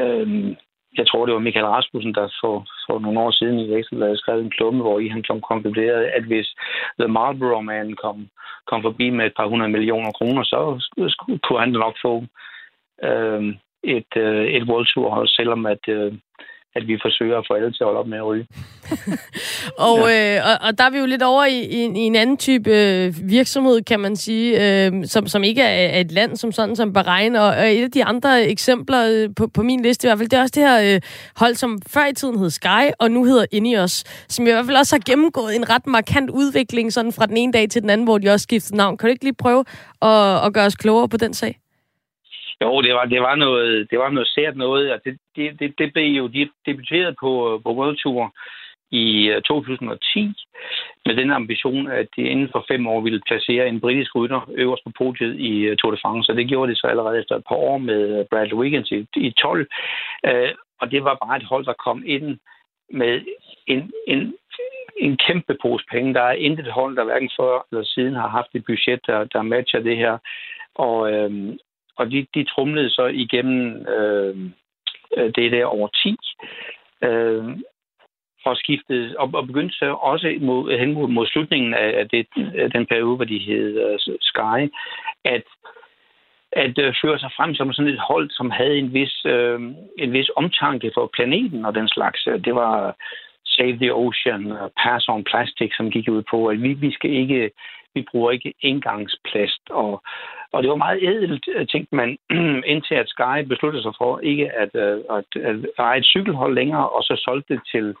Øh, 0.00 0.56
jeg 0.98 1.06
tror, 1.06 1.26
det 1.26 1.34
var 1.34 1.46
Michael 1.46 1.66
Rasmussen, 1.66 2.14
der 2.14 2.28
for, 2.40 2.66
for 2.86 2.98
nogle 2.98 3.20
år 3.20 3.30
siden 3.30 3.58
i 3.58 3.74
Ekstrabladet 3.74 4.18
skrev 4.18 4.38
en 4.40 4.50
klumme, 4.50 4.82
hvor 4.82 4.98
i 4.98 5.08
han 5.08 5.22
konkluderede, 5.22 6.10
at 6.10 6.24
hvis 6.24 6.48
The 7.00 7.08
Marlboro 7.08 7.60
Man 7.60 7.92
kom, 7.92 8.28
kom 8.66 8.82
forbi 8.82 9.10
med 9.10 9.26
et 9.26 9.36
par 9.36 9.46
hundrede 9.46 9.72
millioner 9.72 10.12
kroner, 10.12 10.42
så 10.42 10.58
kunne 11.42 11.60
han 11.60 11.68
nok 11.68 11.96
få 12.04 12.24
øh, 13.04 13.54
et, 13.84 14.12
øh, 14.16 14.44
et 14.44 14.62
World 14.68 14.86
Tour 14.94 15.10
hold, 15.10 15.28
selvom 15.28 15.66
at, 15.66 15.88
øh, 15.88 16.12
at 16.76 16.86
vi 16.86 16.98
forsøger 17.02 17.38
at 17.38 17.46
få 17.48 17.54
alle 17.54 17.72
til 17.72 17.82
at 17.82 17.86
holde 17.86 18.00
op 18.00 18.06
med 18.06 18.18
at 18.18 18.26
ryge. 18.26 18.46
og, 19.88 19.98
ja. 19.98 20.36
øh, 20.36 20.42
og, 20.48 20.68
og 20.68 20.78
der 20.78 20.84
er 20.84 20.90
vi 20.90 20.98
jo 20.98 21.06
lidt 21.06 21.22
over 21.22 21.44
i, 21.44 21.58
i, 21.78 21.80
i 22.02 22.04
en 22.10 22.16
anden 22.16 22.36
type 22.36 22.70
øh, 22.70 23.14
virksomhed, 23.30 23.82
kan 23.82 24.00
man 24.00 24.16
sige, 24.16 24.48
øh, 24.62 24.92
som, 25.04 25.26
som 25.26 25.44
ikke 25.44 25.62
er, 25.62 25.88
er 25.88 26.00
et 26.00 26.12
land 26.12 26.36
som 26.36 26.52
sådan 26.52 26.76
som 26.76 26.92
Bahrain. 26.92 27.36
Og, 27.36 27.46
og 27.46 27.74
et 27.74 27.84
af 27.84 27.90
de 27.90 28.04
andre 28.04 28.44
eksempler 28.44 29.02
øh, 29.12 29.28
på, 29.36 29.46
på 29.46 29.62
min 29.62 29.82
liste 29.82 30.06
i 30.06 30.08
hvert 30.08 30.18
fald, 30.18 30.28
det 30.28 30.36
er 30.36 30.42
også 30.42 30.52
det 30.54 30.62
her 30.68 30.94
øh, 30.94 31.00
hold, 31.36 31.54
som 31.54 31.78
før 31.86 32.06
i 32.06 32.14
tiden 32.14 32.38
hed 32.38 32.50
Sky, 32.50 32.84
og 32.98 33.10
nu 33.10 33.24
hedder 33.24 33.46
Ineos, 33.52 34.04
som 34.28 34.46
i 34.46 34.50
hvert 34.50 34.66
fald 34.66 34.76
også 34.76 34.96
har 34.96 35.02
gennemgået 35.06 35.56
en 35.56 35.70
ret 35.70 35.86
markant 35.86 36.30
udvikling 36.30 36.92
sådan 36.92 37.12
fra 37.12 37.26
den 37.26 37.36
ene 37.36 37.52
dag 37.52 37.68
til 37.68 37.82
den 37.82 37.90
anden, 37.90 38.04
hvor 38.04 38.18
de 38.18 38.30
også 38.30 38.42
skiftede 38.42 38.76
navn. 38.76 38.96
Kan 38.98 39.06
du 39.06 39.10
ikke 39.10 39.24
lige 39.24 39.34
prøve 39.34 39.64
at, 40.02 40.44
at 40.46 40.52
gøre 40.54 40.66
os 40.66 40.76
klogere 40.76 41.08
på 41.08 41.16
den 41.16 41.34
sag? 41.34 41.58
Jo, 42.62 42.82
det 42.82 42.94
var, 42.94 43.04
det 43.04 43.20
var 43.20 43.34
noget, 43.34 43.90
det 43.90 43.98
var 43.98 44.10
noget 44.10 44.28
sært 44.28 44.56
noget, 44.56 44.92
og 44.92 45.00
det, 45.04 45.18
det, 45.36 45.60
det, 45.60 45.78
det 45.78 45.92
blev 45.92 46.04
jo 46.04 46.26
de 46.26 46.48
debuteret 46.66 47.16
på, 47.20 47.60
på 47.64 47.74
World 47.74 47.96
Tour 47.96 48.32
i 48.90 49.28
øh, 49.28 49.42
2010 49.42 50.34
med 51.06 51.16
den 51.16 51.30
ambition, 51.30 51.90
at 51.90 52.08
de 52.16 52.22
inden 52.22 52.48
for 52.52 52.64
fem 52.68 52.86
år 52.86 53.00
ville 53.00 53.20
placere 53.26 53.68
en 53.68 53.80
britisk 53.80 54.14
rytter 54.14 54.50
øverst 54.54 54.84
på 54.84 54.92
podiet 54.98 55.34
i 55.40 55.60
øh, 55.60 55.76
Tour 55.76 55.90
de 55.90 55.98
France, 56.02 56.32
og 56.32 56.36
det 56.36 56.48
gjorde 56.48 56.72
de 56.72 56.76
så 56.76 56.86
allerede 56.86 57.18
efter 57.18 57.36
et 57.36 57.44
par 57.48 57.56
år 57.56 57.78
med 57.78 58.18
øh, 58.18 58.24
Bradley 58.30 58.54
Wiggins 58.54 58.90
i, 58.90 59.06
i 59.16 59.30
12. 59.30 59.66
Uh, 60.28 60.32
og 60.80 60.90
det 60.90 61.04
var 61.04 61.18
bare 61.24 61.36
et 61.36 61.42
hold, 61.42 61.64
der 61.64 61.82
kom 61.86 62.02
ind 62.06 62.38
med 62.90 63.24
en, 63.66 63.92
en, 64.06 64.34
en 65.00 65.16
kæmpe 65.16 65.56
pose 65.62 65.84
penge. 65.90 66.14
Der 66.14 66.22
er 66.22 66.32
intet 66.32 66.72
hold, 66.72 66.96
der 66.96 67.04
hverken 67.04 67.30
før 67.40 67.66
eller 67.70 67.84
siden 67.84 68.14
har 68.14 68.28
haft 68.28 68.48
et 68.54 68.64
budget, 68.64 69.00
der, 69.06 69.24
der 69.24 69.42
matcher 69.42 69.80
det 69.80 69.96
her. 69.96 70.18
Og, 70.74 71.12
øhm, 71.12 71.58
og 71.96 72.10
de, 72.10 72.26
de 72.34 72.44
trumlede 72.44 72.90
så 72.90 73.06
igennem 73.06 73.86
øh, 73.86 74.36
øh 75.16 75.32
det 75.34 75.52
der 75.52 75.64
over 75.64 75.88
10. 75.88 76.16
Øh, 77.02 77.56
og 78.44 78.56
skiftede 78.56 79.14
og, 79.18 79.30
og 79.34 79.46
begyndte 79.46 79.74
så 79.74 79.86
også 79.92 80.38
mod, 80.40 80.78
hen 80.78 80.92
mod, 80.92 81.08
mod 81.08 81.26
slutningen 81.26 81.74
af, 81.74 82.08
det, 82.08 82.26
af 82.58 82.70
den 82.70 82.86
periode, 82.86 83.16
hvor 83.16 83.24
de 83.24 83.38
hed 83.38 83.92
uh, 83.92 84.16
Sky, 84.20 84.72
at 85.24 85.44
at 86.52 86.78
øh, 86.78 86.94
føre 87.02 87.18
sig 87.18 87.30
frem 87.36 87.54
som 87.54 87.72
sådan 87.72 87.92
et 87.92 88.00
hold, 88.08 88.30
som 88.30 88.50
havde 88.50 88.78
en 88.78 88.92
vis, 88.94 89.24
øh, 89.24 89.60
en 89.98 90.12
vis 90.12 90.30
omtanke 90.36 90.90
for 90.94 91.10
planeten 91.12 91.64
og 91.64 91.74
den 91.74 91.88
slags. 91.88 92.28
Det 92.44 92.54
var 92.54 92.96
Save 93.46 93.76
the 93.76 93.94
Ocean, 93.94 94.52
Pass 94.82 95.08
on 95.08 95.24
Plastic, 95.24 95.76
som 95.76 95.90
gik 95.90 96.08
ud 96.08 96.22
på, 96.30 96.46
at 96.46 96.62
vi, 96.62 96.72
vi 96.72 96.92
skal 96.92 97.10
ikke 97.10 97.50
vi 97.94 98.02
bruger 98.10 98.30
ikke 98.30 98.54
engangsplast. 98.60 99.62
Og, 99.70 100.02
og 100.52 100.62
det 100.62 100.70
var 100.70 100.76
meget 100.76 101.02
ædelt, 101.02 101.48
øh, 101.54 101.66
tænkte 101.66 101.94
man, 101.94 102.18
indtil 102.72 102.94
at 102.94 103.08
Sky 103.08 103.44
besluttede 103.48 103.82
sig 103.82 103.92
for 103.98 104.18
ikke 104.18 104.52
at, 104.52 104.74
øh, 104.74 105.00
at, 105.10 105.42
at 105.42 105.56
eje 105.78 105.98
et 105.98 106.04
cykelhold 106.04 106.54
længere, 106.54 106.88
og 106.88 107.02
så 107.02 107.22
solgte 107.24 107.54
det 107.54 107.62
til, 107.72 107.94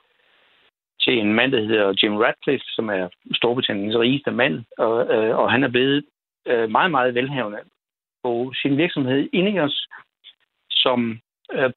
til 1.00 1.18
en 1.18 1.32
mand, 1.32 1.52
der 1.52 1.60
hedder 1.60 1.94
Jim 2.02 2.16
Radcliffe, 2.16 2.66
som 2.68 2.88
er 2.88 3.08
Storbritanniens 3.34 3.98
rigeste 3.98 4.30
mand, 4.30 4.64
og, 4.78 5.14
øh, 5.14 5.38
og 5.38 5.50
han 5.50 5.64
er 5.64 5.68
blevet 5.68 6.04
meget, 6.68 6.90
meget 6.90 7.14
velhavende 7.14 7.58
på 8.24 8.52
sin 8.62 8.76
virksomhed 8.76 9.28
Ineos, 9.32 9.88
som, 10.70 11.20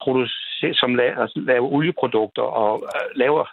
producerer, 0.00 0.74
som 0.74 0.94
laver, 0.94 1.20
altså 1.22 1.40
laver 1.40 1.72
olieprodukter 1.72 2.42
og 2.42 2.82
laver 3.14 3.44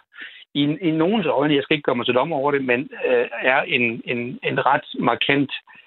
i, 0.54 0.62
i 0.62 0.90
nogens 0.90 1.26
øjne, 1.26 1.54
jeg 1.54 1.62
skal 1.62 1.74
ikke 1.74 1.86
gøre 1.86 1.96
mig 1.96 2.06
til 2.06 2.14
dommer 2.14 2.36
over 2.36 2.52
det, 2.52 2.64
men 2.64 2.80
øh, 3.06 3.28
er 3.42 3.62
en, 3.62 4.02
en, 4.04 4.38
en 4.42 4.66
ret 4.66 4.88
markant, 4.98 5.50
øh, 5.50 5.78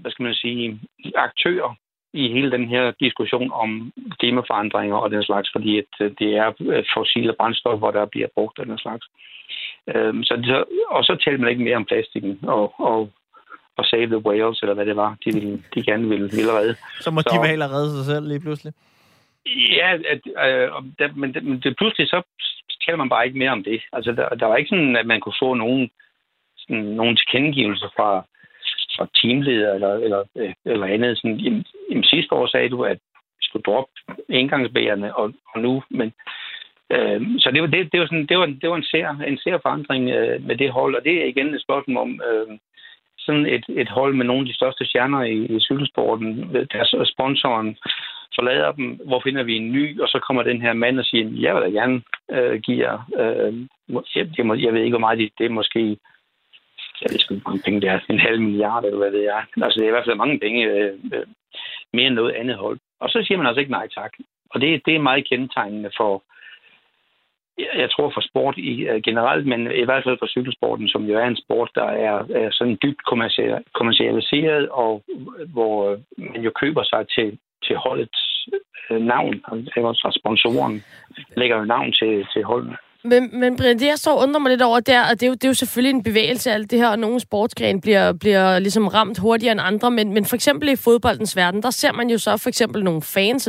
hvad 0.00 0.10
skal 0.10 0.22
man 0.22 0.34
sige, 0.34 0.80
aktør 1.14 1.76
i 2.12 2.32
hele 2.32 2.50
den 2.50 2.68
her 2.68 2.92
diskussion 3.00 3.50
om 3.52 3.92
klimaforandringer 4.18 4.96
og 4.96 5.10
den 5.10 5.22
slags, 5.22 5.48
fordi 5.52 5.78
at 5.78 5.92
øh, 6.00 6.10
det 6.18 6.36
er 6.36 6.52
øh, 6.60 6.84
fossile 6.96 7.34
brændstoffer, 7.38 7.78
hvor 7.78 7.90
der 7.90 8.04
bliver 8.06 8.28
brugt 8.34 8.58
af 8.58 8.66
den 8.66 8.78
slags. 8.78 9.06
Øh, 9.88 10.14
så 10.24 10.36
det, 10.36 10.64
og 10.90 11.04
så 11.04 11.16
talte 11.24 11.40
man 11.40 11.50
ikke 11.50 11.64
mere 11.64 11.76
om 11.76 11.84
plastikken 11.84 12.38
og, 12.42 12.80
og, 12.80 13.10
og 13.76 13.84
save 13.84 14.06
the 14.06 14.26
whales, 14.26 14.62
eller 14.62 14.74
hvad 14.74 14.86
det 14.86 14.96
var, 14.96 15.16
de, 15.24 15.32
ville, 15.32 15.62
de 15.74 15.82
gerne 15.82 16.08
ville, 16.08 16.28
ville 16.36 16.52
redde. 16.58 16.74
Så 17.00 17.10
må 17.10 17.20
så, 17.20 17.30
de 17.32 17.48
vel 17.48 17.62
redde 17.62 17.90
sig 17.96 18.04
selv 18.04 18.28
lige 18.28 18.40
pludselig? 18.40 18.72
Ja, 19.78 19.88
at, 20.12 20.20
øh, 20.46 20.70
det, 20.98 21.16
men, 21.16 21.34
det, 21.34 21.44
men 21.44 21.60
det, 21.60 21.76
pludselig 21.76 22.08
så 22.08 22.22
taler 22.84 22.96
man 22.96 23.08
bare 23.08 23.26
ikke 23.26 23.38
mere 23.38 23.50
om 23.50 23.64
det. 23.64 23.80
Altså, 23.92 24.12
der, 24.12 24.28
der 24.28 24.46
var 24.46 24.56
ikke 24.56 24.68
sådan, 24.68 24.96
at 24.96 25.06
man 25.06 25.20
kunne 25.20 25.42
få 25.42 25.54
nogen, 25.54 25.90
sådan, 26.56 26.84
nogen 26.84 27.16
tilkendegivelser 27.16 27.88
fra, 27.96 28.26
fra 28.98 29.06
teamleder 29.14 29.74
eller, 29.74 29.92
eller, 29.94 30.22
øh, 30.36 30.52
eller 30.64 30.86
andet. 30.86 31.18
Sådan, 31.18 31.36
jamen, 31.36 31.64
jamen, 31.90 32.04
sidste 32.04 32.34
år 32.34 32.46
sagde 32.46 32.68
du, 32.68 32.84
at 32.84 32.98
vi 33.38 33.42
skulle 33.42 33.62
droppe 33.62 33.92
indgangsbærerne, 34.28 35.16
og, 35.16 35.32
og 35.54 35.60
nu, 35.60 35.82
men 35.90 36.12
øh, 36.90 37.20
så 37.38 37.50
det 37.50 37.60
var, 37.62 37.68
det, 37.68 37.92
det 37.92 38.00
var, 38.00 38.06
sådan, 38.06 38.26
det 38.26 38.38
var, 38.38 38.46
det 38.46 38.70
var 38.70 38.76
en 38.76 38.90
sær, 38.92 39.08
en 39.26 39.38
sær 39.38 39.58
forandring 39.62 40.10
øh, 40.10 40.46
med 40.46 40.56
det 40.56 40.70
hold, 40.70 40.94
og 40.94 41.04
det 41.04 41.14
er 41.22 41.26
igen 41.26 41.54
et 41.54 41.62
spørgsmål 41.62 42.02
om 42.02 42.20
øh, 42.30 42.58
sådan 43.18 43.46
et, 43.46 43.64
et 43.68 43.88
hold 43.88 44.14
med 44.14 44.26
nogle 44.26 44.42
af 44.42 44.46
de 44.46 44.54
største 44.54 44.84
stjerner 44.86 45.22
i, 45.22 45.38
i 45.56 45.60
cykelsporten, 45.60 46.54
deres 46.72 46.94
øh, 46.98 47.06
sponsoren 47.06 47.76
forlader 48.38 48.72
dem, 48.72 49.00
hvor 49.08 49.20
finder 49.24 49.42
vi 49.42 49.56
en 49.56 49.72
ny, 49.72 50.00
og 50.00 50.08
så 50.08 50.18
kommer 50.26 50.42
den 50.42 50.60
her 50.62 50.72
mand 50.72 50.98
og 50.98 51.04
siger, 51.04 51.24
jeg 51.44 51.54
vil 51.54 51.62
da 51.62 51.70
gerne 51.80 52.02
øh, 52.36 52.60
give 52.60 52.78
jer, 52.86 52.96
øh, 53.22 53.52
jeg, 54.38 54.46
må, 54.46 54.54
jeg 54.54 54.72
ved 54.74 54.80
ikke, 54.82 54.96
hvor 54.96 55.06
meget 55.06 55.18
det, 55.18 55.30
det 55.38 55.46
er 55.46 55.58
måske, 55.60 55.96
jeg 57.02 57.08
ved 57.10 57.18
ikke, 57.18 57.42
hvor 57.42 57.50
mange 57.50 57.62
penge 57.64 57.80
det 57.80 57.88
er, 57.88 58.00
en 58.10 58.26
halv 58.28 58.40
milliard, 58.40 58.84
eller 58.84 58.98
hvad 58.98 59.12
det 59.12 59.24
er. 59.24 59.40
Altså, 59.64 59.76
det 59.78 59.84
er 59.84 59.92
i 59.92 59.96
hvert 59.96 60.06
fald 60.06 60.22
mange 60.24 60.38
penge, 60.38 60.60
øh, 60.64 60.92
øh, 61.14 61.26
mere 61.92 62.06
end 62.06 62.14
noget 62.14 62.34
andet 62.40 62.56
hold. 62.56 62.78
Og 63.00 63.08
så 63.10 63.18
siger 63.22 63.38
man 63.38 63.46
altså 63.46 63.60
ikke 63.60 63.76
nej 63.78 63.88
tak. 63.88 64.12
Og 64.50 64.60
det, 64.60 64.82
det 64.86 64.94
er 64.94 65.08
meget 65.08 65.28
kendetegnende 65.28 65.90
for, 65.96 66.22
jeg 67.82 67.90
tror 67.90 68.10
for 68.14 68.20
sport 68.30 68.56
i, 68.58 68.90
uh, 68.90 69.00
generelt, 69.08 69.46
men 69.46 69.60
i 69.82 69.84
hvert 69.84 70.04
fald 70.04 70.18
for 70.18 70.26
cykelsporten, 70.26 70.88
som 70.88 71.04
jo 71.04 71.18
er 71.18 71.26
en 71.26 71.42
sport, 71.44 71.70
der 71.74 71.88
er, 72.08 72.16
er 72.42 72.50
sådan 72.50 72.78
dybt 72.82 73.02
kommercialiseret, 73.74 74.68
og 74.68 75.02
hvor 75.52 75.90
øh, 75.90 75.98
man 76.18 76.42
jo 76.42 76.50
køber 76.50 76.82
sig 76.82 77.08
til, 77.08 77.38
til 77.66 77.76
holdets 77.76 78.48
øh, 78.90 79.00
navn, 79.02 79.34
altså 79.76 80.18
sponsoren 80.20 80.84
lægger 81.36 81.56
jo 81.58 81.64
navn 81.64 81.92
til, 81.92 82.26
til 82.32 82.44
holdene. 82.44 82.76
Men, 83.08 83.40
men 83.40 83.56
Brian, 83.56 83.78
det 83.78 83.86
jeg 83.86 83.98
så 83.98 84.14
undrer 84.14 84.40
mig 84.40 84.50
lidt 84.50 84.62
over 84.62 84.80
der, 84.80 85.02
og 85.02 85.20
det 85.20 85.22
er 85.22 85.26
jo, 85.26 85.34
det 85.34 85.44
er 85.44 85.48
jo 85.48 85.54
selvfølgelig 85.54 85.94
en 85.94 86.02
bevægelse, 86.02 86.52
alt 86.52 86.70
det 86.70 86.78
her, 86.78 86.88
og 86.88 86.98
nogle 86.98 87.20
sportsgrene 87.20 87.80
bliver, 87.80 88.12
bliver 88.12 88.58
ligesom 88.58 88.88
ramt 88.88 89.18
hurtigere 89.18 89.52
end 89.52 89.60
andre, 89.60 89.90
men, 89.90 90.12
men 90.12 90.24
for 90.24 90.36
eksempel 90.36 90.68
i 90.68 90.76
fodboldens 90.76 91.36
verden, 91.36 91.62
der 91.62 91.70
ser 91.70 91.92
man 91.92 92.10
jo 92.10 92.18
så 92.18 92.36
for 92.36 92.48
eksempel 92.48 92.84
nogle 92.84 93.02
fans, 93.02 93.48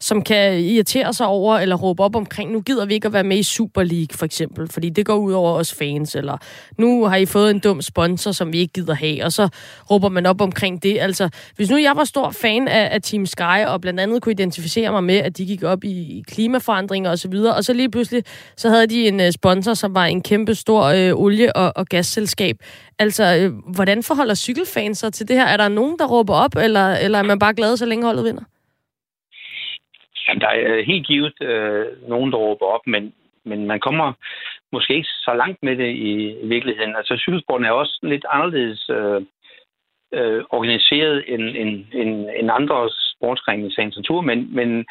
som 0.00 0.22
kan 0.22 0.60
irritere 0.60 1.12
sig 1.12 1.26
over, 1.26 1.58
eller 1.58 1.76
råbe 1.76 2.02
op 2.02 2.16
omkring, 2.16 2.52
nu 2.52 2.60
gider 2.60 2.86
vi 2.86 2.94
ikke 2.94 3.06
at 3.06 3.12
være 3.12 3.24
med 3.24 3.38
i 3.38 3.42
Super 3.42 3.82
League, 3.82 4.18
for 4.18 4.24
eksempel, 4.24 4.68
fordi 4.68 4.88
det 4.88 5.06
går 5.06 5.16
ud 5.16 5.32
over 5.32 5.52
os 5.52 5.74
fans, 5.74 6.14
eller 6.14 6.36
nu 6.78 7.04
har 7.04 7.16
I 7.16 7.26
fået 7.26 7.50
en 7.50 7.58
dum 7.58 7.82
sponsor, 7.82 8.32
som 8.32 8.52
vi 8.52 8.58
ikke 8.58 8.72
gider 8.72 8.94
have, 8.94 9.24
og 9.24 9.32
så 9.32 9.48
råber 9.90 10.08
man 10.08 10.26
op 10.26 10.40
omkring 10.40 10.82
det. 10.82 10.98
Altså, 11.00 11.28
hvis 11.56 11.70
nu 11.70 11.76
jeg 11.76 11.96
var 11.96 12.04
stor 12.04 12.30
fan 12.30 12.68
af, 12.68 12.88
af 12.92 13.02
Team 13.02 13.26
Sky, 13.26 13.64
og 13.66 13.80
blandt 13.80 14.00
andet 14.00 14.22
kunne 14.22 14.32
identificere 14.32 14.92
mig 14.92 15.04
med, 15.04 15.16
at 15.16 15.38
de 15.38 15.46
gik 15.46 15.62
op 15.62 15.84
i, 15.84 15.90
i 15.90 16.24
klimaforandringer 16.28 17.10
osv., 17.10 17.32
og, 17.34 17.54
og 17.54 17.64
så 17.64 17.72
lige 17.72 17.90
pludselig, 17.90 18.24
så 18.56 18.68
havde 18.68 18.86
de 18.86 18.97
en 19.06 19.20
øh, 19.20 19.30
sponsor, 19.30 19.74
som 19.74 19.94
var 19.94 20.04
en 20.04 20.22
kæmpe 20.22 20.54
stor 20.54 20.82
øh, 20.98 21.22
olie- 21.24 21.56
og, 21.56 21.72
og 21.76 21.86
gasselskab. 21.86 22.56
Altså, 22.98 23.24
øh, 23.38 23.74
hvordan 23.74 24.02
forholder 24.02 24.34
cykelfans 24.34 24.98
sig 24.98 25.12
til 25.12 25.28
det 25.28 25.36
her? 25.36 25.46
Er 25.46 25.56
der 25.56 25.68
nogen, 25.68 25.98
der 25.98 26.06
råber 26.06 26.34
op, 26.34 26.54
eller, 26.66 26.86
eller 27.04 27.18
er 27.18 27.22
man 27.22 27.38
bare 27.38 27.54
glad, 27.54 27.76
så 27.76 27.86
længe 27.86 28.06
holdet 28.06 28.24
vinder? 28.24 28.44
Jamen, 30.28 30.40
der 30.40 30.48
er 30.48 30.74
øh, 30.74 30.86
helt 30.86 31.06
givet 31.06 31.42
øh, 31.42 31.86
nogen, 32.08 32.32
der 32.32 32.38
råber 32.38 32.66
op, 32.66 32.86
men, 32.86 33.12
men 33.44 33.66
man 33.66 33.80
kommer 33.80 34.12
måske 34.72 34.94
ikke 34.94 35.08
så 35.08 35.34
langt 35.34 35.62
med 35.62 35.76
det 35.76 35.90
i, 35.90 36.12
i 36.44 36.46
virkeligheden. 36.48 36.96
Altså, 36.96 37.16
cykelsporten 37.16 37.66
er 37.66 37.70
også 37.70 37.98
lidt 38.02 38.24
anderledes 38.32 38.90
øh, 38.90 39.22
øh, 40.12 40.44
organiseret 40.50 41.24
end, 41.26 41.42
end, 41.42 41.84
end, 41.92 42.28
end 42.38 42.50
andre 42.50 42.90
sportsgrene 43.16 43.66
i 43.66 43.74
sagens 43.74 43.96
natur, 43.96 44.20
men, 44.20 44.54
men 44.54 44.86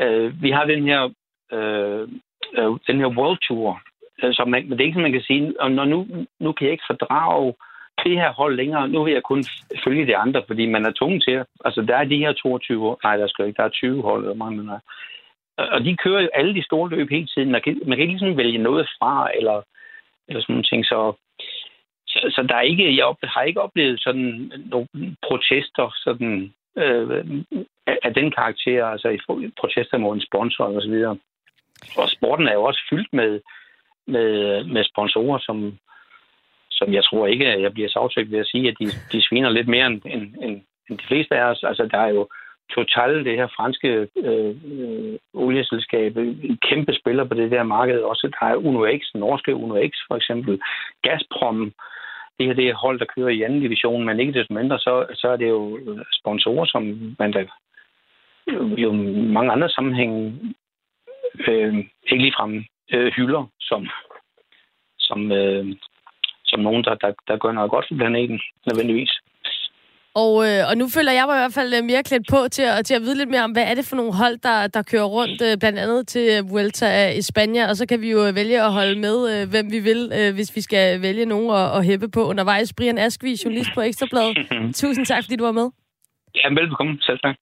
øh, 0.00 0.42
vi 0.42 0.50
har 0.50 0.64
den 0.64 0.86
her 0.86 1.02
øh, 1.52 2.08
øh, 2.58 2.70
den 2.86 2.98
her 3.00 3.16
World 3.18 3.38
Tour. 3.48 3.80
Øh, 4.22 4.34
så 4.34 4.44
man, 4.44 4.68
men 4.68 4.72
det 4.72 4.80
er 4.80 4.84
ikke 4.84 4.94
sådan, 4.94 5.10
man 5.10 5.18
kan 5.18 5.28
sige, 5.30 5.60
og 5.60 5.70
når 5.70 5.84
nu, 5.84 6.06
nu 6.40 6.52
kan 6.52 6.64
jeg 6.64 6.72
ikke 6.72 6.90
fordrage 6.90 7.54
det 8.04 8.16
her 8.20 8.32
hold 8.32 8.56
længere. 8.56 8.88
Nu 8.88 9.04
vil 9.04 9.12
jeg 9.12 9.22
kun 9.22 9.44
følge 9.84 10.06
de 10.06 10.16
andre, 10.16 10.42
fordi 10.46 10.66
man 10.66 10.86
er 10.86 10.92
tvunget 10.98 11.22
til 11.24 11.44
Altså, 11.64 11.82
der 11.82 11.96
er 11.96 12.04
de 12.04 12.18
her 12.18 12.32
22 12.32 12.96
Nej, 13.04 13.16
der 13.16 13.26
skal 13.26 13.46
ikke. 13.46 13.56
Der 13.56 13.64
er 13.64 13.68
20 13.68 14.02
hold, 14.02 14.22
eller 14.22 14.34
mange 14.34 14.66
der. 14.66 14.78
Øh, 15.60 15.68
og 15.72 15.84
de 15.84 15.96
kører 15.96 16.22
jo 16.22 16.28
alle 16.34 16.54
de 16.54 16.64
store 16.64 16.90
løb 16.90 17.10
hele 17.10 17.26
tiden. 17.26 17.50
Man 17.50 17.62
kan, 17.62 17.80
man 17.86 17.96
kan 17.96 18.02
ikke 18.02 18.14
ligesom 18.14 18.36
vælge 18.36 18.58
noget 18.58 18.88
fra, 18.98 19.30
eller, 19.36 19.62
eller 20.28 20.40
sådan 20.42 20.52
nogle 20.52 20.70
ting. 20.70 20.84
Så, 20.86 21.12
så, 22.06 22.18
så 22.34 22.42
der 22.48 22.54
er 22.54 22.60
ikke, 22.60 22.96
jeg 22.96 23.14
har 23.24 23.42
ikke 23.42 23.60
oplevet 23.60 24.00
sådan 24.02 24.52
nogle 24.70 25.16
protester 25.28 25.94
sådan, 25.96 26.52
øh, 26.76 27.24
af 27.86 28.14
den 28.14 28.30
karakter, 28.30 28.86
altså 28.86 29.08
i 29.08 29.18
protester 29.60 29.98
mod 29.98 30.14
en 30.14 30.26
sponsor 30.28 30.64
og 30.64 30.82
så 30.82 30.88
videre. 30.88 31.16
Og 31.96 32.08
sporten 32.08 32.48
er 32.48 32.52
jo 32.52 32.62
også 32.62 32.82
fyldt 32.90 33.12
med, 33.12 33.40
med, 34.06 34.64
med 34.64 34.84
sponsorer, 34.84 35.38
som, 35.38 35.78
som 36.70 36.92
jeg 36.92 37.04
tror 37.04 37.26
ikke, 37.26 37.46
at 37.46 37.62
jeg 37.62 37.72
bliver 37.72 37.88
sagsøgt 37.88 38.30
ved 38.30 38.38
at 38.38 38.46
sige, 38.46 38.68
at 38.68 38.76
de, 38.80 38.86
de 39.12 39.22
sviner 39.22 39.50
lidt 39.50 39.68
mere 39.68 39.86
end, 39.86 40.02
end, 40.04 40.34
end, 40.42 40.60
end 40.90 40.98
de 40.98 41.06
fleste 41.06 41.36
af 41.36 41.44
os. 41.50 41.64
Altså, 41.64 41.88
der 41.92 41.98
er 41.98 42.08
jo 42.08 42.28
Total, 42.74 43.24
det 43.24 43.36
her 43.36 43.48
franske 43.56 44.08
øh, 44.16 44.56
øh, 44.64 45.18
olieselskab, 45.34 46.16
en 46.16 46.58
kæmpe 46.68 46.94
spiller 46.94 47.24
på 47.24 47.34
det 47.34 47.50
der 47.50 47.62
marked. 47.62 48.00
Også 48.00 48.30
der 48.40 48.46
er 48.46 48.56
UNOX, 48.56 49.00
norske 49.14 49.54
UNOX 49.54 49.90
for 50.08 50.16
eksempel. 50.16 50.60
Gazprom, 51.02 51.72
det 52.38 52.46
her 52.46 52.54
det 52.54 52.68
er 52.68 52.74
hold, 52.74 52.98
der 52.98 53.12
kører 53.16 53.28
i 53.28 53.42
anden 53.42 53.60
division, 53.60 54.04
men 54.04 54.20
ikke 54.20 54.32
desto 54.32 54.54
mindre, 54.54 54.78
så, 54.78 55.06
så 55.14 55.28
er 55.28 55.36
det 55.36 55.48
jo 55.48 55.78
sponsorer, 56.12 56.64
som 56.64 57.14
man 57.18 57.32
da 57.32 57.46
jo 58.84 58.92
mange 59.36 59.52
andre 59.52 59.68
sammenhænge 59.68 60.32
øh, 61.48 61.74
ikke 62.10 62.24
ligefrem 62.24 62.64
øh, 62.92 63.12
hylder 63.16 63.44
som, 63.60 63.88
som, 64.98 65.32
øh, 65.32 65.76
som 66.44 66.60
nogen, 66.60 66.84
der, 66.84 66.94
der, 66.94 67.12
der 67.28 67.36
gør 67.36 67.52
noget 67.52 67.70
godt 67.70 67.86
for 67.88 67.96
planeten, 67.96 68.40
nødvendigvis. 68.66 69.12
Og, 70.14 70.32
øh, 70.48 70.62
og 70.70 70.74
nu 70.76 70.88
føler 70.96 71.12
jeg 71.12 71.24
mig 71.26 71.36
i 71.36 71.42
hvert 71.42 71.58
fald 71.58 71.74
øh, 71.74 71.84
mere 71.84 72.02
klædt 72.02 72.26
på 72.30 72.48
til 72.50 72.62
at, 72.62 72.86
til 72.86 72.94
at 72.94 73.02
vide 73.02 73.18
lidt 73.18 73.28
mere 73.28 73.44
om, 73.44 73.52
hvad 73.52 73.66
er 73.70 73.74
det 73.74 73.86
for 73.88 73.96
nogle 73.96 74.14
hold, 74.14 74.36
der, 74.38 74.66
der 74.66 74.82
kører 74.82 75.08
rundt, 75.16 75.42
øh, 75.42 75.58
blandt 75.58 75.78
andet 75.78 76.08
til 76.08 76.42
Vuelta 76.50 77.10
i 77.18 77.22
Spanien, 77.22 77.68
og 77.70 77.76
så 77.76 77.86
kan 77.86 78.00
vi 78.00 78.10
jo 78.10 78.18
vælge 78.34 78.62
at 78.62 78.72
holde 78.72 79.00
med, 79.00 79.16
øh, 79.32 79.50
hvem 79.50 79.66
vi 79.72 79.78
vil, 79.78 80.12
øh, 80.18 80.34
hvis 80.34 80.56
vi 80.56 80.60
skal 80.60 81.02
vælge 81.02 81.24
nogen 81.26 81.50
at, 81.50 81.76
at 81.76 81.86
hæppe 81.86 82.08
på 82.08 82.24
undervejs. 82.24 82.74
Brian 82.76 82.98
Askvi, 82.98 83.36
journalist 83.44 83.70
på 83.74 83.80
Ekstrabladet. 83.80 84.36
Tusind 84.80 85.06
tak, 85.06 85.24
fordi 85.24 85.36
du 85.36 85.44
var 85.44 85.52
med. 85.52 85.68
Ja, 86.34 86.48
velbekomme. 86.48 86.98
Selv 87.00 87.18
tak. 87.24 87.36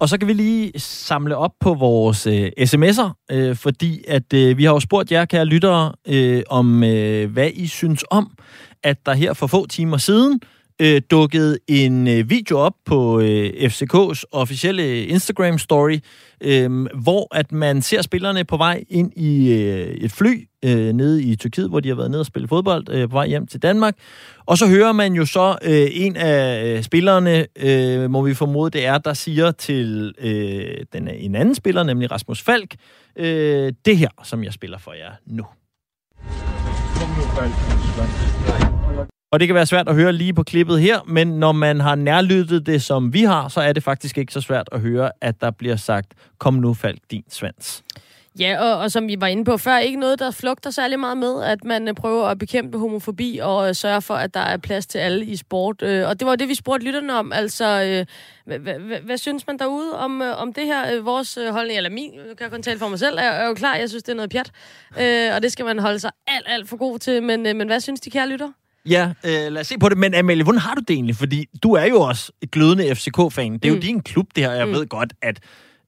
Og 0.00 0.08
så 0.08 0.18
kan 0.18 0.28
vi 0.28 0.32
lige 0.32 0.72
samle 0.80 1.36
op 1.36 1.50
på 1.60 1.74
vores 1.74 2.26
øh, 2.26 2.50
sms'er, 2.60 3.24
øh, 3.32 3.56
fordi 3.56 4.04
at 4.08 4.32
øh, 4.34 4.58
vi 4.58 4.64
har 4.64 4.72
jo 4.72 4.80
spurgt 4.80 5.12
jer, 5.12 5.24
kære 5.24 5.44
lyttere, 5.44 5.92
øh, 6.08 6.42
om 6.48 6.84
øh, 6.84 7.32
hvad 7.32 7.50
I 7.54 7.66
synes 7.66 8.04
om, 8.10 8.30
at 8.82 9.06
der 9.06 9.12
her 9.12 9.32
for 9.32 9.46
få 9.46 9.66
timer 9.66 9.96
siden 9.96 10.40
øh, 10.80 11.02
dukket 11.10 11.58
en 11.68 12.08
øh, 12.08 12.30
video 12.30 12.58
op 12.58 12.74
på 12.84 13.20
øh, 13.20 13.48
FCK's 13.48 14.22
officielle 14.32 15.06
Instagram-story, 15.06 15.98
øh, 16.40 16.86
hvor 17.02 17.36
at 17.36 17.52
man 17.52 17.82
ser 17.82 18.02
spillerne 18.02 18.44
på 18.44 18.56
vej 18.56 18.84
ind 18.88 19.12
i 19.16 19.52
øh, 19.52 19.86
et 19.86 20.12
fly 20.12 20.48
øh, 20.64 20.92
nede 20.92 21.22
i 21.22 21.36
Tyrkiet, 21.36 21.68
hvor 21.68 21.80
de 21.80 21.88
har 21.88 21.96
været 21.96 22.10
nede 22.10 22.20
og 22.20 22.26
spille 22.26 22.48
fodbold 22.48 22.84
øh, 22.90 23.08
på 23.08 23.12
vej 23.12 23.26
hjem 23.26 23.46
til 23.46 23.62
Danmark. 23.62 23.94
Og 24.46 24.58
så 24.58 24.66
hører 24.66 24.92
man 24.92 25.12
jo 25.12 25.26
så 25.26 25.58
øh, 25.62 25.88
en 25.92 26.16
af 26.16 26.64
øh, 26.64 26.82
spillerne, 26.82 27.46
øh, 27.56 28.10
må 28.10 28.22
vi 28.22 28.34
formode 28.34 28.70
det 28.70 28.86
er, 28.86 28.98
der 28.98 29.14
siger 29.14 29.50
til 29.50 30.14
øh, 30.18 30.84
den, 30.92 31.08
en 31.08 31.34
anden 31.34 31.54
spiller, 31.54 31.82
nemlig 31.82 32.10
Rasmus 32.10 32.42
Falk, 32.42 32.74
øh, 33.16 33.72
det 33.84 33.96
her, 33.96 34.08
som 34.24 34.44
jeg 34.44 34.52
spiller 34.52 34.78
for 34.78 34.92
jer 34.92 35.12
nu. 35.26 35.44
Kom 36.94 37.08
nu, 37.08 37.22
Falk. 37.22 38.69
Og 39.32 39.40
det 39.40 39.48
kan 39.48 39.54
være 39.54 39.66
svært 39.66 39.88
at 39.88 39.94
høre 39.94 40.12
lige 40.12 40.34
på 40.34 40.42
klippet 40.42 40.80
her, 40.80 41.00
men 41.06 41.28
når 41.28 41.52
man 41.52 41.80
har 41.80 41.94
nærlyttet 41.94 42.66
det, 42.66 42.82
som 42.82 43.12
vi 43.12 43.22
har, 43.22 43.48
så 43.48 43.60
er 43.60 43.72
det 43.72 43.82
faktisk 43.82 44.18
ikke 44.18 44.32
så 44.32 44.40
svært 44.40 44.68
at 44.72 44.80
høre, 44.80 45.10
at 45.20 45.40
der 45.40 45.50
bliver 45.50 45.76
sagt, 45.76 46.14
kom 46.38 46.54
nu, 46.54 46.74
Falk, 46.74 46.98
din 47.10 47.24
svans. 47.28 47.82
Ja, 48.38 48.58
og, 48.60 48.78
og 48.78 48.90
som 48.90 49.08
vi 49.08 49.16
var 49.18 49.26
inde 49.26 49.44
på 49.44 49.56
før, 49.56 49.78
ikke 49.78 50.00
noget, 50.00 50.18
der 50.18 50.30
flugter 50.30 50.70
særlig 50.70 51.00
meget 51.00 51.16
med, 51.16 51.42
at 51.42 51.64
man 51.64 51.88
øh, 51.88 51.94
prøver 51.94 52.26
at 52.26 52.38
bekæmpe 52.38 52.78
homofobi 52.78 53.38
og 53.42 53.68
øh, 53.68 53.74
sørge 53.74 54.02
for, 54.02 54.14
at 54.14 54.34
der 54.34 54.40
er 54.40 54.56
plads 54.56 54.86
til 54.86 54.98
alle 54.98 55.26
i 55.26 55.36
sport. 55.36 55.82
Øh, 55.82 56.08
og 56.08 56.20
det 56.20 56.26
var 56.26 56.36
det, 56.36 56.48
vi 56.48 56.54
spurgte 56.54 56.86
lytterne 56.86 57.14
om. 57.14 57.32
Altså, 57.32 58.06
øh, 58.46 58.66
hvad 59.04 59.16
synes 59.16 59.46
man 59.46 59.58
derude 59.58 59.98
om, 59.98 60.22
øh, 60.22 60.42
om 60.42 60.52
det 60.52 60.66
her? 60.66 61.00
Vores 61.00 61.38
holdning, 61.50 61.76
eller 61.76 61.90
min, 61.90 62.10
kan 62.12 62.36
jeg 62.40 62.50
kun 62.50 62.62
tale 62.62 62.78
for 62.78 62.88
mig 62.88 62.98
selv, 62.98 63.18
er, 63.18 63.22
er 63.22 63.46
jo 63.46 63.54
klar. 63.54 63.76
Jeg 63.76 63.88
synes, 63.88 64.02
det 64.02 64.12
er 64.12 64.16
noget 64.16 64.30
pjat. 64.30 64.52
Og 65.36 65.42
det 65.42 65.52
skal 65.52 65.64
man 65.64 65.78
holde 65.78 65.98
sig 65.98 66.10
alt, 66.26 66.46
alt 66.48 66.68
for 66.68 66.76
god 66.76 66.98
til. 66.98 67.22
Men, 67.22 67.42
men 67.42 67.66
hvad 67.66 67.80
synes 67.80 68.00
de 68.00 68.10
kære 68.10 68.28
lytter? 68.28 68.52
Ja, 68.88 69.12
øh, 69.24 69.52
lad 69.52 69.60
os 69.60 69.66
se 69.66 69.78
på 69.78 69.88
det. 69.88 69.98
Men 69.98 70.14
Amalie, 70.14 70.44
hvordan 70.44 70.60
har 70.60 70.74
du 70.74 70.80
det 70.80 70.94
egentlig? 70.94 71.16
Fordi 71.16 71.46
du 71.62 71.72
er 71.72 71.84
jo 71.84 72.00
også 72.00 72.32
et 72.42 72.50
glødende 72.50 72.94
FCK-fan. 72.94 73.52
Det 73.52 73.64
er 73.64 73.70
mm. 73.70 73.74
jo 73.74 73.82
din 73.82 74.00
klub, 74.00 74.26
det 74.36 74.44
her. 74.44 74.52
Jeg 74.52 74.66
mm. 74.66 74.72
ved 74.72 74.86
godt, 74.86 75.12
at 75.22 75.40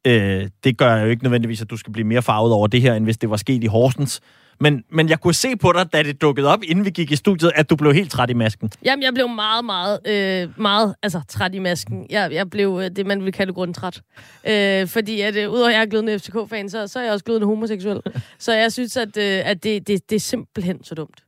øh, 0.07 0.49
det 0.65 0.79
gør 0.79 0.97
jo 0.97 1.07
ikke 1.07 1.23
nødvendigvis, 1.23 1.63
at 1.63 1.71
du 1.71 1.77
skal 1.77 1.93
blive 1.93 2.07
mere 2.07 2.23
farvet 2.23 2.53
over 2.53 2.67
det 2.67 2.83
her, 2.83 2.95
end 2.95 3.05
hvis 3.05 3.19
det 3.19 3.31
var 3.31 3.37
sket 3.37 3.65
i 3.65 3.67
Horsens. 3.67 4.21
Men, 4.61 4.85
men 4.91 5.09
jeg 5.09 5.21
kunne 5.21 5.35
se 5.35 5.57
på 5.57 5.73
dig, 5.73 5.93
da 5.93 6.03
det 6.03 6.23
dukkede 6.23 6.49
op, 6.49 6.63
inden 6.63 6.85
vi 6.85 6.91
gik 6.91 7.11
i 7.11 7.17
studiet, 7.17 7.53
at 7.55 7.71
du 7.71 7.77
blev 7.77 7.95
helt 7.95 8.11
træt 8.11 8.31
i 8.31 8.35
masken. 8.35 8.71
Jamen, 8.85 9.03
jeg 9.03 9.15
blev 9.15 9.29
meget, 9.29 9.65
meget, 9.65 9.99
øh, 10.07 10.61
meget 10.61 10.95
altså, 11.03 11.21
træt 11.29 11.55
i 11.55 11.59
masken. 11.59 12.07
Jeg, 12.11 12.33
jeg 12.33 12.51
blev 12.51 12.81
øh, 12.83 12.91
det, 12.97 13.07
man 13.07 13.25
vil 13.25 13.33
kalde 13.33 13.53
grundtræt. 13.53 14.01
Øh, 14.49 14.89
fordi 14.89 15.21
at, 15.21 15.37
øh, 15.37 15.51
udover 15.51 15.69
at 15.69 15.75
jeg 15.75 15.83
er 15.83 15.87
glødende 15.87 16.19
FCK-fan, 16.19 16.69
så, 16.69 16.87
så 16.87 16.99
er 16.99 17.03
jeg 17.03 17.13
også 17.13 17.25
glødende 17.25 17.47
homoseksuel. 17.47 18.01
så 18.39 18.53
jeg 18.53 18.73
synes, 18.73 18.97
at, 18.97 19.17
øh, 19.17 19.41
at 19.45 19.65
det, 19.65 19.89
det, 19.89 20.11
det 20.11 20.17
er 20.17 20.21
simpelthen 20.21 20.85
så 20.85 20.95
dumt. 20.95 21.23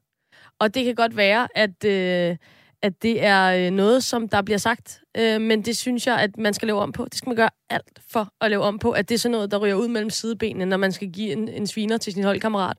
Og 0.64 0.74
det 0.74 0.84
kan 0.84 0.94
godt 0.94 1.16
være, 1.16 1.48
at, 1.54 1.84
øh, 1.84 2.36
at 2.82 3.02
det 3.02 3.24
er 3.24 3.66
øh, 3.66 3.70
noget, 3.70 4.04
som 4.04 4.28
der 4.28 4.42
bliver 4.42 4.58
sagt, 4.58 5.00
øh, 5.16 5.40
men 5.40 5.62
det 5.62 5.76
synes 5.76 6.06
jeg, 6.06 6.16
at 6.16 6.38
man 6.38 6.54
skal 6.54 6.66
lave 6.66 6.80
om 6.80 6.92
på. 6.92 7.04
Det 7.04 7.14
skal 7.14 7.28
man 7.28 7.36
gøre 7.36 7.50
alt 7.70 8.00
for 8.10 8.28
at 8.40 8.50
lave 8.50 8.62
om 8.62 8.78
på, 8.78 8.90
at 8.90 9.08
det 9.08 9.14
er 9.14 9.18
sådan 9.18 9.32
noget, 9.32 9.50
der 9.50 9.58
ryger 9.58 9.74
ud 9.74 9.88
mellem 9.88 10.10
sidebenene, 10.10 10.64
når 10.64 10.76
man 10.76 10.92
skal 10.92 11.12
give 11.12 11.32
en, 11.32 11.48
en 11.48 11.66
sviner 11.66 11.96
til 11.96 12.12
sin 12.12 12.24
holdkammerat. 12.24 12.76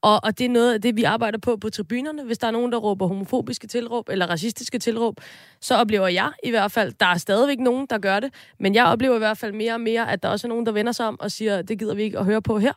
Og, 0.00 0.20
og 0.24 0.38
det 0.38 0.44
er 0.44 0.48
noget 0.48 0.74
af 0.74 0.80
det, 0.80 0.96
vi 0.96 1.02
arbejder 1.02 1.38
på 1.38 1.56
på 1.56 1.70
tribunerne. 1.70 2.24
Hvis 2.24 2.38
der 2.38 2.46
er 2.46 2.50
nogen, 2.50 2.72
der 2.72 2.78
råber 2.78 3.06
homofobiske 3.06 3.66
tilråb 3.66 4.08
eller 4.08 4.26
racistiske 4.26 4.78
tilråb, 4.78 5.20
så 5.60 5.74
oplever 5.74 6.08
jeg 6.08 6.30
i 6.44 6.50
hvert 6.50 6.72
fald, 6.72 6.92
der 7.00 7.06
er 7.06 7.18
stadigvæk 7.18 7.58
nogen, 7.58 7.86
der 7.90 7.98
gør 7.98 8.20
det, 8.20 8.34
men 8.60 8.74
jeg 8.74 8.84
oplever 8.84 9.14
i 9.14 9.18
hvert 9.18 9.38
fald 9.38 9.52
mere 9.52 9.74
og 9.74 9.80
mere, 9.80 10.12
at 10.12 10.22
der 10.22 10.28
også 10.28 10.46
er 10.46 10.48
nogen, 10.48 10.66
der 10.66 10.72
vender 10.72 10.92
sig 10.92 11.06
om 11.06 11.20
og 11.20 11.30
siger, 11.30 11.62
det 11.62 11.78
gider 11.78 11.94
vi 11.94 12.02
ikke 12.02 12.18
at 12.18 12.24
høre 12.24 12.42
på 12.42 12.58
her. 12.58 12.72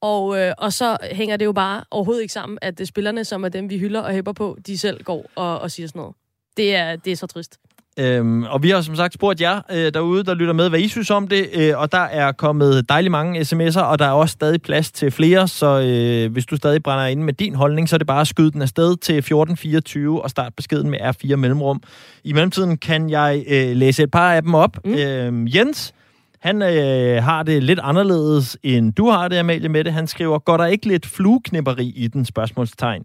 Og, 0.00 0.38
øh, 0.38 0.52
og 0.58 0.72
så 0.72 0.96
hænger 1.12 1.36
det 1.36 1.44
jo 1.44 1.52
bare 1.52 1.84
overhovedet 1.90 2.22
ikke 2.22 2.32
sammen, 2.32 2.58
at 2.62 2.78
det 2.78 2.88
spillerne, 2.88 3.24
som 3.24 3.44
er 3.44 3.48
dem, 3.48 3.70
vi 3.70 3.78
hylder 3.78 4.00
og 4.00 4.12
hæpper 4.12 4.32
på, 4.32 4.58
de 4.66 4.78
selv 4.78 5.02
går 5.02 5.30
og, 5.34 5.58
og 5.58 5.70
siger 5.70 5.86
sådan 5.86 5.98
noget. 5.98 6.14
Det 6.56 6.74
er, 6.74 6.96
det 6.96 7.12
er 7.12 7.16
så 7.16 7.26
trist. 7.26 7.58
Øhm, 7.98 8.42
og 8.42 8.62
vi 8.62 8.70
har 8.70 8.80
som 8.80 8.96
sagt 8.96 9.14
spurgt 9.14 9.40
jer 9.40 9.60
øh, 9.70 9.94
derude, 9.94 10.24
der 10.24 10.34
lytter 10.34 10.52
med, 10.52 10.68
hvad 10.68 10.80
I 10.80 10.88
synes 10.88 11.10
om 11.10 11.28
det, 11.28 11.48
øh, 11.54 11.78
og 11.78 11.92
der 11.92 11.98
er 11.98 12.32
kommet 12.32 12.88
dejligt 12.88 13.10
mange 13.10 13.40
sms'er, 13.40 13.80
og 13.80 13.98
der 13.98 14.04
er 14.04 14.10
også 14.10 14.32
stadig 14.32 14.62
plads 14.62 14.92
til 14.92 15.10
flere, 15.10 15.48
så 15.48 15.80
øh, 15.80 16.32
hvis 16.32 16.46
du 16.46 16.56
stadig 16.56 16.82
brænder 16.82 17.06
ind 17.06 17.22
med 17.22 17.32
din 17.32 17.54
holdning, 17.54 17.88
så 17.88 17.96
er 17.96 17.98
det 17.98 18.06
bare 18.06 18.20
at 18.20 18.26
skyde 18.26 18.50
den 18.50 18.62
afsted 18.62 18.96
til 18.96 19.16
1424 19.18 20.22
og 20.22 20.30
start 20.30 20.54
beskeden 20.54 20.90
med 20.90 20.98
R4 21.00 21.36
mellemrum. 21.36 21.82
I 22.24 22.32
mellemtiden 22.32 22.78
kan 22.78 23.10
jeg 23.10 23.44
øh, 23.48 23.76
læse 23.76 24.02
et 24.02 24.10
par 24.10 24.32
af 24.32 24.42
dem 24.42 24.54
op. 24.54 24.76
Mm. 24.84 24.94
Øh, 24.94 25.56
Jens, 25.56 25.94
han 26.40 26.62
øh, 26.62 27.22
har 27.22 27.42
det 27.42 27.62
lidt 27.62 27.80
anderledes, 27.82 28.58
end 28.62 28.92
du 28.92 29.08
har 29.08 29.28
det, 29.28 29.36
Amalie, 29.36 29.68
med 29.68 29.84
det. 29.84 29.92
Han 29.92 30.06
skriver, 30.06 30.38
går 30.38 30.56
der 30.56 30.66
ikke 30.66 30.88
lidt 30.88 31.06
flueknipperi 31.06 31.92
i 31.96 32.08
den 32.08 32.24
spørgsmålstegn? 32.24 33.04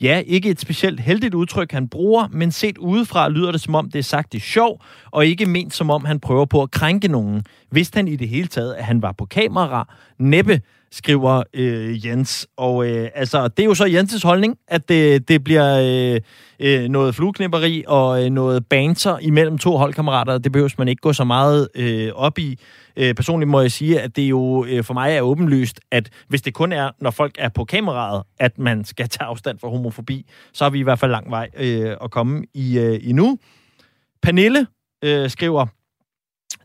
Ja, 0.00 0.22
ikke 0.26 0.50
et 0.50 0.60
specielt 0.60 1.00
heldigt 1.00 1.34
udtryk, 1.34 1.72
han 1.72 1.88
bruger, 1.88 2.28
men 2.30 2.52
set 2.52 2.78
udefra 2.78 3.28
lyder 3.28 3.52
det, 3.52 3.60
som 3.60 3.74
om 3.74 3.90
det 3.90 3.98
er 3.98 4.02
sagt 4.02 4.34
i 4.34 4.38
sjov, 4.38 4.82
og 5.10 5.26
ikke 5.26 5.46
ment 5.46 5.74
som 5.74 5.90
om 5.90 6.04
han 6.04 6.20
prøver 6.20 6.44
på 6.44 6.62
at 6.62 6.70
krænke 6.70 7.08
nogen. 7.08 7.44
Vidste 7.70 7.96
han 7.96 8.08
i 8.08 8.16
det 8.16 8.28
hele 8.28 8.48
taget, 8.48 8.74
at 8.74 8.84
han 8.84 9.02
var 9.02 9.12
på 9.12 9.24
kamera? 9.24 9.88
Næppe, 10.18 10.60
skriver 10.92 11.42
øh, 11.54 12.06
Jens. 12.06 12.48
Og 12.56 12.86
øh, 12.88 13.08
altså, 13.14 13.48
det 13.48 13.62
er 13.62 13.66
jo 13.66 13.74
så 13.74 13.86
Jenses 13.86 14.22
holdning, 14.22 14.58
at 14.68 14.88
det, 14.88 15.28
det 15.28 15.44
bliver 15.44 15.78
øh, 15.80 16.20
øh, 16.60 16.88
noget 16.88 17.14
flueknipperi 17.14 17.84
og 17.86 18.24
øh, 18.24 18.30
noget 18.30 18.66
banter 18.66 19.18
imellem 19.18 19.58
to 19.58 19.76
holdkammerater. 19.76 20.38
Det 20.38 20.52
behøver 20.52 20.74
man 20.78 20.88
ikke 20.88 21.00
gå 21.00 21.12
så 21.12 21.24
meget 21.24 21.68
øh, 21.74 22.12
op 22.14 22.38
i. 22.38 22.58
Øh, 22.96 23.14
personligt 23.14 23.48
må 23.48 23.60
jeg 23.60 23.72
sige, 23.72 24.00
at 24.00 24.16
det 24.16 24.22
jo 24.22 24.64
øh, 24.64 24.84
for 24.84 24.94
mig 24.94 25.12
er 25.12 25.20
åbenlyst, 25.20 25.80
at 25.90 26.10
hvis 26.28 26.42
det 26.42 26.54
kun 26.54 26.72
er, 26.72 26.90
når 27.00 27.10
folk 27.10 27.34
er 27.38 27.48
på 27.48 27.64
kameraet, 27.64 28.22
at 28.38 28.58
man 28.58 28.84
skal 28.84 29.08
tage 29.08 29.26
afstand 29.26 29.58
fra 29.58 29.68
homofobi, 29.68 30.26
så 30.52 30.64
har 30.64 30.70
vi 30.70 30.78
i 30.78 30.82
hvert 30.82 30.98
fald 30.98 31.10
lang 31.10 31.30
vej 31.30 31.48
øh, 31.56 31.96
at 32.04 32.10
komme 32.10 32.44
i 32.54 32.78
øh, 32.78 33.00
endnu. 33.02 33.38
Pernille 34.22 34.66
øh, 35.04 35.30
skriver, 35.30 35.66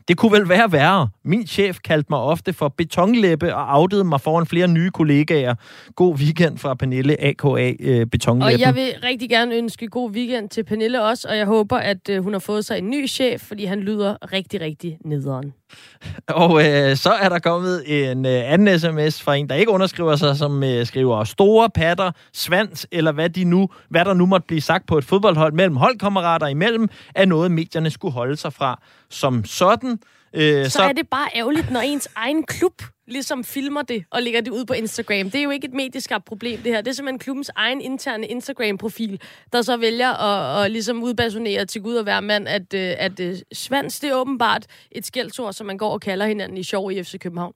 det 0.08 0.16
kunne 0.16 0.32
vel 0.32 0.48
være 0.48 0.72
værre. 0.72 1.08
Min 1.24 1.46
chef 1.46 1.78
kaldte 1.84 2.06
mig 2.10 2.18
ofte 2.18 2.52
for 2.52 2.68
betonlæppe 2.68 3.54
og 3.54 3.74
afdede 3.74 4.04
mig 4.04 4.20
foran 4.20 4.46
flere 4.46 4.68
nye 4.68 4.90
kollegaer. 4.90 5.54
God 5.96 6.14
weekend 6.14 6.58
fra 6.58 6.74
Pernille, 6.74 7.22
AKA 7.22 7.72
øh, 7.80 8.06
Betonlæppen. 8.06 8.54
Og 8.54 8.60
jeg 8.60 8.74
vil 8.74 8.94
rigtig 9.04 9.30
gerne 9.30 9.54
ønske 9.54 9.86
god 9.86 10.10
weekend 10.10 10.48
til 10.48 10.64
Pernille 10.64 11.02
også, 11.02 11.28
og 11.28 11.36
jeg 11.36 11.46
håber, 11.46 11.76
at 11.76 12.08
øh, 12.08 12.22
hun 12.22 12.32
har 12.32 12.40
fået 12.40 12.64
sig 12.64 12.78
en 12.78 12.90
ny 12.90 13.08
chef, 13.08 13.40
fordi 13.40 13.64
han 13.64 13.80
lyder 13.80 14.32
rigtig, 14.32 14.60
rigtig 14.60 14.98
nederen. 15.04 15.52
Og 16.28 16.66
øh, 16.66 16.96
så 16.96 17.10
er 17.10 17.28
der 17.28 17.38
kommet 17.38 17.82
en 17.86 18.26
øh, 18.26 18.52
anden 18.52 18.78
sms 18.78 19.22
fra 19.22 19.34
en, 19.34 19.48
der 19.48 19.54
ikke 19.54 19.70
underskriver 19.70 20.16
sig, 20.16 20.36
som 20.36 20.64
øh, 20.64 20.86
skriver 20.86 21.24
store 21.24 21.70
patter, 21.70 22.12
svans, 22.32 22.86
eller 22.92 23.12
hvad, 23.12 23.30
de 23.30 23.44
nu, 23.44 23.68
hvad 23.88 24.04
der 24.04 24.14
nu 24.14 24.26
måtte 24.26 24.46
blive 24.46 24.60
sagt 24.60 24.86
på 24.86 24.98
et 24.98 25.04
fodboldhold 25.04 25.52
mellem 25.52 25.76
holdkammerater 25.76 26.46
imellem, 26.46 26.88
er 27.14 27.24
noget, 27.24 27.50
medierne 27.50 27.90
skulle 27.90 28.14
holde 28.14 28.36
sig 28.36 28.52
fra 28.52 28.80
som 29.10 29.44
sådan. 29.44 29.97
Øh, 30.34 30.64
så, 30.64 30.70
så 30.70 30.82
er 30.82 30.92
det 30.92 31.08
bare 31.08 31.28
ærgerligt, 31.34 31.70
når 31.70 31.80
ens 31.80 32.08
egen 32.14 32.42
klub 32.42 32.82
ligesom 33.06 33.44
filmer 33.44 33.82
det 33.82 34.04
og 34.10 34.22
lægger 34.22 34.40
det 34.40 34.50
ud 34.50 34.64
på 34.64 34.72
Instagram. 34.72 35.30
Det 35.30 35.34
er 35.34 35.42
jo 35.42 35.50
ikke 35.50 35.66
et 35.66 35.74
medieskabt 35.74 36.24
problem, 36.24 36.60
det 36.60 36.72
her. 36.72 36.80
Det 36.80 36.90
er 36.90 36.94
simpelthen 36.94 37.18
klubbens 37.18 37.50
egen 37.56 37.80
interne 37.80 38.26
Instagram-profil, 38.26 39.20
der 39.52 39.62
så 39.62 39.76
vælger 39.76 40.08
at, 40.08 40.64
at 40.64 40.70
ligesom 40.70 41.02
udbasonere 41.02 41.64
til 41.66 41.82
Gud 41.82 41.94
og 41.94 42.02
hver 42.02 42.20
mand, 42.20 42.48
at, 42.48 42.74
øh, 42.74 42.80
at, 42.80 42.98
at 42.98 43.20
øh, 43.20 43.36
svans, 43.52 44.00
det 44.00 44.10
er 44.10 44.14
åbenbart 44.14 44.66
et 44.90 45.06
skældsord, 45.06 45.52
som 45.52 45.66
man 45.66 45.78
går 45.78 45.90
og 45.90 46.00
kalder 46.00 46.26
hinanden 46.26 46.58
i 46.58 46.62
sjov 46.62 46.92
i 46.92 47.02
FC 47.02 47.18
København. 47.18 47.54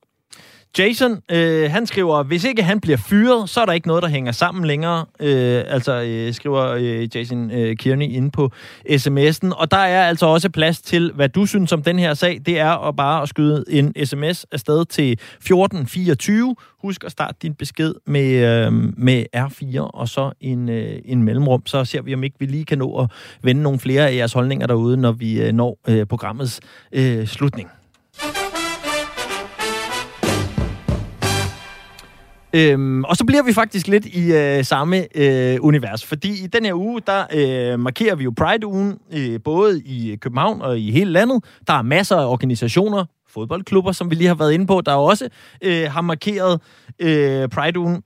Jason, 0.79 1.19
øh, 1.31 1.71
han 1.71 1.87
skriver, 1.87 2.23
hvis 2.23 2.45
ikke 2.45 2.63
han 2.63 2.81
bliver 2.81 2.97
fyret, 2.97 3.49
så 3.51 3.61
er 3.61 3.67
der 3.67 3.73
ikke 3.73 3.89
noget, 3.89 4.03
der 4.03 4.09
hænger 4.09 4.33
sammen 4.33 4.65
længere. 4.65 5.07
Øh, 5.21 5.63
altså, 5.67 6.03
øh, 6.03 6.35
skriver 6.35 6.69
øh, 6.69 7.17
Jason 7.17 7.51
øh, 7.51 7.77
Kearney 7.77 8.07
inde 8.07 8.31
på 8.31 8.51
sms'en. 8.91 9.51
Og 9.55 9.71
der 9.71 9.77
er 9.77 10.09
altså 10.09 10.27
også 10.27 10.51
plads 10.51 10.81
til, 10.81 11.13
hvad 11.15 11.29
du 11.29 11.47
synes 11.47 11.73
om 11.73 11.83
den 11.83 11.99
her 11.99 12.15
sag. 12.15 12.41
Det 12.47 12.59
er 12.59 12.89
at 12.89 12.97
bare 12.97 13.23
at 13.23 13.29
skyde 13.29 13.65
en 13.69 14.07
sms 14.07 14.47
afsted 14.53 14.85
til 14.85 15.13
1424. 15.13 16.57
Husk 16.83 17.05
at 17.05 17.13
starte 17.13 17.37
din 17.43 17.55
besked 17.55 17.95
med, 18.07 18.31
øh, 18.33 18.73
med 18.99 19.25
R4 19.37 19.81
og 19.81 20.09
så 20.09 20.33
en, 20.41 20.69
øh, 20.69 20.99
en 21.05 21.23
mellemrum. 21.23 21.67
Så 21.67 21.85
ser 21.85 22.03
vi, 22.03 22.15
om 22.15 22.25
ikke 22.25 22.37
vi 22.39 22.47
lige 22.47 22.65
kan 22.65 22.79
nå 22.79 22.99
at 22.99 23.11
vende 23.43 23.63
nogle 23.63 23.79
flere 23.79 24.09
af 24.09 24.15
jeres 24.15 24.33
holdninger 24.33 24.67
derude, 24.67 24.97
når 24.97 25.13
vi 25.13 25.43
øh, 25.43 25.53
når 25.53 25.79
øh, 25.89 26.07
programmets 26.07 26.61
øh, 26.93 27.27
slutning. 27.27 27.71
Øhm, 32.55 33.05
og 33.05 33.17
så 33.17 33.25
bliver 33.25 33.43
vi 33.43 33.53
faktisk 33.53 33.89
lidt 33.89 34.07
i 34.07 34.33
øh, 34.33 34.65
samme 34.65 35.17
øh, 35.19 35.59
univers, 35.61 36.05
fordi 36.05 36.45
i 36.45 36.47
den 36.47 36.65
her 36.65 36.75
uge, 36.75 37.01
der 37.07 37.25
øh, 37.35 37.81
markerer 37.81 38.15
vi 38.15 38.25
jo 38.25 38.33
Pride-ugen, 38.37 38.99
øh, 39.13 39.41
både 39.45 39.83
i 39.85 40.17
København 40.17 40.63
og 40.63 40.79
i 40.79 40.91
hele 40.91 41.11
landet. 41.11 41.45
Der 41.67 41.73
er 41.73 41.83
masser 41.83 42.17
af 42.17 42.27
organisationer, 42.27 43.05
fodboldklubber, 43.29 43.93
som 43.93 44.11
vi 44.11 44.15
lige 44.15 44.29
har 44.29 44.35
været 44.35 44.53
inde 44.53 44.67
på, 44.67 44.81
der 44.87 44.95
også 44.95 45.29
øh, 45.63 45.91
har 45.91 46.01
markeret 46.01 46.61
øh, 46.99 47.49
Pride-ugen. 47.49 48.03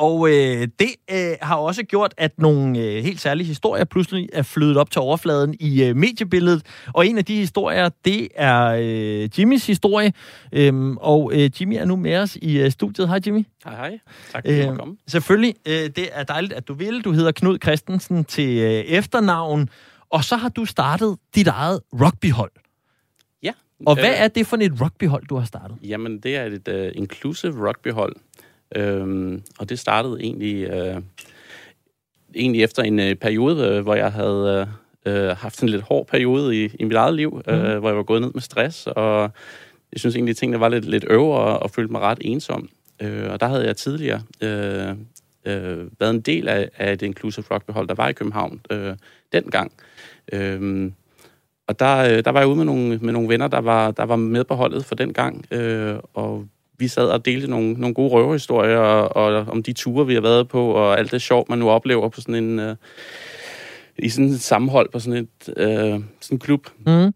Og 0.00 0.28
øh, 0.30 0.68
det 0.78 0.88
øh, 1.10 1.32
har 1.42 1.56
også 1.56 1.82
gjort, 1.82 2.14
at 2.16 2.38
nogle 2.38 2.78
øh, 2.78 3.04
helt 3.04 3.20
særlige 3.20 3.46
historier 3.46 3.84
pludselig 3.84 4.28
er 4.32 4.42
flyttet 4.42 4.76
op 4.76 4.90
til 4.90 5.00
overfladen 5.00 5.54
i 5.60 5.82
øh, 5.84 5.96
mediebilledet. 5.96 6.62
Og 6.94 7.06
en 7.06 7.18
af 7.18 7.24
de 7.24 7.36
historier, 7.36 7.88
det 8.04 8.28
er 8.34 8.64
øh, 8.80 9.38
Jimmys 9.38 9.66
historie. 9.66 10.12
Øhm, 10.52 10.96
og 10.96 11.30
øh, 11.34 11.50
Jimmy 11.60 11.74
er 11.74 11.84
nu 11.84 11.96
med 11.96 12.16
os 12.16 12.36
i 12.36 12.58
øh, 12.58 12.70
studiet. 12.70 13.08
Hej 13.08 13.20
Jimmy. 13.26 13.44
Hej 13.64 13.74
hej. 13.76 13.98
Tak 14.32 14.44
du 14.44 14.50
Øh, 14.50 14.76
komme. 14.76 14.96
selvfølgelig, 15.08 15.54
øh, 15.68 15.72
det 15.72 16.08
er 16.12 16.22
dejligt, 16.24 16.52
at 16.52 16.68
du 16.68 16.74
vil. 16.74 17.00
Du 17.04 17.12
hedder 17.12 17.32
Knud 17.32 17.58
Christensen 17.62 18.24
til 18.24 18.58
øh, 18.58 18.70
efternavn. 18.70 19.68
Og 20.10 20.24
så 20.24 20.36
har 20.36 20.48
du 20.48 20.64
startet 20.64 21.16
dit 21.34 21.46
eget 21.46 21.80
rugbyhold. 21.92 22.52
Ja. 23.42 23.52
Og 23.86 23.94
hvad 23.94 24.04
Øh, 24.04 24.20
er 24.20 24.28
det 24.28 24.46
for 24.46 24.56
et 24.60 24.80
rugbyhold, 24.80 25.26
du 25.26 25.36
har 25.36 25.44
startet? 25.46 25.76
Jamen, 25.82 26.18
det 26.18 26.36
er 26.36 26.44
et 26.44 26.68
uh, 26.68 27.02
inclusive 27.02 27.68
rugbyhold. 27.68 28.16
Øhm, 28.76 29.42
og 29.58 29.68
det 29.68 29.78
startede 29.78 30.20
egentlig, 30.20 30.72
uh, 30.72 31.02
egentlig 32.34 32.62
efter 32.62 32.82
en 32.82 32.98
uh, 32.98 33.14
periode, 33.14 33.78
uh, 33.78 33.82
hvor 33.82 33.94
jeg 33.94 34.12
havde 34.12 34.66
uh, 35.06 35.12
uh, 35.12 35.28
haft 35.28 35.62
en 35.62 35.68
lidt 35.68 35.82
hård 35.82 36.06
periode 36.06 36.64
i, 36.64 36.70
i 36.80 36.84
mit 36.84 36.96
eget 36.96 37.14
liv, 37.14 37.30
mm. 37.30 37.54
uh, 37.54 37.78
hvor 37.78 37.88
jeg 37.88 37.96
var 37.96 38.02
gået 38.02 38.22
ned 38.22 38.30
med 38.34 38.42
stress, 38.42 38.86
og 38.86 39.30
jeg 39.92 40.00
synes 40.00 40.16
egentlig, 40.16 40.32
at 40.32 40.36
tingene 40.36 40.60
var 40.60 40.68
lidt, 40.68 40.84
lidt 40.84 41.04
øvre 41.08 41.40
og, 41.40 41.62
og 41.62 41.70
følte 41.70 41.92
mig 41.92 42.00
ret 42.00 42.18
ensom. 42.20 42.68
Uh, 43.04 43.30
og 43.30 43.40
der 43.40 43.46
havde 43.46 43.66
jeg 43.66 43.76
tidligere 43.76 44.22
uh, 44.42 44.98
uh, 45.52 46.00
været 46.00 46.10
en 46.10 46.20
del 46.20 46.48
af, 46.48 46.68
af 46.76 46.92
et 46.92 47.02
inclusive 47.02 47.44
rugbyhold, 47.50 47.88
der 47.88 47.94
var 47.94 48.08
i 48.08 48.12
København 48.12 48.60
uh, 48.72 48.92
dengang. 49.32 49.72
Uh, 50.32 50.90
og 51.70 51.78
der, 51.78 51.96
øh, 51.96 52.24
der 52.24 52.30
var 52.30 52.40
jeg 52.40 52.48
ude 52.48 52.56
med 52.56 52.64
nogle, 52.64 52.98
med 52.98 53.12
nogle 53.12 53.28
venner, 53.28 53.48
der 53.48 53.60
var, 53.60 53.90
der 53.90 54.04
var 54.04 54.16
med 54.16 54.44
på 54.44 54.54
holdet 54.54 54.84
for 54.84 54.94
den 54.94 55.12
gang, 55.12 55.44
øh, 55.50 55.96
og 56.14 56.46
vi 56.80 56.88
sad 56.88 57.08
og 57.08 57.24
delte 57.24 57.46
nogle, 57.50 57.72
nogle 57.72 57.94
gode 57.94 58.10
røverhistorier 58.10 58.78
og, 58.78 59.16
og 59.36 59.46
om 59.48 59.62
de 59.62 59.72
ture, 59.72 60.06
vi 60.06 60.14
har 60.14 60.20
været 60.20 60.48
på, 60.48 60.70
og 60.70 60.98
alt 60.98 61.12
det 61.12 61.22
sjov, 61.22 61.46
man 61.48 61.58
nu 61.58 61.70
oplever 61.70 62.08
på 62.08 62.20
sådan 62.20 62.34
en, 62.34 62.58
øh, 62.58 62.76
i 63.98 64.08
sådan 64.08 64.30
et 64.30 64.40
sammenhold 64.40 64.88
på 64.92 64.98
sådan 64.98 65.18
et 65.18 65.54
øh, 65.56 65.66
sådan 65.66 66.02
en 66.30 66.38
klub. 66.38 66.66
Mm. 66.86 67.12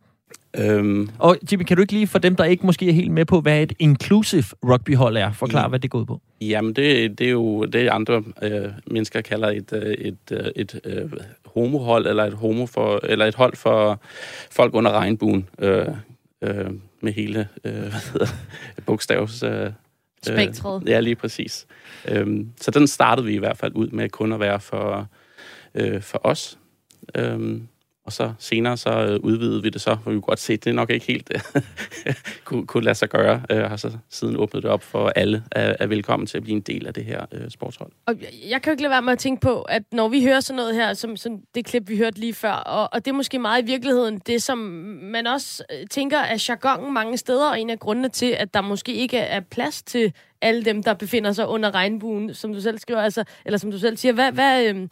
Øhm, 0.58 1.10
Og 1.18 1.36
Jimmy, 1.52 1.62
kan 1.64 1.76
du 1.76 1.80
ikke 1.80 1.92
lige 1.92 2.06
for 2.06 2.18
dem, 2.18 2.36
der 2.36 2.44
ikke 2.44 2.66
måske 2.66 2.88
er 2.88 2.92
helt 2.92 3.10
med 3.10 3.24
på, 3.24 3.40
hvad 3.40 3.62
et 3.62 3.72
inclusive 3.78 4.44
rugbyhold 4.64 5.16
er, 5.16 5.32
forklare, 5.32 5.66
Mm. 5.66 5.70
hvad 5.70 5.78
det 5.80 5.90
går 5.90 5.98
ud 5.98 6.04
på? 6.06 6.20
jamen, 6.40 6.72
det, 6.72 7.18
det 7.18 7.26
er 7.26 7.30
jo 7.30 7.64
det, 7.64 7.88
andre 7.88 8.22
øh, 8.42 8.64
mennesker 8.86 9.20
kalder 9.20 9.48
et, 9.48 9.72
øh, 9.72 9.82
et, 9.94 10.16
øh, 10.32 10.46
et 10.56 10.80
øh, 10.84 11.10
homohold, 11.46 12.06
eller 12.06 12.24
et, 12.24 12.32
homo 12.32 12.66
for, 12.66 13.00
eller 13.02 13.26
et 13.26 13.34
hold 13.34 13.56
for 13.56 14.00
folk 14.50 14.74
under 14.74 14.90
regnbuen, 14.90 15.48
øh, 15.58 15.86
øh, 16.44 16.70
med 17.00 17.12
hele 17.12 17.48
øh, 17.64 17.72
hvad 17.72 18.12
hedder, 18.12 18.26
bogstavs... 18.86 19.42
Øh, 19.42 19.70
Spektret. 20.22 20.82
Øh, 20.82 20.88
ja, 20.88 21.00
lige 21.00 21.16
præcis. 21.16 21.66
Øhm, 22.08 22.52
så 22.60 22.70
den 22.70 22.86
startede 22.86 23.26
vi 23.26 23.34
i 23.34 23.38
hvert 23.38 23.56
fald 23.56 23.72
ud 23.74 23.88
med 23.88 24.08
kun 24.08 24.32
at 24.32 24.40
være 24.40 24.60
for, 24.60 25.08
øh, 25.74 26.02
for 26.02 26.20
os. 26.24 26.58
Øhm, 27.14 27.68
og 28.06 28.12
så 28.12 28.32
senere 28.38 28.76
så 28.76 28.90
øh, 28.90 29.20
udvidede 29.20 29.62
vi 29.62 29.68
det 29.70 29.80
så, 29.80 29.94
hvor 29.94 30.12
vi 30.12 30.16
kunne 30.16 30.22
godt 30.22 30.38
se, 30.40 30.52
at 30.52 30.64
det 30.64 30.74
nok 30.74 30.90
ikke 30.90 31.06
helt 31.06 31.30
kunne, 32.44 32.66
kunne 32.66 32.84
lade 32.84 32.94
sig 32.94 33.08
gøre. 33.08 33.42
Øh, 33.50 33.56
jeg 33.56 33.68
har 33.68 33.76
så 33.76 33.90
siden 34.10 34.36
åbnet 34.36 34.62
det 34.62 34.70
op 34.70 34.82
for 34.82 35.08
alle 35.16 35.42
er, 35.52 35.76
er 35.80 35.86
velkommen 35.86 36.26
til 36.26 36.36
at 36.36 36.42
blive 36.42 36.56
en 36.56 36.60
del 36.60 36.86
af 36.86 36.94
det 36.94 37.04
her 37.04 37.26
øh, 37.32 37.50
sportshold. 37.50 37.90
Og 38.06 38.14
jeg- 38.20 38.28
jeg 38.50 38.62
kan 38.62 38.70
jo 38.70 38.72
ikke 38.72 38.82
lade 38.82 38.90
være 38.90 39.02
med 39.02 39.12
at 39.12 39.18
tænke 39.18 39.40
på, 39.40 39.62
at 39.62 39.82
når 39.92 40.08
vi 40.08 40.24
hører 40.24 40.40
sådan 40.40 40.56
noget 40.56 40.74
her, 40.74 40.94
som, 40.94 41.16
som 41.16 41.32
det 41.54 41.64
klip, 41.64 41.88
vi 41.88 41.96
hørte 41.96 42.20
lige 42.20 42.34
før, 42.34 42.52
og, 42.52 42.88
og 42.92 43.04
det 43.04 43.10
er 43.10 43.14
måske 43.14 43.38
meget 43.38 43.62
i 43.62 43.66
virkeligheden 43.66 44.18
det, 44.18 44.42
som 44.42 44.58
man 45.02 45.26
også 45.26 45.64
øh, 45.72 45.86
tænker 45.90 46.18
er 46.18 46.44
jargonen 46.48 46.94
mange 46.94 47.16
steder, 47.16 47.50
og 47.50 47.60
en 47.60 47.70
af 47.70 47.78
grundene 47.78 48.08
til, 48.08 48.26
at 48.38 48.54
der 48.54 48.60
måske 48.60 48.94
ikke 48.94 49.18
er 49.18 49.40
plads 49.40 49.82
til 49.82 50.12
alle 50.42 50.64
dem, 50.64 50.82
der 50.82 50.94
befinder 50.94 51.32
sig 51.32 51.48
under 51.48 51.74
regnbuen, 51.74 52.34
som 52.34 52.52
du 52.54 52.60
selv 52.60 52.78
skriver, 52.78 53.00
altså, 53.00 53.24
eller 53.44 53.58
som 53.58 53.70
du 53.70 53.78
selv 53.78 53.96
siger. 53.96 54.12
Hvad, 54.12 54.32
hvad, 54.32 54.64
øh, 54.66 54.88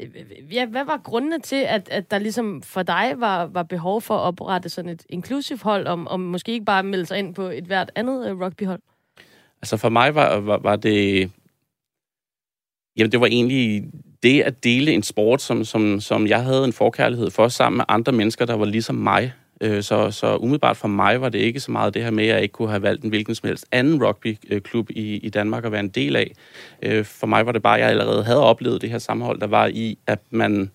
Øh, 0.00 0.54
ja, 0.54 0.66
hvad 0.66 0.84
var 0.84 1.00
grundene 1.04 1.38
til, 1.38 1.56
at, 1.56 1.88
at 1.88 2.10
der 2.10 2.18
ligesom 2.18 2.62
for 2.62 2.82
dig 2.82 3.14
var, 3.16 3.46
var 3.46 3.62
behov 3.62 4.02
for 4.02 4.14
at 4.14 4.20
oprette 4.20 4.68
sådan 4.68 4.90
et 4.90 5.06
inklusivt 5.08 5.62
hold, 5.62 5.86
om, 5.86 6.08
om 6.08 6.20
måske 6.20 6.52
ikke 6.52 6.64
bare 6.64 6.82
melde 6.82 7.06
sig 7.06 7.18
ind 7.18 7.34
på 7.34 7.42
et 7.42 7.64
hvert 7.64 7.90
andet 7.94 8.30
øh, 8.30 8.40
rugbyhold? 8.40 8.80
Altså 9.62 9.76
for 9.76 9.88
mig 9.88 10.14
var, 10.14 10.40
var, 10.40 10.58
var 10.58 10.76
det... 10.76 11.30
Jamen 12.96 13.12
det 13.12 13.20
var 13.20 13.26
egentlig 13.26 13.84
det 14.22 14.40
at 14.42 14.64
dele 14.64 14.92
en 14.92 15.02
sport, 15.02 15.42
som, 15.42 15.64
som, 15.64 16.00
som 16.00 16.26
jeg 16.26 16.44
havde 16.44 16.64
en 16.64 16.72
forkærlighed 16.72 17.30
for, 17.30 17.48
sammen 17.48 17.76
med 17.76 17.84
andre 17.88 18.12
mennesker, 18.12 18.44
der 18.44 18.54
var 18.54 18.64
ligesom 18.64 18.94
mig. 18.94 19.32
Øh, 19.60 19.82
Så, 19.82 20.10
så 20.10 20.36
umiddelbart 20.36 20.76
for 20.76 20.88
mig 20.88 21.20
var 21.20 21.28
det 21.28 21.38
ikke 21.38 21.60
så 21.60 21.70
meget 21.70 21.94
det 21.94 22.02
her 22.02 22.10
med, 22.10 22.24
at 22.24 22.34
jeg 22.34 22.42
ikke 22.42 22.52
kunne 22.52 22.68
have 22.70 22.82
valgt 22.82 23.04
en 23.04 23.08
hvilken 23.10 23.34
som 23.34 23.46
helst 23.46 23.66
anden 23.72 24.04
rugbyklub 24.04 24.90
i, 24.90 25.16
i 25.16 25.28
Danmark 25.28 25.64
at 25.64 25.72
være 25.72 25.80
en 25.80 25.88
del 25.88 26.16
af. 26.16 26.32
Øh, 26.82 27.04
For 27.04 27.26
mig 27.26 27.46
var 27.46 27.52
det 27.52 27.62
bare, 27.62 27.76
at 27.76 27.80
jeg 27.80 27.90
allerede 27.90 28.24
havde 28.24 28.40
oplevet 28.44 28.82
det 28.82 28.90
her 28.90 28.98
sammenhold, 28.98 29.40
der 29.40 29.46
var 29.46 29.66
i, 29.66 29.98
at 30.06 30.20
man 30.30 30.70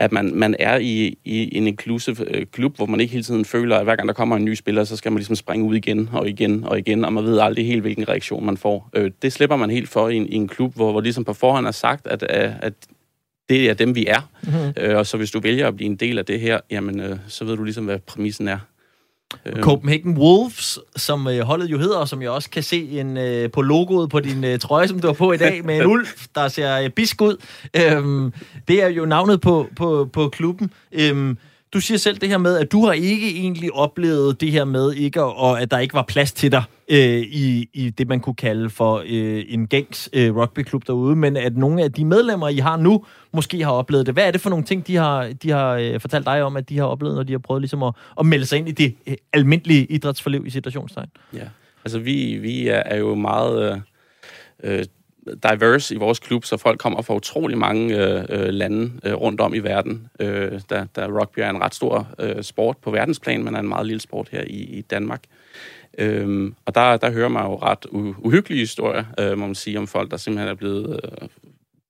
at 0.00 0.12
man, 0.12 0.34
man 0.34 0.56
er 0.58 0.78
i, 0.78 1.18
i 1.24 1.56
en 1.56 1.66
inclusive 1.66 2.36
øh, 2.36 2.46
klub, 2.46 2.76
hvor 2.76 2.86
man 2.86 3.00
ikke 3.00 3.12
hele 3.12 3.24
tiden 3.24 3.44
føler, 3.44 3.76
at 3.76 3.84
hver 3.84 3.96
gang 3.96 4.08
der 4.08 4.14
kommer 4.14 4.36
en 4.36 4.44
ny 4.44 4.54
spiller, 4.54 4.84
så 4.84 4.96
skal 4.96 5.12
man 5.12 5.18
ligesom 5.18 5.36
springe 5.36 5.66
ud 5.66 5.76
igen 5.76 6.10
og 6.12 6.28
igen 6.28 6.64
og 6.64 6.78
igen, 6.78 7.04
og 7.04 7.12
man 7.12 7.24
ved 7.24 7.38
aldrig 7.38 7.66
helt, 7.66 7.80
hvilken 7.80 8.08
reaktion 8.08 8.46
man 8.46 8.56
får. 8.56 8.90
Øh, 8.94 9.10
det 9.22 9.32
slipper 9.32 9.56
man 9.56 9.70
helt 9.70 9.88
for 9.88 10.08
i 10.08 10.16
en, 10.16 10.26
i 10.26 10.34
en 10.34 10.48
klub, 10.48 10.74
hvor, 10.74 10.90
hvor 10.92 11.00
ligesom 11.00 11.24
på 11.24 11.32
forhånd 11.32 11.66
er 11.66 11.70
sagt, 11.70 12.06
at, 12.06 12.22
at, 12.22 12.52
at 12.62 12.72
det 13.48 13.70
er 13.70 13.74
dem, 13.74 13.94
vi 13.94 14.06
er. 14.06 14.20
Mm-hmm. 14.42 14.72
Øh, 14.76 14.96
og 14.96 15.06
så 15.06 15.16
hvis 15.16 15.30
du 15.30 15.40
vælger 15.40 15.68
at 15.68 15.76
blive 15.76 15.90
en 15.90 15.96
del 15.96 16.18
af 16.18 16.24
det 16.24 16.40
her, 16.40 16.60
jamen, 16.70 17.00
øh, 17.00 17.16
så 17.28 17.44
ved 17.44 17.56
du 17.56 17.64
ligesom, 17.64 17.84
hvad 17.84 17.98
præmissen 17.98 18.48
er. 18.48 18.58
Øh, 19.46 19.62
Copenhagen 19.62 20.18
Wolves, 20.18 20.78
som 20.96 21.28
øh, 21.28 21.40
holdet 21.40 21.70
jo 21.70 21.78
hedder, 21.78 21.96
og 21.96 22.08
som 22.08 22.22
jeg 22.22 22.30
også 22.30 22.50
kan 22.50 22.62
se 22.62 22.88
en, 22.88 23.16
øh, 23.16 23.50
på 23.50 23.62
logoet 23.62 24.10
på 24.10 24.20
din 24.20 24.44
øh, 24.44 24.58
trøje, 24.58 24.88
som 24.88 25.00
du 25.00 25.06
har 25.06 25.14
på 25.14 25.32
i 25.32 25.36
dag, 25.36 25.64
med 25.64 25.76
en 25.76 25.86
ulv, 25.92 26.06
der 26.34 26.48
ser 26.48 26.80
øh, 26.80 26.90
bisk 26.90 27.22
ud. 27.22 27.36
Øhm, 27.76 28.32
det 28.68 28.82
er 28.82 28.88
jo 28.88 29.04
navnet 29.04 29.40
på, 29.40 29.68
på, 29.76 30.08
på 30.12 30.28
klubben. 30.28 30.72
Øhm, 30.92 31.38
du 31.72 31.80
siger 31.80 31.98
selv 31.98 32.18
det 32.18 32.28
her 32.28 32.38
med, 32.38 32.58
at 32.58 32.72
du 32.72 32.84
har 32.86 32.92
ikke 32.92 33.28
egentlig 33.36 33.72
oplevet 33.72 34.40
det 34.40 34.52
her 34.52 34.64
med, 34.64 34.92
ikke, 34.92 35.22
og 35.22 35.60
at 35.60 35.70
der 35.70 35.78
ikke 35.78 35.94
var 35.94 36.02
plads 36.02 36.32
til 36.32 36.52
dig 36.52 36.62
øh, 36.88 37.18
i, 37.18 37.68
i 37.72 37.90
det, 37.90 38.08
man 38.08 38.20
kunne 38.20 38.34
kalde 38.34 38.70
for 38.70 39.02
øh, 39.06 39.44
en 39.48 39.66
gængs 39.66 40.10
øh, 40.12 40.36
rugbyklub 40.36 40.86
derude, 40.86 41.16
men 41.16 41.36
at 41.36 41.56
nogle 41.56 41.82
af 41.82 41.92
de 41.92 42.04
medlemmer, 42.04 42.48
I 42.48 42.56
har 42.56 42.76
nu, 42.76 43.04
måske 43.32 43.64
har 43.64 43.72
oplevet 43.72 44.06
det. 44.06 44.14
Hvad 44.14 44.26
er 44.26 44.30
det 44.30 44.40
for 44.40 44.50
nogle 44.50 44.64
ting, 44.64 44.86
de 44.86 44.96
har, 44.96 45.32
de 45.42 45.50
har 45.50 45.74
øh, 45.74 46.00
fortalt 46.00 46.26
dig 46.26 46.42
om, 46.42 46.56
at 46.56 46.68
de 46.68 46.78
har 46.78 46.84
oplevet, 46.84 47.16
når 47.16 47.22
de 47.22 47.32
har 47.32 47.38
prøvet 47.38 47.62
ligesom 47.62 47.82
at, 47.82 47.94
at 48.20 48.26
melde 48.26 48.46
sig 48.46 48.58
ind 48.58 48.68
i 48.68 48.72
det 48.72 48.94
øh, 49.06 49.14
almindelige 49.32 49.86
idrætsforliv 49.86 50.46
i 50.46 50.50
situationstegn? 50.50 51.08
Ja, 51.32 51.48
altså 51.84 51.98
vi, 51.98 52.36
vi 52.36 52.68
er, 52.68 52.82
er 52.86 52.96
jo 52.96 53.14
meget 53.14 53.82
øh, 54.64 54.78
øh, 54.78 54.84
diverse 55.50 55.94
i 55.94 55.98
vores 55.98 56.18
klub, 56.18 56.44
så 56.44 56.56
folk 56.56 56.80
kommer 56.80 57.02
fra 57.02 57.14
utrolig 57.14 57.58
mange 57.58 57.96
øh, 57.96 58.24
øh, 58.28 58.48
lande 58.48 58.92
øh, 59.04 59.14
rundt 59.14 59.40
om 59.40 59.54
i 59.54 59.58
verden. 59.58 60.08
Øh, 60.20 60.60
da, 60.70 60.86
da 60.96 61.06
rugby 61.06 61.38
er 61.38 61.50
en 61.50 61.62
ret 61.62 61.74
stor 61.74 62.08
øh, 62.18 62.42
sport 62.42 62.76
på 62.76 62.90
verdensplan, 62.90 63.44
men 63.44 63.54
er 63.54 63.60
en 63.60 63.68
meget 63.68 63.86
lille 63.86 64.00
sport 64.00 64.28
her 64.28 64.42
i, 64.46 64.60
i 64.78 64.82
Danmark. 64.82 65.22
Øhm, 65.98 66.54
og 66.66 66.74
der, 66.74 66.96
der 66.96 67.10
hører 67.10 67.28
man 67.28 67.44
jo 67.44 67.56
ret 67.56 67.86
uhyggelige 68.18 68.60
historier, 68.60 69.04
øh, 69.18 69.38
må 69.38 69.46
man 69.46 69.54
sige, 69.54 69.78
om 69.78 69.86
folk, 69.86 70.10
der 70.10 70.16
simpelthen 70.16 70.48
er 70.48 70.54
blevet 70.54 71.00
øh, 71.04 71.28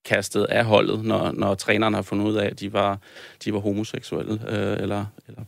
kastet 0.05 0.45
af 0.45 0.65
holdet, 0.65 1.05
når, 1.05 1.33
når 1.33 1.55
træneren 1.55 1.95
har 1.95 2.03
fundet 2.03 2.27
ud 2.27 2.35
af, 2.35 2.47
at 2.47 2.61
de 2.61 2.73
var, 2.73 2.99
de 3.45 3.53
var 3.53 3.59
homoseksuelle, 3.59 4.33
øh, 4.49 4.83
eller, 4.83 5.07
eller 5.29 5.43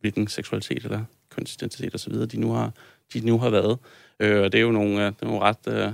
hvilken 0.00 0.28
seksualitet 0.28 0.84
eller 0.84 1.04
kønsidentitet 1.30 1.94
osv., 1.94 2.14
de 2.14 2.40
nu 2.40 2.52
har, 2.52 2.70
de 3.12 3.26
nu 3.26 3.38
har 3.38 3.50
været. 3.50 3.78
Øh, 4.20 4.42
og 4.42 4.52
det 4.52 4.58
er 4.58 4.62
jo 4.62 4.70
nogle, 4.70 5.06
øh, 5.06 5.12
det 5.12 5.22
er 5.22 5.26
nogle 5.26 5.40
ret 5.40 5.68
øh, 5.68 5.92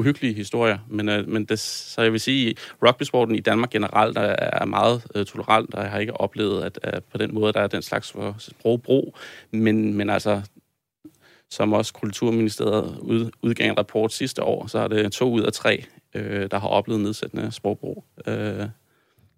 uhyggelige 0.00 0.34
historier, 0.34 0.78
men, 0.88 1.08
øh, 1.08 1.28
men 1.28 1.44
det, 1.44 1.58
så 1.58 2.02
jeg 2.02 2.12
vil 2.12 2.20
sige, 2.20 2.54
rugbysporten 2.82 3.34
i 3.34 3.40
Danmark 3.40 3.70
generelt 3.70 4.18
er, 4.18 4.36
er 4.38 4.64
meget 4.64 5.06
øh, 5.14 5.26
tolerant, 5.26 5.74
og 5.74 5.82
jeg 5.82 5.90
har 5.90 5.98
ikke 5.98 6.20
oplevet, 6.20 6.62
at, 6.62 6.78
at 6.82 7.04
på 7.04 7.18
den 7.18 7.34
måde, 7.34 7.52
der 7.52 7.60
er 7.60 7.66
den 7.66 7.82
slags 7.82 8.12
for 8.12 8.36
sprogbrug, 8.38 9.16
men, 9.50 9.94
men 9.94 10.10
altså, 10.10 10.42
som 11.50 11.72
også 11.72 11.92
Kulturministeriet 11.92 12.98
ud, 13.00 13.30
udgav 13.42 13.70
en 13.70 13.78
rapport 13.78 14.12
sidste 14.12 14.42
år, 14.42 14.66
så 14.66 14.78
er 14.78 14.88
det 14.88 15.12
to 15.12 15.32
ud 15.32 15.42
af 15.42 15.52
tre, 15.52 15.84
øh, 16.14 16.50
der 16.50 16.58
har 16.58 16.68
oplevet 16.68 17.00
nedsættende 17.00 17.52
sprogbrug. 17.52 18.04
Øh, 18.26 18.66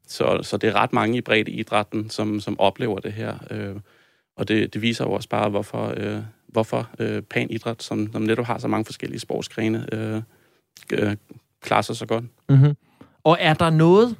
så, 0.07 0.39
så 0.43 0.57
det 0.57 0.69
er 0.69 0.75
ret 0.75 0.93
mange 0.93 1.19
i 1.19 1.21
bredt 1.21 1.49
idrætten, 1.49 2.11
som, 2.11 2.41
som 2.41 2.61
oplever 2.61 2.99
det 2.99 3.13
her. 3.13 3.39
Øh, 3.51 3.77
og 4.37 4.49
det, 4.49 4.75
det 4.75 4.83
viser 4.83 5.05
jo 5.05 5.13
også 5.13 5.29
bare, 5.29 5.51
hvorfor, 5.51 5.95
øh, 5.97 6.23
hvorfor 6.47 6.91
øh, 6.99 7.23
pan 7.23 7.51
idræt, 7.51 7.83
som, 7.83 8.13
som 8.13 8.23
netop 8.23 8.45
har 8.45 8.59
så 8.59 8.69
mange 8.69 8.85
forskellige 8.85 9.21
sportsgrene, 9.21 9.87
øh, 9.93 10.23
øh, 10.93 11.16
klarer 11.62 11.82
sig 11.82 11.97
så 11.97 12.07
godt. 12.07 12.24
Mm-hmm. 12.49 12.76
Og 13.24 13.36
er 13.40 13.55
der 13.55 13.70
noget, 13.70 14.16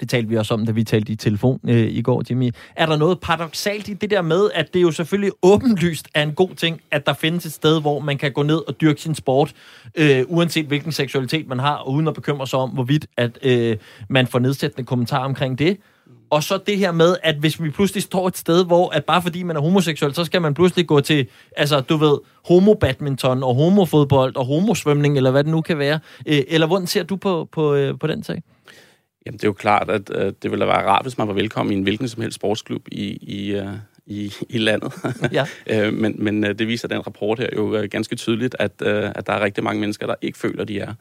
det 0.00 0.08
talte 0.08 0.28
vi 0.28 0.36
også 0.36 0.54
om, 0.54 0.66
da 0.66 0.72
vi 0.72 0.84
talte 0.84 1.12
i 1.12 1.16
telefon 1.16 1.60
øh, 1.68 1.76
i 1.76 2.02
går, 2.02 2.22
Jimmy. 2.30 2.50
Er 2.76 2.86
der 2.86 2.96
noget 2.96 3.20
paradoxalt 3.20 3.88
i 3.88 3.92
det 3.92 4.10
der 4.10 4.22
med, 4.22 4.50
at 4.54 4.74
det 4.74 4.82
jo 4.82 4.90
selvfølgelig 4.90 5.32
åbenlyst 5.42 6.08
er 6.14 6.22
en 6.22 6.32
god 6.32 6.54
ting, 6.54 6.80
at 6.90 7.06
der 7.06 7.12
findes 7.12 7.46
et 7.46 7.52
sted, 7.52 7.80
hvor 7.80 8.00
man 8.00 8.18
kan 8.18 8.32
gå 8.32 8.42
ned 8.42 8.62
og 8.68 8.80
dyrke 8.80 9.00
sin 9.00 9.14
sport, 9.14 9.54
øh, 9.94 10.24
uanset 10.28 10.66
hvilken 10.66 10.92
seksualitet 10.92 11.48
man 11.48 11.58
har, 11.58 11.74
og 11.74 11.92
uden 11.92 12.08
at 12.08 12.14
bekymre 12.14 12.46
sig 12.46 12.58
om, 12.58 12.70
hvorvidt 12.70 13.06
at 13.16 13.38
øh, 13.42 13.76
man 14.08 14.26
får 14.26 14.38
nedsættende 14.38 14.86
kommentarer 14.86 15.24
omkring 15.24 15.58
det. 15.58 15.78
Og 16.30 16.42
så 16.42 16.58
det 16.66 16.78
her 16.78 16.92
med, 16.92 17.16
at 17.22 17.34
hvis 17.34 17.62
vi 17.62 17.70
pludselig 17.70 18.02
står 18.02 18.28
et 18.28 18.36
sted, 18.36 18.66
hvor 18.66 18.90
at 18.90 19.04
bare 19.04 19.22
fordi 19.22 19.42
man 19.42 19.56
er 19.56 19.60
homoseksuel, 19.60 20.14
så 20.14 20.24
skal 20.24 20.42
man 20.42 20.54
pludselig 20.54 20.86
gå 20.86 21.00
til, 21.00 21.26
altså 21.56 21.80
du 21.80 21.96
ved, 21.96 22.18
homo-badminton 22.44 23.42
og 23.42 23.54
homofodbold 23.54 24.36
og 24.36 24.46
homosvømning, 24.46 25.16
eller 25.16 25.30
hvad 25.30 25.44
det 25.44 25.50
nu 25.50 25.60
kan 25.60 25.78
være. 25.78 26.00
Øh, 26.26 26.42
eller 26.48 26.66
hvordan 26.66 26.86
ser 26.86 27.02
du 27.02 27.16
på, 27.16 27.48
på, 27.52 27.74
øh, 27.74 27.98
på 27.98 28.06
den 28.06 28.22
sag? 28.22 28.42
Jamen, 29.26 29.38
det 29.38 29.44
er 29.44 29.48
jo 29.48 29.52
klart, 29.52 29.90
at 29.90 30.10
øh, 30.14 30.32
det 30.42 30.50
ville 30.50 30.66
være 30.66 30.86
rart, 30.86 31.04
hvis 31.04 31.18
man 31.18 31.28
var 31.28 31.34
velkommen 31.34 31.72
i 31.72 31.76
en 31.76 31.82
hvilken 31.82 32.08
som 32.08 32.22
helst 32.22 32.34
sportsklub 32.34 32.82
i, 32.92 33.18
i, 33.22 33.54
øh, 33.54 33.68
i, 34.06 34.32
i 34.48 34.58
landet. 34.58 34.92
Ja. 35.32 35.46
øh, 35.86 35.94
men 35.94 36.14
men 36.18 36.44
øh, 36.44 36.58
det 36.58 36.68
viser 36.68 36.88
den 36.88 37.06
rapport 37.06 37.38
her 37.38 37.48
jo 37.56 37.76
øh, 37.76 37.88
ganske 37.90 38.16
tydeligt, 38.16 38.56
at, 38.58 38.72
øh, 38.82 39.10
at 39.14 39.26
der 39.26 39.32
er 39.32 39.44
rigtig 39.44 39.64
mange 39.64 39.80
mennesker, 39.80 40.06
der 40.06 40.14
ikke 40.22 40.38
føler, 40.38 40.64
de 40.64 40.78
er. 40.78 40.94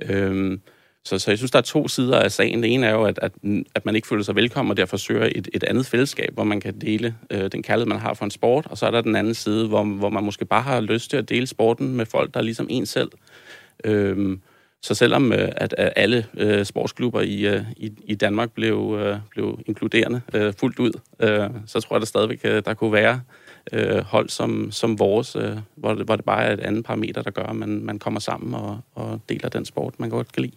Øh, 0.00 0.58
så, 1.06 1.18
så 1.18 1.30
jeg 1.30 1.38
synes, 1.38 1.50
der 1.50 1.58
er 1.58 1.62
to 1.62 1.88
sider 1.88 2.18
af 2.18 2.32
sagen. 2.32 2.62
Det 2.62 2.74
ene 2.74 2.86
er 2.86 2.92
jo, 2.92 3.04
at, 3.04 3.18
at, 3.22 3.32
at 3.74 3.86
man 3.86 3.96
ikke 3.96 4.08
føler 4.08 4.22
sig 4.22 4.34
velkommen, 4.34 4.70
og 4.70 4.76
derfor 4.76 4.96
søger 4.96 5.28
et, 5.34 5.48
et 5.54 5.64
andet 5.64 5.86
fællesskab, 5.86 6.34
hvor 6.34 6.44
man 6.44 6.60
kan 6.60 6.80
dele 6.80 7.14
øh, 7.30 7.52
den 7.52 7.62
kærlighed, 7.62 7.88
man 7.88 7.98
har 7.98 8.14
for 8.14 8.24
en 8.24 8.30
sport. 8.30 8.66
Og 8.70 8.78
så 8.78 8.86
er 8.86 8.90
der 8.90 9.00
den 9.00 9.16
anden 9.16 9.34
side, 9.34 9.68
hvor, 9.68 9.84
hvor 9.84 10.10
man 10.10 10.24
måske 10.24 10.44
bare 10.44 10.62
har 10.62 10.80
lyst 10.80 11.10
til 11.10 11.16
at 11.16 11.28
dele 11.28 11.46
sporten 11.46 11.96
med 11.96 12.06
folk, 12.06 12.34
der 12.34 12.40
er 12.40 12.44
ligesom 12.44 12.66
en 12.70 12.86
selv. 12.86 13.10
Øhm, 13.84 14.40
så 14.82 14.94
selvom 14.94 15.32
øh, 15.32 15.48
at, 15.56 15.74
at 15.78 15.92
alle 15.96 16.26
øh, 16.36 16.64
sportsklubber 16.64 17.20
i, 17.20 17.46
øh, 17.46 17.62
i, 17.76 17.92
i 18.04 18.14
Danmark 18.14 18.50
blev, 18.50 18.98
øh, 19.00 19.16
blev 19.30 19.60
inkluderende 19.66 20.20
øh, 20.34 20.52
fuldt 20.60 20.78
ud, 20.78 20.92
øh, 21.20 21.50
så 21.66 21.80
tror 21.80 21.96
jeg, 21.96 22.00
der 22.00 22.06
stadigvæk 22.06 22.40
øh, 22.44 22.62
der 22.64 22.74
kunne 22.74 22.92
være 22.92 23.20
øh, 23.72 23.98
hold 23.98 24.28
som, 24.28 24.72
som 24.72 24.98
vores, 24.98 25.36
øh, 25.36 25.56
hvor, 25.76 25.94
det, 25.94 26.04
hvor 26.04 26.16
det 26.16 26.24
bare 26.24 26.44
er 26.44 26.52
et 26.52 26.60
andet 26.60 26.84
parameter, 26.84 27.22
der 27.22 27.30
gør, 27.30 27.42
at 27.42 27.56
man, 27.56 27.84
man 27.84 27.98
kommer 27.98 28.20
sammen 28.20 28.54
og, 28.54 28.80
og 28.94 29.20
deler 29.28 29.48
den 29.48 29.64
sport, 29.64 30.00
man 30.00 30.10
godt 30.10 30.32
kan 30.32 30.42
lide. 30.42 30.56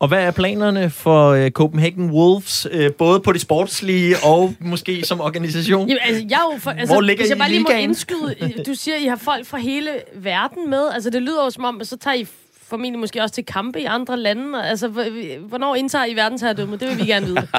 Og 0.00 0.08
hvad 0.08 0.22
er 0.24 0.30
planerne 0.30 0.90
for 0.90 1.28
øh, 1.28 1.50
Copenhagen 1.50 2.10
Wolves, 2.10 2.66
øh, 2.70 2.92
både 2.92 3.20
på 3.20 3.32
det 3.32 3.40
sportslige 3.40 4.16
og 4.24 4.54
måske 4.60 5.04
som 5.04 5.20
organisation? 5.20 5.88
Jamen, 5.88 5.98
altså, 6.02 6.26
jeg 6.30 6.36
er 6.36 6.52
jo 6.54 6.58
for, 6.58 6.70
altså, 6.70 6.94
Hvor 6.94 7.00
ligger 7.00 7.22
hvis 7.22 7.28
jeg 7.30 7.36
I 7.36 7.38
bare 7.38 7.50
lige 7.50 7.60
må 7.62 7.68
indskyde, 7.70 8.34
øh, 8.40 8.50
du 8.66 8.74
siger, 8.74 8.96
at 8.96 9.02
I 9.02 9.06
har 9.06 9.16
folk 9.16 9.46
fra 9.46 9.58
hele 9.58 9.90
verden 10.14 10.70
med. 10.70 10.82
Altså, 10.94 11.10
det 11.10 11.22
lyder 11.22 11.44
jo 11.44 11.50
som 11.50 11.64
om, 11.64 11.80
at 11.80 11.86
så 11.86 11.96
tager 11.96 12.14
I 12.14 12.26
formentlig 12.62 12.98
måske 13.00 13.22
også 13.22 13.34
til 13.34 13.44
kampe 13.44 13.80
i 13.80 13.84
andre 13.84 14.16
lande. 14.16 14.64
Altså, 14.64 14.88
h- 14.88 15.48
hvornår 15.48 15.74
indtager 15.74 16.04
I 16.04 16.16
verdensherredømmet? 16.16 16.80
Det 16.80 16.88
vil 16.88 16.98
vi 16.98 17.06
gerne 17.06 17.26
vide. 17.26 17.46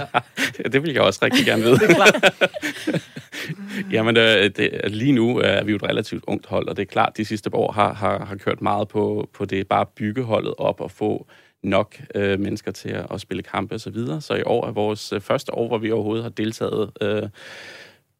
Ja, 0.63 0.69
det 0.69 0.83
vil 0.83 0.93
jeg 0.93 1.01
også 1.01 1.19
rigtig 1.21 1.45
gerne 1.45 1.63
vide. 1.63 1.79
Jamen, 3.95 4.17
øh, 4.17 4.49
det, 4.57 4.69
lige 4.87 5.11
nu 5.11 5.37
er 5.37 5.63
vi 5.63 5.71
jo 5.71 5.75
et 5.75 5.83
relativt 5.83 6.23
ungt 6.27 6.45
hold, 6.45 6.67
og 6.67 6.77
det 6.77 6.81
er 6.81 6.85
klart, 6.91 7.17
de 7.17 7.25
sidste 7.25 7.49
par 7.49 7.57
år 7.57 7.71
har, 7.71 7.93
har, 7.93 8.25
har 8.25 8.35
kørt 8.35 8.61
meget 8.61 8.87
på, 8.87 9.29
på 9.33 9.45
det 9.45 9.67
bare 9.67 9.85
bygge 9.95 10.23
holdet 10.23 10.53
op 10.57 10.81
og 10.81 10.91
få 10.91 11.27
nok 11.63 12.01
øh, 12.15 12.39
mennesker 12.39 12.71
til 12.71 12.89
at, 12.89 13.05
at 13.11 13.21
spille 13.21 13.43
kampe 13.43 13.75
osv. 13.75 13.79
Så, 13.79 13.89
videre. 13.89 14.21
så 14.21 14.33
i 14.33 14.43
år 14.45 14.67
er 14.67 14.71
vores 14.71 15.13
øh, 15.13 15.21
første 15.21 15.53
år, 15.53 15.67
hvor 15.67 15.77
vi 15.77 15.91
overhovedet 15.91 16.23
har 16.23 16.29
deltaget 16.29 16.91
øh, 17.01 17.29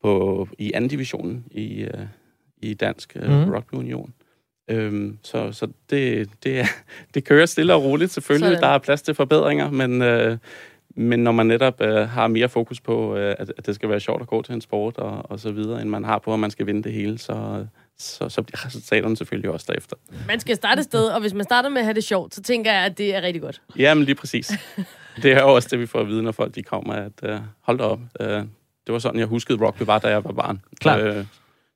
på, 0.02 0.48
i 0.58 0.72
anden 0.74 0.90
divisionen 0.90 1.46
i, 1.52 1.82
øh, 1.82 2.06
i 2.58 2.74
Dansk 2.74 3.16
øh, 3.16 3.30
mm. 3.30 3.54
Rugby 3.54 3.74
Union. 3.74 4.14
Øhm, 4.68 5.18
så 5.24 5.52
så 5.52 5.68
det, 5.90 6.30
det, 6.44 6.60
er, 6.60 6.66
det 7.14 7.26
kører 7.26 7.46
stille 7.46 7.74
og 7.74 7.84
roligt. 7.84 8.12
Selvfølgelig, 8.12 8.50
Sådan. 8.50 8.62
der 8.64 8.70
er 8.70 8.78
plads 8.78 9.02
til 9.02 9.14
forbedringer, 9.14 9.72
men, 9.72 10.02
øh, 10.02 10.38
men 10.96 11.20
når 11.20 11.32
man 11.32 11.46
netop 11.46 11.82
øh, 11.82 12.10
har 12.10 12.28
mere 12.28 12.50
fokus 12.50 12.82
på, 12.82 13.16
øh, 13.16 13.36
at, 13.40 13.54
at 13.58 13.66
det 13.66 13.76
skal 13.76 13.90
være 13.90 14.00
sjovt 14.00 14.22
at 14.22 14.28
gå 14.28 14.42
til 14.42 14.56
en 14.56 14.62
sport 14.62 14.98
og, 14.98 15.32
og 15.32 15.40
så 15.40 15.52
videre, 15.52 15.82
end 15.82 15.90
man 15.90 16.04
har 16.04 16.20
på, 16.20 16.34
at 16.34 16.40
man 16.40 16.52
skal 16.52 16.66
vinde 16.66 16.84
det 16.84 16.94
hele, 16.94 17.18
så, 17.18 17.66
så, 18.02 18.30
så 18.30 18.42
bliver 18.42 18.66
resultaterne 18.66 19.18
selvfølgelig 19.18 19.50
også 19.52 19.66
derefter. 19.70 19.96
Man 20.28 20.40
skal 20.40 20.56
starte 20.56 20.80
et 20.80 20.86
sted, 20.86 21.08
og 21.08 21.22
hvis 21.22 21.34
man 21.34 21.44
starter 21.44 21.70
med 21.70 21.78
at 21.78 21.86
have 21.86 21.94
det 21.94 22.04
sjovt, 22.04 22.36
så 22.36 22.42
tænker 22.42 22.74
jeg, 22.74 22.86
at 22.86 22.98
det 22.98 23.16
er 23.16 23.22
rigtig 23.22 23.42
godt. 23.42 23.62
Jamen 23.78 24.04
lige 24.04 24.16
præcis. 24.16 24.52
Det 25.24 25.32
er 25.32 25.42
jo 25.42 25.54
også 25.56 25.68
det, 25.72 25.80
vi 25.80 25.86
får 25.86 26.00
at 26.00 26.08
vide, 26.08 26.24
når 26.24 26.32
folk 26.32 26.56
de 26.56 26.64
kommer, 26.64 26.94
at 26.94 27.12
øh, 27.24 27.40
hold 27.62 27.78
da 27.78 27.84
op. 27.84 28.00
Øh, 28.20 28.28
det 28.88 28.94
var 28.94 29.00
sådan, 29.00 29.20
jeg 29.20 29.28
huskede 29.28 29.66
rugby 29.66 29.82
var, 29.82 30.00
da 30.00 30.08
jeg 30.08 30.24
var 30.24 30.32
barn. 30.32 30.62
Klart. 30.80 31.02
Øh, 31.02 31.26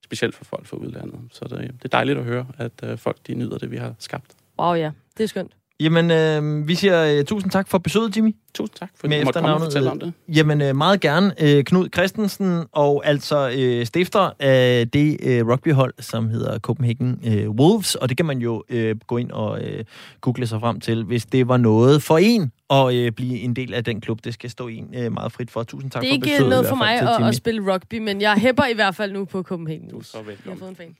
specielt 0.03 0.36
for 0.36 0.45
folk 0.45 0.65
fra 0.65 0.78
udlandet. 0.78 1.19
Så 1.32 1.45
det, 1.45 1.59
det 1.59 1.86
er 1.86 1.89
dejligt 1.89 2.17
at 2.17 2.23
høre, 2.23 2.47
at 2.57 2.71
øh, 2.84 2.97
folk 2.97 3.17
de 3.28 3.34
nyder 3.34 3.57
det, 3.57 3.71
vi 3.71 3.78
har 3.78 3.95
skabt. 3.99 4.32
Wow, 4.59 4.73
ja. 4.73 4.91
Det 5.17 5.23
er 5.23 5.28
skønt. 5.28 5.51
Jamen, 5.80 6.11
øh, 6.11 6.67
vi 6.67 6.76
siger 6.76 7.17
øh, 7.17 7.26
tusind 7.26 7.51
tak 7.51 7.67
for 7.67 7.78
besøget, 7.78 8.17
Jimmy. 8.17 8.36
Tusind 8.56 8.76
tak, 8.80 8.89
fordi 8.99 9.10
Med 9.10 9.20
du 9.20 9.26
måtte 9.26 9.39
komme 9.39 9.53
og 9.56 9.62
fortælle 9.62 9.91
om 9.91 9.99
det. 9.99 10.14
Jamen, 10.36 10.62
øh, 10.62 10.76
meget 10.76 11.01
gerne. 11.01 11.34
Øh, 11.41 11.64
Knud 11.64 11.88
Christensen, 11.93 12.64
og 12.72 13.01
altså 13.06 13.51
øh, 13.58 13.86
stifter 13.86 14.30
af 14.39 14.89
det 14.93 15.18
øh, 15.24 15.47
rugbyhold, 15.47 15.93
som 15.99 16.30
hedder 16.30 16.60
Copenhagen 16.60 17.20
øh, 17.26 17.49
Wolves, 17.49 17.95
og 17.95 18.10
det 18.10 18.18
kan 18.18 18.26
man 18.26 18.38
jo 18.39 18.64
øh, 18.70 18.95
gå 19.08 19.18
ind 19.18 19.32
og 19.32 19.62
øh, 19.64 19.84
google 20.22 20.47
sig 20.47 20.60
frem 20.60 20.80
til, 20.80 21.03
hvis 21.03 21.26
det 21.26 21.47
var 21.47 21.58
noget 21.58 22.03
for 22.03 22.18
en 22.18 22.51
at 22.70 22.93
øh, 22.93 23.12
blive 23.12 23.39
en 23.39 23.56
del 23.56 23.74
af 23.74 23.84
den 23.84 24.01
klub. 24.01 24.20
Det 24.24 24.34
skal 24.34 24.49
stå 24.49 24.68
en 24.68 24.88
øh, 24.95 25.12
meget 25.14 25.32
frit 25.32 25.51
for. 25.51 25.64
Tusind 25.64 25.91
tak 25.91 26.01
Det 26.01 26.08
er 26.08 26.12
for 26.12 26.14
ikke 26.16 26.26
besøget. 26.26 26.49
noget 26.49 26.68
for 26.68 26.76
mig 26.76 27.01
at, 27.01 27.28
at 27.28 27.36
spille 27.36 27.74
rugby, 27.74 27.97
men 27.99 28.22
jeg 28.22 28.34
hæpper 28.34 28.64
i 28.66 28.74
hvert 28.74 28.95
fald 28.95 29.12
nu 29.12 29.26
på 29.26 29.43
Copenhagen. 29.43 29.89
Du 29.89 29.97
er 29.99 30.03
så 30.03 30.10
Jeg 30.18 30.24
har 30.26 30.32
velkommen. 30.32 30.60
fået 30.60 30.70
en 30.70 30.76
fan. 30.76 30.95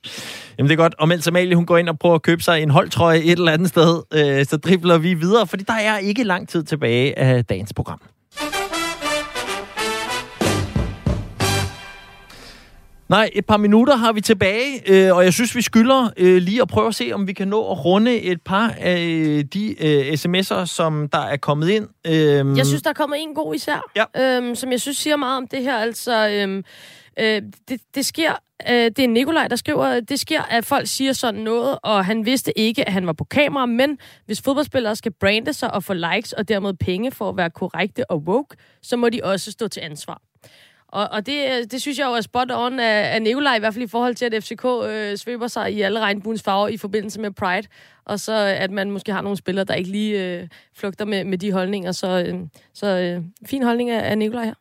Jamen 0.58 0.68
det 0.70 0.74
er 0.74 0.82
godt. 0.82 0.94
Og 0.98 1.08
mens 1.08 1.26
Amalie 1.28 1.54
hun 1.54 1.66
går 1.66 1.78
ind 1.78 1.88
og 1.88 1.98
prøver 1.98 2.14
at 2.14 2.22
købe 2.22 2.42
sig 2.42 2.62
en 2.62 2.70
holdtrøje 2.70 3.18
et 3.18 3.30
eller 3.32 3.52
andet 3.52 3.68
sted, 3.68 4.02
øh, 4.14 4.44
så 4.46 4.56
dribler 4.56 4.98
vi 4.98 5.14
videre, 5.14 5.46
fordi 5.46 5.64
der 5.64 5.72
er 5.74 5.98
ikke 5.98 6.24
lang 6.24 6.48
tid 6.48 6.62
tilbage 6.62 7.18
af 7.18 7.44
dagens 7.48 7.72
program. 7.72 8.00
Nej, 13.08 13.30
et 13.32 13.46
par 13.46 13.56
minutter 13.56 13.96
har 13.96 14.12
vi 14.12 14.20
tilbage, 14.20 14.82
øh, 14.92 15.16
og 15.16 15.24
jeg 15.24 15.32
synes, 15.32 15.54
vi 15.56 15.62
skylder 15.62 16.10
øh, 16.16 16.36
lige 16.36 16.62
at 16.62 16.68
prøve 16.68 16.88
at 16.88 16.94
se, 16.94 17.10
om 17.14 17.26
vi 17.26 17.32
kan 17.32 17.48
nå 17.48 17.70
at 17.70 17.84
runde 17.84 18.20
et 18.22 18.42
par 18.42 18.74
af 18.80 19.00
øh, 19.00 19.44
de 19.54 19.84
øh, 19.84 20.12
sms'er, 20.12 20.64
som 20.66 21.08
der 21.08 21.18
er 21.18 21.36
kommet 21.36 21.68
ind. 21.68 21.88
Øh, 22.06 22.58
Jeg 22.58 22.66
synes, 22.66 22.82
der 22.82 22.90
er 22.90 22.94
kommet 22.94 23.18
en 23.22 23.34
god 23.34 23.54
især, 23.54 23.90
Ja. 23.96 24.36
øhm, 24.36 24.54
som 24.54 24.72
jeg 24.72 24.80
synes 24.80 24.96
siger 24.96 25.16
meget 25.16 25.36
om 25.36 25.46
det 25.46 25.62
her. 25.62 25.76
Altså, 25.78 26.28
øhm, 26.28 26.64
øh, 27.18 27.42
det, 27.68 27.80
det 27.94 28.06
sker, 28.06 28.32
øh, 28.68 28.74
det 28.74 28.98
er 28.98 29.08
Nikolaj, 29.08 29.48
der 29.48 29.56
skriver, 29.56 29.84
øh, 29.84 30.02
det 30.08 30.20
sker, 30.20 30.42
at 30.42 30.64
folk 30.64 30.86
siger 30.86 31.12
sådan 31.12 31.40
noget, 31.40 31.78
og 31.82 32.04
han 32.04 32.26
vidste 32.26 32.58
ikke, 32.58 32.86
at 32.86 32.92
han 32.92 33.06
var 33.06 33.12
på 33.12 33.24
kamera, 33.24 33.66
men 33.66 33.98
hvis 34.26 34.42
fodboldspillere 34.42 34.96
skal 34.96 35.12
brande 35.12 35.52
sig 35.52 35.74
og 35.74 35.84
få 35.84 35.92
likes 35.92 36.32
og 36.32 36.48
dermed 36.48 36.74
penge 36.74 37.10
for 37.10 37.28
at 37.28 37.36
være 37.36 37.50
korrekte 37.50 38.10
og 38.10 38.18
woke, 38.18 38.56
så 38.82 38.96
må 38.96 39.08
de 39.08 39.20
også 39.24 39.52
stå 39.52 39.68
til 39.68 39.80
ansvar. 39.80 40.22
Og, 40.88 41.08
og 41.08 41.26
det, 41.26 41.44
øh, 41.50 41.64
det 41.70 41.80
synes 41.80 41.98
jeg 41.98 42.06
jo 42.06 42.12
er 42.12 42.20
spot 42.20 42.50
on 42.50 42.80
af, 42.80 43.14
af 43.14 43.22
Nikolaj, 43.22 43.56
i 43.56 43.58
hvert 43.58 43.74
fald 43.74 43.84
i 43.84 43.88
forhold 43.88 44.14
til, 44.14 44.24
at 44.24 44.44
FCK 44.44 44.64
øh, 44.64 45.16
svøber 45.16 45.46
sig 45.46 45.72
i 45.72 45.80
alle 45.80 46.00
regnbuens 46.00 46.42
farver 46.42 46.68
i 46.68 46.76
forbindelse 46.76 47.20
med 47.20 47.30
Pride, 47.30 47.68
og 48.04 48.20
så 48.20 48.32
øh, 48.32 48.62
at 48.62 48.70
man 48.70 48.90
måske 48.90 49.12
har 49.12 49.22
nogle 49.22 49.36
spillere, 49.36 49.64
der 49.64 49.74
ikke 49.74 49.90
lige 49.90 50.24
øh, 50.24 50.48
flugter 50.74 51.04
med, 51.04 51.24
med 51.24 51.38
de 51.38 51.52
holdninger. 51.52 51.92
Så, 51.92 52.24
øh, 52.26 52.38
så 52.74 52.86
øh, 52.86 53.22
fin 53.46 53.62
holdning 53.62 53.90
af, 53.90 54.10
af 54.10 54.18
Nikolaj 54.18 54.44
her. 54.44 54.54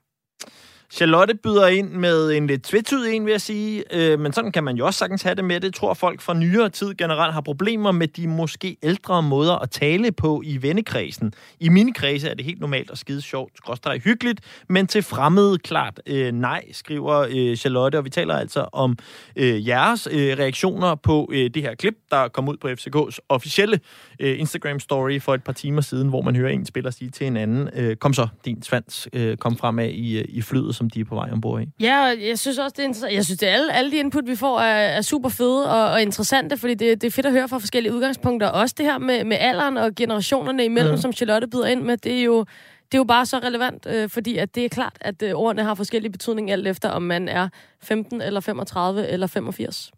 Charlotte 0.91 1.35
byder 1.35 1.67
ind 1.67 1.89
med 1.89 2.31
en 2.31 2.47
lidt 2.47 2.63
tvetydig 2.63 3.15
en, 3.15 3.25
vil 3.25 3.31
jeg 3.31 3.41
sige. 3.41 3.83
Øh, 3.91 4.19
men 4.19 4.33
sådan 4.33 4.51
kan 4.51 4.63
man 4.63 4.75
jo 4.75 4.85
også 4.85 4.97
sagtens 4.97 5.21
have 5.21 5.35
det 5.35 5.45
med 5.45 5.55
det. 5.55 5.63
Jeg 5.63 5.73
tror, 5.73 5.93
folk 5.93 6.21
fra 6.21 6.33
nyere 6.33 6.69
tid 6.69 6.95
generelt 6.95 7.33
har 7.33 7.41
problemer 7.41 7.91
med 7.91 8.07
de 8.07 8.27
måske 8.27 8.77
ældre 8.83 9.23
måder 9.23 9.55
at 9.55 9.69
tale 9.69 10.11
på 10.11 10.41
i 10.45 10.61
vennekredsen. 10.61 11.33
I 11.59 11.69
mine 11.69 11.93
kredse 11.93 12.29
er 12.29 12.33
det 12.33 12.45
helt 12.45 12.59
normalt 12.59 12.91
og 12.91 12.97
skide 12.97 13.21
sjovt, 13.21 13.57
skråstrej 13.57 13.97
hyggeligt, 13.97 14.41
men 14.69 14.87
til 14.87 15.03
fremmede 15.03 15.59
klart 15.59 16.01
øh, 16.07 16.31
nej, 16.31 16.63
skriver 16.71 17.27
øh, 17.29 17.57
Charlotte. 17.57 17.97
Og 17.97 18.05
vi 18.05 18.09
taler 18.09 18.35
altså 18.35 18.65
om 18.71 18.97
øh, 19.35 19.67
jeres 19.67 20.07
øh, 20.11 20.37
reaktioner 20.37 20.95
på 20.95 21.29
øh, 21.33 21.49
det 21.53 21.61
her 21.61 21.75
klip, 21.75 21.95
der 22.11 22.27
kom 22.27 22.49
ud 22.49 22.57
på 22.57 22.67
FCK's 22.67 23.17
officielle 23.29 23.79
øh, 24.19 24.39
Instagram-story 24.39 25.17
for 25.19 25.33
et 25.33 25.43
par 25.43 25.53
timer 25.53 25.81
siden, 25.81 26.09
hvor 26.09 26.21
man 26.21 26.35
hører 26.35 26.49
en 26.51 26.65
spiller 26.65 26.91
sige 26.91 27.09
til 27.09 27.27
en 27.27 27.37
anden, 27.37 27.69
øh, 27.73 27.95
kom 27.95 28.13
så, 28.13 28.27
din 28.45 28.63
svans, 28.63 29.07
øh, 29.13 29.37
kom 29.37 29.57
fremad 29.57 29.89
i, 29.89 30.17
øh, 30.19 30.25
i 30.27 30.41
flyet, 30.41 30.75
som 30.75 30.89
de 30.89 30.99
er 30.99 31.05
på 31.05 31.15
vej 31.15 31.29
ombord 31.31 31.61
i. 31.61 31.65
Ja, 31.79 32.03
og 32.03 32.27
jeg 32.27 32.39
synes 32.39 32.57
også, 32.57 32.73
det 32.77 32.79
er 32.79 32.87
interessant. 32.87 33.13
Jeg 33.13 33.25
synes, 33.25 33.39
det 33.39 33.49
er 33.49 33.53
alle, 33.53 33.73
alle 33.73 33.91
de 33.91 33.97
input, 33.97 34.23
vi 34.27 34.35
får, 34.35 34.59
er, 34.59 34.87
er 34.97 35.01
super 35.01 35.29
fede 35.29 35.71
og, 35.71 35.91
og 35.91 36.01
interessante, 36.01 36.57
fordi 36.57 36.73
det, 36.73 37.01
det 37.01 37.07
er 37.07 37.11
fedt 37.11 37.25
at 37.25 37.31
høre 37.31 37.47
fra 37.49 37.57
forskellige 37.57 37.93
udgangspunkter. 37.93 38.47
Også 38.47 38.75
det 38.77 38.85
her 38.85 38.97
med, 38.97 39.23
med 39.23 39.37
alderen 39.39 39.77
og 39.77 39.95
generationerne 39.95 40.65
imellem, 40.65 40.91
Mm. 40.91 40.95
mm. 40.95 41.01
som 41.01 41.13
Charlotte 41.13 41.47
byder 41.47 41.65
ind 41.65 41.81
med, 41.81 41.97
det 41.97 42.19
er 42.19 42.23
jo, 42.23 42.39
det 42.85 42.93
er 42.93 42.97
jo 42.97 43.03
bare 43.03 43.25
så 43.25 43.37
relevant, 43.39 43.87
øh, 43.89 44.09
fordi 44.09 44.37
at 44.37 44.55
det 44.55 44.65
er 44.65 44.69
klart, 44.69 44.93
at 45.01 45.21
øh, 45.21 45.31
ordene 45.33 45.63
har 45.63 45.75
forskellige 45.75 46.11
betydning 46.11 46.51
alt 46.51 46.67
efter, 46.67 46.89
om 46.89 47.01
man 47.01 47.27
er 47.29 47.49
15 47.83 48.21
eller 48.21 48.39
35 48.39 49.07
eller 49.07 49.27
85. 49.27 49.91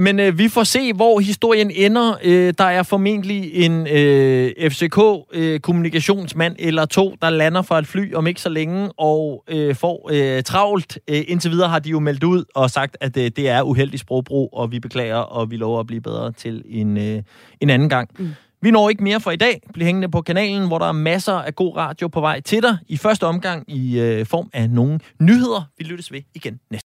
Men 0.00 0.20
øh, 0.20 0.38
vi 0.38 0.48
får 0.48 0.64
se, 0.64 0.92
hvor 0.92 1.20
historien 1.20 1.70
ender. 1.74 2.18
Øh, 2.24 2.54
der 2.58 2.64
er 2.64 2.82
formentlig 2.82 3.54
en 3.54 3.86
øh, 3.86 4.70
FCK-kommunikationsmand 4.70 6.56
øh, 6.58 6.66
eller 6.66 6.86
to, 6.86 7.14
der 7.22 7.30
lander 7.30 7.62
fra 7.62 7.78
et 7.78 7.86
fly 7.86 8.14
om 8.14 8.26
ikke 8.26 8.40
så 8.40 8.48
længe 8.48 8.92
og 8.92 9.44
øh, 9.48 9.74
får 9.74 10.10
øh, 10.12 10.42
travlt. 10.42 10.98
Øh, 11.08 11.22
indtil 11.28 11.50
videre 11.50 11.68
har 11.68 11.78
de 11.78 11.90
jo 11.90 12.00
meldt 12.00 12.24
ud 12.24 12.44
og 12.54 12.70
sagt, 12.70 12.96
at 13.00 13.16
øh, 13.16 13.30
det 13.36 13.48
er 13.48 13.62
uheldig 13.62 14.00
sprogbrug, 14.00 14.48
og 14.52 14.72
vi 14.72 14.80
beklager, 14.80 15.16
og 15.16 15.50
vi 15.50 15.56
lover 15.56 15.80
at 15.80 15.86
blive 15.86 16.00
bedre 16.00 16.32
til 16.32 16.62
en, 16.68 16.96
øh, 16.96 17.22
en 17.60 17.70
anden 17.70 17.88
gang. 17.88 18.10
Mm. 18.18 18.28
Vi 18.62 18.70
når 18.70 18.90
ikke 18.90 19.02
mere 19.02 19.20
for 19.20 19.30
i 19.30 19.36
dag. 19.36 19.60
Bliv 19.74 19.84
hængende 19.84 20.08
på 20.08 20.22
kanalen, 20.22 20.66
hvor 20.66 20.78
der 20.78 20.86
er 20.86 20.92
masser 20.92 21.32
af 21.32 21.54
god 21.54 21.76
radio 21.76 22.08
på 22.08 22.20
vej 22.20 22.40
til 22.40 22.62
dig. 22.62 22.78
I 22.88 22.96
første 22.96 23.26
omgang 23.26 23.64
i 23.68 24.00
øh, 24.00 24.26
form 24.26 24.50
af 24.52 24.70
nogle 24.70 25.00
nyheder. 25.20 25.62
Vi 25.78 25.84
lyttes 25.84 26.12
ved 26.12 26.20
igen 26.34 26.60
næste 26.70 26.78